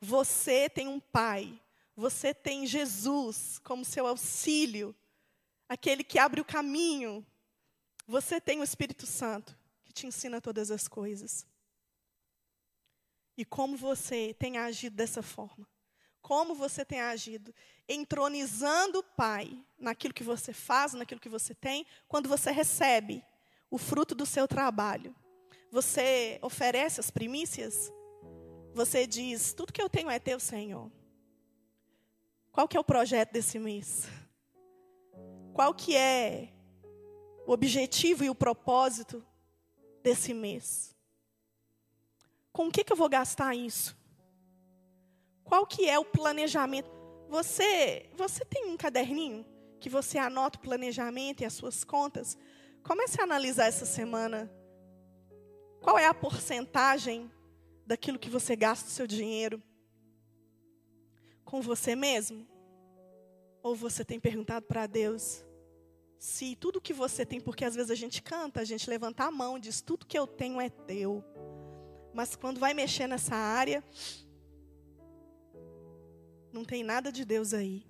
Você 0.00 0.68
tem 0.68 0.88
um 0.88 1.00
Pai, 1.00 1.60
você 1.94 2.34
tem 2.34 2.66
Jesus 2.66 3.58
como 3.58 3.84
seu 3.84 4.06
auxílio 4.06 4.94
aquele 5.68 6.04
que 6.04 6.18
abre 6.18 6.40
o 6.40 6.44
caminho. 6.44 7.26
Você 8.06 8.40
tem 8.40 8.60
o 8.60 8.64
Espírito 8.64 9.06
Santo, 9.06 9.58
que 9.84 9.92
te 9.92 10.06
ensina 10.06 10.40
todas 10.40 10.70
as 10.70 10.86
coisas. 10.86 11.46
E 13.36 13.44
como 13.44 13.76
você 13.76 14.34
tem 14.34 14.58
agido 14.58 14.96
dessa 14.96 15.22
forma? 15.22 15.68
Como 16.26 16.56
você 16.56 16.84
tem 16.84 17.00
agido? 17.00 17.54
Entronizando 17.88 18.98
o 18.98 19.02
Pai 19.04 19.56
naquilo 19.78 20.12
que 20.12 20.24
você 20.24 20.52
faz, 20.52 20.92
naquilo 20.92 21.20
que 21.20 21.28
você 21.28 21.54
tem, 21.54 21.86
quando 22.08 22.28
você 22.28 22.50
recebe 22.50 23.24
o 23.70 23.78
fruto 23.78 24.12
do 24.12 24.26
seu 24.26 24.48
trabalho. 24.48 25.14
Você 25.70 26.40
oferece 26.42 26.98
as 26.98 27.12
primícias? 27.12 27.92
Você 28.74 29.06
diz: 29.06 29.52
Tudo 29.52 29.72
que 29.72 29.80
eu 29.80 29.88
tenho 29.88 30.10
é 30.10 30.18
teu, 30.18 30.40
Senhor. 30.40 30.90
Qual 32.50 32.66
que 32.66 32.76
é 32.76 32.80
o 32.80 32.84
projeto 32.84 33.30
desse 33.30 33.58
mês? 33.60 34.08
qual 35.56 35.72
que 35.72 35.96
é 35.96 36.52
o 37.46 37.52
objetivo 37.52 38.22
e 38.22 38.28
o 38.28 38.34
propósito 38.34 39.24
desse 40.02 40.34
mês. 40.34 40.94
Com 42.52 42.66
o 42.66 42.70
que, 42.70 42.84
que 42.84 42.92
eu 42.92 42.96
vou 42.96 43.08
gastar 43.08 43.54
isso? 43.54 43.96
Qual 45.46 45.64
que 45.64 45.88
é 45.88 45.96
o 45.98 46.04
planejamento? 46.04 46.90
Você, 47.28 48.10
você 48.14 48.44
tem 48.44 48.66
um 48.66 48.76
caderninho 48.76 49.46
que 49.78 49.88
você 49.88 50.18
anota 50.18 50.58
o 50.58 50.62
planejamento 50.62 51.40
e 51.40 51.46
as 51.46 51.52
suas 51.52 51.84
contas? 51.84 52.36
Comece 52.82 53.20
a 53.20 53.24
analisar 53.24 53.66
essa 53.66 53.86
semana. 53.86 54.52
Qual 55.80 55.96
é 55.96 56.06
a 56.06 56.14
porcentagem 56.14 57.30
daquilo 57.86 58.18
que 58.18 58.28
você 58.28 58.56
gasta 58.56 58.88
o 58.88 58.92
seu 58.92 59.06
dinheiro? 59.06 59.62
Com 61.44 61.62
você 61.62 61.94
mesmo? 61.94 62.44
Ou 63.62 63.76
você 63.76 64.04
tem 64.04 64.18
perguntado 64.18 64.66
para 64.66 64.86
Deus: 64.88 65.44
se 66.18 66.56
tudo 66.56 66.80
que 66.80 66.92
você 66.92 67.24
tem, 67.24 67.40
porque 67.40 67.64
às 67.64 67.76
vezes 67.76 67.90
a 67.90 67.94
gente 67.94 68.20
canta, 68.20 68.60
a 68.60 68.64
gente 68.64 68.90
levanta 68.90 69.24
a 69.24 69.30
mão, 69.30 69.60
diz: 69.60 69.80
tudo 69.80 70.06
que 70.06 70.18
eu 70.18 70.26
tenho 70.26 70.60
é 70.60 70.68
teu. 70.68 71.24
Mas 72.12 72.34
quando 72.34 72.58
vai 72.58 72.74
mexer 72.74 73.06
nessa 73.06 73.36
área, 73.36 73.84
não 76.56 76.64
tem 76.64 76.82
nada 76.82 77.12
de 77.12 77.22
Deus 77.22 77.52
aí. 77.52 77.86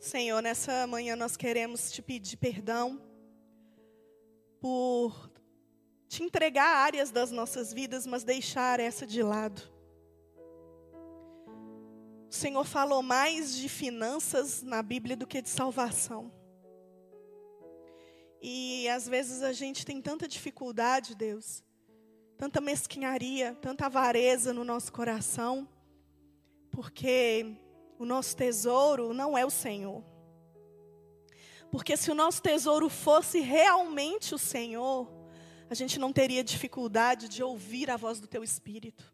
Senhor, 0.00 0.40
nessa 0.40 0.86
manhã 0.86 1.14
nós 1.14 1.36
queremos 1.36 1.92
te 1.92 2.00
pedir 2.00 2.38
perdão 2.38 3.00
por 4.58 5.30
te 6.08 6.22
entregar 6.22 6.76
áreas 6.76 7.10
das 7.10 7.30
nossas 7.30 7.70
vidas, 7.70 8.06
mas 8.06 8.24
deixar 8.24 8.80
essa 8.80 9.06
de 9.06 9.22
lado. 9.22 9.60
O 12.30 12.34
Senhor 12.34 12.64
falou 12.64 13.02
mais 13.02 13.54
de 13.54 13.68
finanças 13.68 14.62
na 14.62 14.82
Bíblia 14.82 15.16
do 15.16 15.26
que 15.26 15.42
de 15.42 15.50
salvação. 15.50 16.32
E 18.40 18.88
às 18.88 19.06
vezes 19.06 19.42
a 19.42 19.52
gente 19.52 19.84
tem 19.84 20.00
tanta 20.00 20.26
dificuldade, 20.26 21.14
Deus, 21.14 21.62
tanta 22.36 22.60
mesquinharia, 22.60 23.56
tanta 23.60 23.86
avareza 23.86 24.52
no 24.52 24.64
nosso 24.64 24.92
coração, 24.92 25.68
porque 26.70 27.56
o 27.98 28.04
nosso 28.04 28.36
tesouro 28.36 29.14
não 29.14 29.36
é 29.36 29.44
o 29.44 29.50
Senhor. 29.50 30.04
Porque 31.70 31.96
se 31.96 32.10
o 32.10 32.14
nosso 32.14 32.42
tesouro 32.42 32.88
fosse 32.88 33.40
realmente 33.40 34.34
o 34.34 34.38
Senhor, 34.38 35.10
a 35.68 35.74
gente 35.74 35.98
não 35.98 36.12
teria 36.12 36.44
dificuldade 36.44 37.28
de 37.28 37.42
ouvir 37.42 37.90
a 37.90 37.96
voz 37.96 38.20
do 38.20 38.26
teu 38.26 38.44
espírito. 38.44 39.12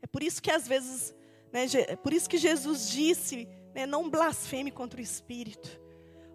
É 0.00 0.06
por 0.06 0.22
isso 0.22 0.40
que 0.40 0.50
às 0.50 0.66
vezes 0.66 1.14
né? 1.52 1.66
Por 2.02 2.12
isso 2.12 2.28
que 2.28 2.38
Jesus 2.38 2.88
disse: 2.88 3.46
né, 3.74 3.84
não 3.84 4.08
blasfeme 4.08 4.70
contra 4.70 4.98
o 4.98 5.02
Espírito. 5.02 5.80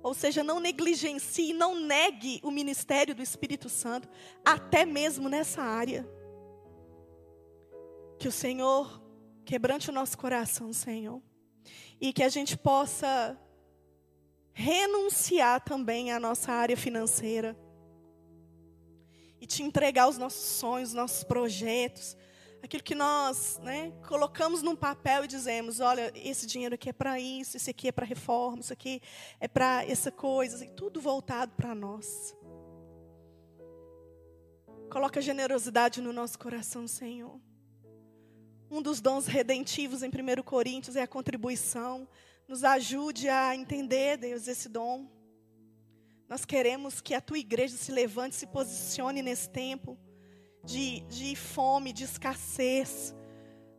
Ou 0.04 0.14
seja, 0.14 0.44
não 0.44 0.60
negligencie, 0.60 1.54
não 1.54 1.76
negue 1.80 2.40
o 2.44 2.52
ministério 2.52 3.16
do 3.16 3.22
Espírito 3.22 3.68
Santo, 3.70 4.08
até 4.46 4.86
mesmo 4.86 5.28
nessa 5.28 5.62
área. 5.62 6.08
Que 8.20 8.28
o 8.28 8.32
Senhor 8.32 9.02
quebrante 9.46 9.90
o 9.90 9.94
nosso 9.94 10.18
coração, 10.18 10.72
Senhor. 10.72 11.22
E 12.00 12.14
que 12.14 12.24
a 12.24 12.30
gente 12.30 12.58
possa 12.58 13.38
renunciar 14.54 15.64
também 15.64 16.12
à 16.12 16.20
nossa 16.20 16.52
área 16.52 16.76
financeira. 16.76 17.58
E 19.40 19.46
te 19.46 19.62
entregar 19.62 20.08
os 20.08 20.18
nossos 20.18 20.42
sonhos, 20.42 20.90
os 20.90 20.96
nossos 20.96 21.24
projetos, 21.24 22.18
aquilo 22.62 22.84
que 22.84 22.96
nós 22.96 23.60
né, 23.64 23.92
colocamos 24.08 24.62
num 24.62 24.76
papel 24.76 25.26
e 25.26 25.28
dizemos: 25.28 25.80
olha, 25.80 26.12
esse 26.16 26.46
dinheiro 26.46 26.76
aqui 26.76 26.90
é 26.90 26.94
para 26.94 27.20
isso, 27.20 27.58
esse 27.58 27.70
aqui 27.70 27.88
é 27.88 27.92
para 27.92 28.06
reforma, 28.06 28.60
isso 28.60 28.74
aqui 28.74 29.02
é 29.40 29.48
para 29.48 29.86
essa 29.86 30.12
coisa, 30.12 30.56
assim, 30.56 30.70
tudo 30.70 31.00
voltado 31.00 31.54
para 31.56 31.74
nós. 31.74 32.36
Coloca 34.90 35.22
generosidade 35.22 36.02
no 36.02 36.14
nosso 36.14 36.40
coração, 36.40 36.88
Senhor. 36.88 37.40
Um 38.70 38.82
dos 38.82 39.00
dons 39.00 39.28
redentivos 39.28 40.04
em 40.04 40.10
1 40.10 40.44
Coríntios 40.44 40.96
é 40.96 41.02
a 41.02 41.08
contribuição. 41.08 42.08
Nos 42.48 42.64
ajude 42.64 43.28
a 43.30 43.56
entender, 43.56 44.18
Deus, 44.18 44.48
esse 44.48 44.70
dom. 44.70 45.10
Nós 46.28 46.46
queremos 46.46 47.00
que 47.00 47.14
a 47.14 47.22
tua 47.22 47.38
igreja 47.38 47.78
se 47.78 47.92
levante, 47.92 48.36
se 48.36 48.48
posicione 48.48 49.22
nesse 49.22 49.50
tempo 49.50 49.98
de, 50.68 51.00
de 51.08 51.34
fome, 51.34 51.94
de 51.94 52.04
escassez. 52.04 53.16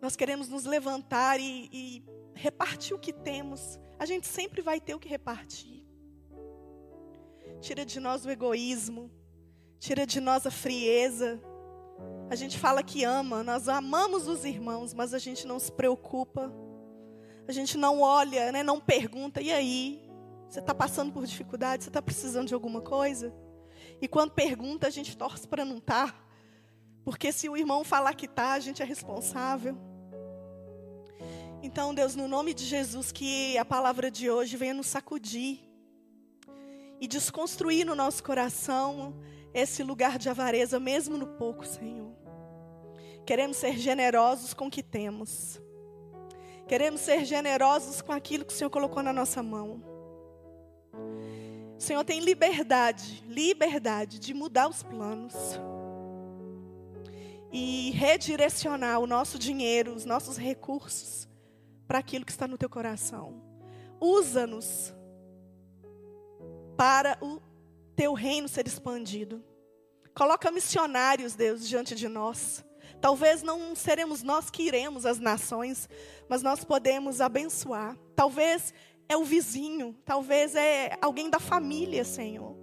Nós 0.01 0.17
queremos 0.17 0.49
nos 0.49 0.65
levantar 0.65 1.39
e, 1.39 1.69
e 1.71 2.05
repartir 2.35 2.97
o 2.97 2.99
que 2.99 3.13
temos. 3.13 3.79
A 3.99 4.07
gente 4.07 4.27
sempre 4.27 4.63
vai 4.63 4.81
ter 4.81 4.95
o 4.95 4.99
que 4.99 5.09
repartir. 5.09 5.85
Tira 7.61 7.85
de 7.85 8.01
nós 8.01 8.25
o 8.25 8.31
egoísmo, 8.31 9.11
tira 9.79 10.07
de 10.07 10.19
nós 10.19 10.47
a 10.47 10.51
frieza. 10.51 11.39
A 12.31 12.35
gente 12.35 12.59
fala 12.59 12.83
que 12.83 13.05
ama, 13.05 13.43
nós 13.43 13.69
amamos 13.69 14.27
os 14.27 14.45
irmãos, 14.47 14.95
mas 14.95 15.13
a 15.13 15.19
gente 15.19 15.47
não 15.47 15.59
se 15.59 15.71
preocupa. 15.71 16.51
A 17.47 17.53
gente 17.53 17.77
não 17.77 18.01
olha, 18.01 18.51
né, 18.51 18.63
não 18.63 18.81
pergunta, 18.81 19.43
e 19.43 19.53
aí? 19.53 20.09
Você 20.49 20.61
está 20.61 20.75
passando 20.75 21.13
por 21.13 21.27
dificuldade? 21.27 21.85
Você 21.85 21.91
está 21.91 22.01
precisando 22.01 22.49
de 22.49 22.55
alguma 22.55 22.81
coisa? 22.81 23.35
E 24.01 24.09
quando 24.09 24.31
pergunta, 24.31 24.87
a 24.87 24.91
gente 24.91 25.15
torce 25.15 25.47
para 25.47 25.65
não 25.65 25.79
estar. 25.79 26.13
Tá, 26.13 26.28
porque 27.05 27.33
se 27.33 27.49
o 27.49 27.57
irmão 27.57 27.85
falar 27.85 28.15
que 28.15 28.27
está, 28.27 28.53
a 28.53 28.61
gente 28.61 28.83
é 28.83 28.85
responsável. 28.85 29.77
Então, 31.63 31.95
Deus, 31.95 32.15
no 32.15 32.29
nome 32.29 32.55
de 32.55 32.65
Jesus, 32.65 33.11
que 33.11 33.59
a 33.59 33.65
palavra 33.65 34.11
de 34.11 34.31
hoje 34.31 34.57
venha 34.57 34.75
nos 34.75 34.87
sacudir 34.87 35.61
e 37.01 37.09
desconstruir 37.09 37.85
no 37.85 37.95
nosso 37.95 38.23
coração 38.23 39.17
esse 39.53 39.83
lugar 39.83 40.19
de 40.19 40.29
avareza, 40.29 40.79
mesmo 40.79 41.17
no 41.17 41.27
pouco, 41.27 41.67
Senhor. 41.67 42.13
Queremos 43.27 43.57
ser 43.57 43.77
generosos 43.77 44.55
com 44.55 44.67
o 44.67 44.71
que 44.71 44.83
temos. 44.83 45.61
Queremos 46.67 47.01
ser 47.01 47.25
generosos 47.25 48.01
com 48.01 48.13
aquilo 48.13 48.45
que 48.45 48.53
o 48.53 48.57
Senhor 48.57 48.71
colocou 48.71 49.03
na 49.03 49.13
nossa 49.13 49.43
mão. 49.43 49.83
O 51.77 51.81
Senhor 51.81 52.05
tem 52.05 52.21
liberdade, 52.21 53.25
liberdade 53.27 54.19
de 54.19 54.35
mudar 54.35 54.69
os 54.69 54.83
planos 54.83 55.35
e 57.53 57.91
redirecionar 57.93 59.01
o 59.01 59.07
nosso 59.07 59.39
dinheiro, 59.39 59.95
os 59.95 60.05
nossos 60.05 60.37
recursos 60.37 61.29
para 61.87 61.99
aquilo 61.99 62.25
que 62.25 62.31
está 62.31 62.47
no 62.47 62.59
teu 62.59 62.69
coração. 62.69 63.43
Usa-nos 64.01 64.95
para 66.77 67.19
o 67.21 67.41
teu 67.97 68.13
reino 68.13 68.49
ser 68.49 68.67
expandido. 68.67 69.43
Coloca 70.15 70.51
missionários, 70.51 71.35
Deus, 71.35 71.67
diante 71.67 71.95
de 71.95 72.09
nós. 72.09 72.65
Talvez 73.01 73.43
não 73.43 73.75
seremos 73.77 74.23
nós 74.23 74.51
que 74.51 74.65
iremos 74.65 75.07
às 75.07 75.19
nações, 75.19 75.89
mas 76.29 76.43
nós 76.43 76.65
podemos 76.65 77.21
abençoar. 77.21 77.97
Talvez 78.15 78.75
é 79.09 79.17
o 79.17 79.25
vizinho, 79.25 79.97
talvez 80.05 80.55
é 80.55 80.99
alguém 81.01 81.31
da 81.31 81.39
família, 81.39 82.05
Senhor. 82.05 82.58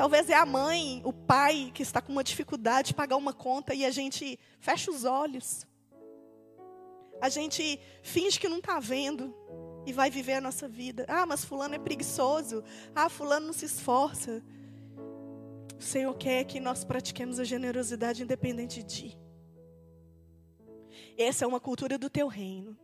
Talvez 0.00 0.30
é 0.30 0.34
a 0.34 0.46
mãe, 0.46 1.02
o 1.04 1.12
pai 1.12 1.70
que 1.74 1.82
está 1.82 2.00
com 2.00 2.10
uma 2.10 2.24
dificuldade 2.24 2.88
de 2.88 2.94
pagar 2.94 3.16
uma 3.16 3.34
conta 3.34 3.74
e 3.74 3.84
a 3.84 3.90
gente 3.90 4.40
fecha 4.58 4.90
os 4.90 5.04
olhos. 5.04 5.66
A 7.20 7.28
gente 7.28 7.78
finge 8.02 8.40
que 8.40 8.48
não 8.48 8.60
está 8.60 8.80
vendo 8.80 9.36
e 9.84 9.92
vai 9.92 10.10
viver 10.10 10.32
a 10.32 10.40
nossa 10.40 10.66
vida. 10.66 11.04
Ah, 11.06 11.26
mas 11.26 11.44
fulano 11.44 11.74
é 11.74 11.78
preguiçoso. 11.78 12.64
Ah, 12.94 13.10
fulano 13.10 13.48
não 13.48 13.52
se 13.52 13.66
esforça. 13.66 14.42
O 15.78 15.82
Senhor 15.82 16.14
quer 16.14 16.44
que 16.44 16.60
nós 16.60 16.82
pratiquemos 16.82 17.38
a 17.38 17.44
generosidade 17.44 18.22
independente 18.22 18.82
de. 18.82 19.14
Essa 21.18 21.44
é 21.44 21.46
uma 21.46 21.60
cultura 21.60 21.98
do 21.98 22.08
teu 22.08 22.26
reino. 22.26 22.74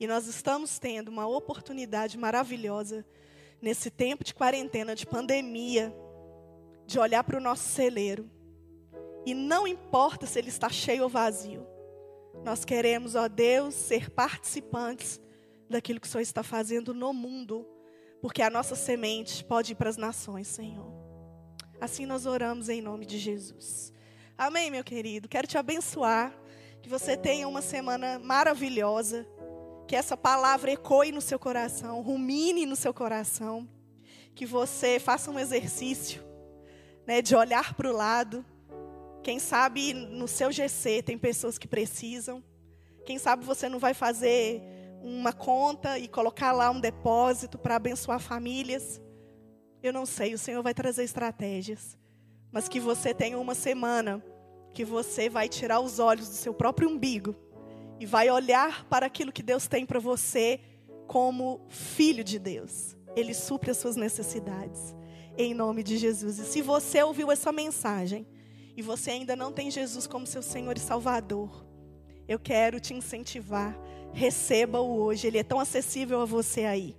E 0.00 0.06
nós 0.08 0.26
estamos 0.26 0.80
tendo 0.80 1.12
uma 1.12 1.28
oportunidade 1.28 2.18
maravilhosa 2.18 3.06
nesse 3.62 3.88
tempo 3.88 4.24
de 4.24 4.34
quarentena, 4.34 4.96
de 4.96 5.06
pandemia, 5.06 5.94
de 6.86 6.98
olhar 6.98 7.24
para 7.24 7.38
o 7.38 7.40
nosso 7.40 7.68
celeiro. 7.68 8.30
E 9.26 9.34
não 9.34 9.66
importa 9.66 10.26
se 10.26 10.38
ele 10.38 10.48
está 10.48 10.68
cheio 10.68 11.04
ou 11.04 11.08
vazio. 11.08 11.66
Nós 12.44 12.64
queremos, 12.64 13.14
ó 13.14 13.26
Deus, 13.28 13.74
ser 13.74 14.10
participantes 14.10 15.20
daquilo 15.68 16.00
que 16.00 16.06
o 16.06 16.10
Senhor 16.10 16.22
está 16.22 16.42
fazendo 16.42 16.92
no 16.92 17.12
mundo, 17.12 17.66
porque 18.20 18.42
a 18.42 18.50
nossa 18.50 18.74
semente 18.74 19.42
pode 19.44 19.72
ir 19.72 19.74
para 19.76 19.88
as 19.88 19.96
nações, 19.96 20.46
Senhor. 20.46 20.92
Assim 21.80 22.06
nós 22.06 22.26
oramos 22.26 22.68
em 22.68 22.82
nome 22.82 23.06
de 23.06 23.18
Jesus. 23.18 23.92
Amém, 24.36 24.70
meu 24.70 24.84
querido. 24.84 25.28
Quero 25.28 25.46
te 25.46 25.56
abençoar. 25.56 26.34
Que 26.82 26.88
você 26.88 27.16
tenha 27.16 27.48
uma 27.48 27.62
semana 27.62 28.18
maravilhosa. 28.18 29.26
Que 29.86 29.96
essa 29.96 30.16
palavra 30.16 30.72
ecoe 30.72 31.12
no 31.12 31.20
seu 31.20 31.38
coração, 31.38 32.00
rumine 32.02 32.66
no 32.66 32.76
seu 32.76 32.92
coração. 32.92 33.68
Que 34.34 34.44
você 34.44 34.98
faça 34.98 35.30
um 35.30 35.38
exercício 35.38 36.22
né, 37.06 37.22
de 37.22 37.34
olhar 37.34 37.74
para 37.74 37.88
o 37.88 37.92
lado. 37.92 38.44
Quem 39.22 39.38
sabe 39.38 39.92
no 39.94 40.28
seu 40.28 40.52
GC 40.52 41.02
tem 41.02 41.16
pessoas 41.16 41.58
que 41.58 41.66
precisam. 41.66 42.42
Quem 43.04 43.18
sabe 43.18 43.44
você 43.44 43.68
não 43.68 43.78
vai 43.78 43.94
fazer 43.94 44.62
uma 45.02 45.32
conta 45.32 45.98
e 45.98 46.08
colocar 46.08 46.52
lá 46.52 46.70
um 46.70 46.80
depósito 46.80 47.58
para 47.58 47.76
abençoar 47.76 48.18
famílias. 48.18 49.00
Eu 49.82 49.92
não 49.92 50.06
sei, 50.06 50.32
o 50.32 50.38
Senhor 50.38 50.62
vai 50.62 50.72
trazer 50.72 51.04
estratégias. 51.04 51.96
Mas 52.50 52.68
que 52.68 52.80
você 52.80 53.12
tenha 53.12 53.38
uma 53.38 53.54
semana 53.54 54.24
que 54.72 54.84
você 54.84 55.28
vai 55.28 55.48
tirar 55.48 55.80
os 55.80 55.98
olhos 55.98 56.28
do 56.28 56.34
seu 56.34 56.54
próprio 56.54 56.88
umbigo 56.88 57.34
e 58.00 58.06
vai 58.06 58.30
olhar 58.30 58.84
para 58.86 59.06
aquilo 59.06 59.32
que 59.32 59.42
Deus 59.42 59.66
tem 59.66 59.84
para 59.84 60.00
você 60.00 60.60
como 61.06 61.60
filho 61.68 62.24
de 62.24 62.38
Deus. 62.38 62.96
Ele 63.14 63.34
supre 63.34 63.70
as 63.70 63.76
suas 63.76 63.96
necessidades. 63.96 64.94
Em 65.36 65.52
nome 65.52 65.82
de 65.82 65.96
Jesus. 65.96 66.38
E 66.38 66.44
se 66.44 66.62
você 66.62 67.02
ouviu 67.02 67.30
essa 67.30 67.50
mensagem 67.50 68.26
e 68.76 68.82
você 68.82 69.10
ainda 69.10 69.34
não 69.34 69.52
tem 69.52 69.70
Jesus 69.70 70.06
como 70.06 70.26
seu 70.26 70.42
Senhor 70.42 70.76
e 70.76 70.80
Salvador, 70.80 71.64
eu 72.28 72.38
quero 72.38 72.78
te 72.78 72.94
incentivar. 72.94 73.76
Receba-o 74.12 74.96
hoje. 74.96 75.26
Ele 75.26 75.38
é 75.38 75.42
tão 75.42 75.58
acessível 75.58 76.20
a 76.20 76.24
você 76.24 76.64
aí. 76.64 76.96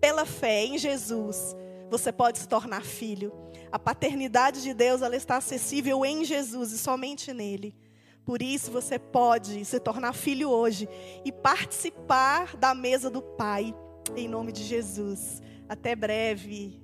Pela 0.00 0.24
fé 0.24 0.64
em 0.64 0.78
Jesus, 0.78 1.56
você 1.90 2.12
pode 2.12 2.38
se 2.38 2.48
tornar 2.48 2.84
filho. 2.84 3.32
A 3.70 3.78
paternidade 3.78 4.62
de 4.62 4.74
Deus 4.74 5.02
ela 5.02 5.16
está 5.16 5.36
acessível 5.36 6.04
em 6.04 6.24
Jesus 6.24 6.72
e 6.72 6.78
somente 6.78 7.32
nele. 7.32 7.74
Por 8.24 8.40
isso 8.40 8.70
você 8.70 8.98
pode 8.98 9.64
se 9.64 9.80
tornar 9.80 10.12
filho 10.12 10.48
hoje 10.48 10.88
e 11.24 11.32
participar 11.32 12.56
da 12.56 12.74
mesa 12.74 13.10
do 13.10 13.20
Pai, 13.20 13.74
em 14.16 14.28
nome 14.28 14.52
de 14.52 14.62
Jesus. 14.62 15.42
Até 15.68 15.96
breve. 15.96 16.81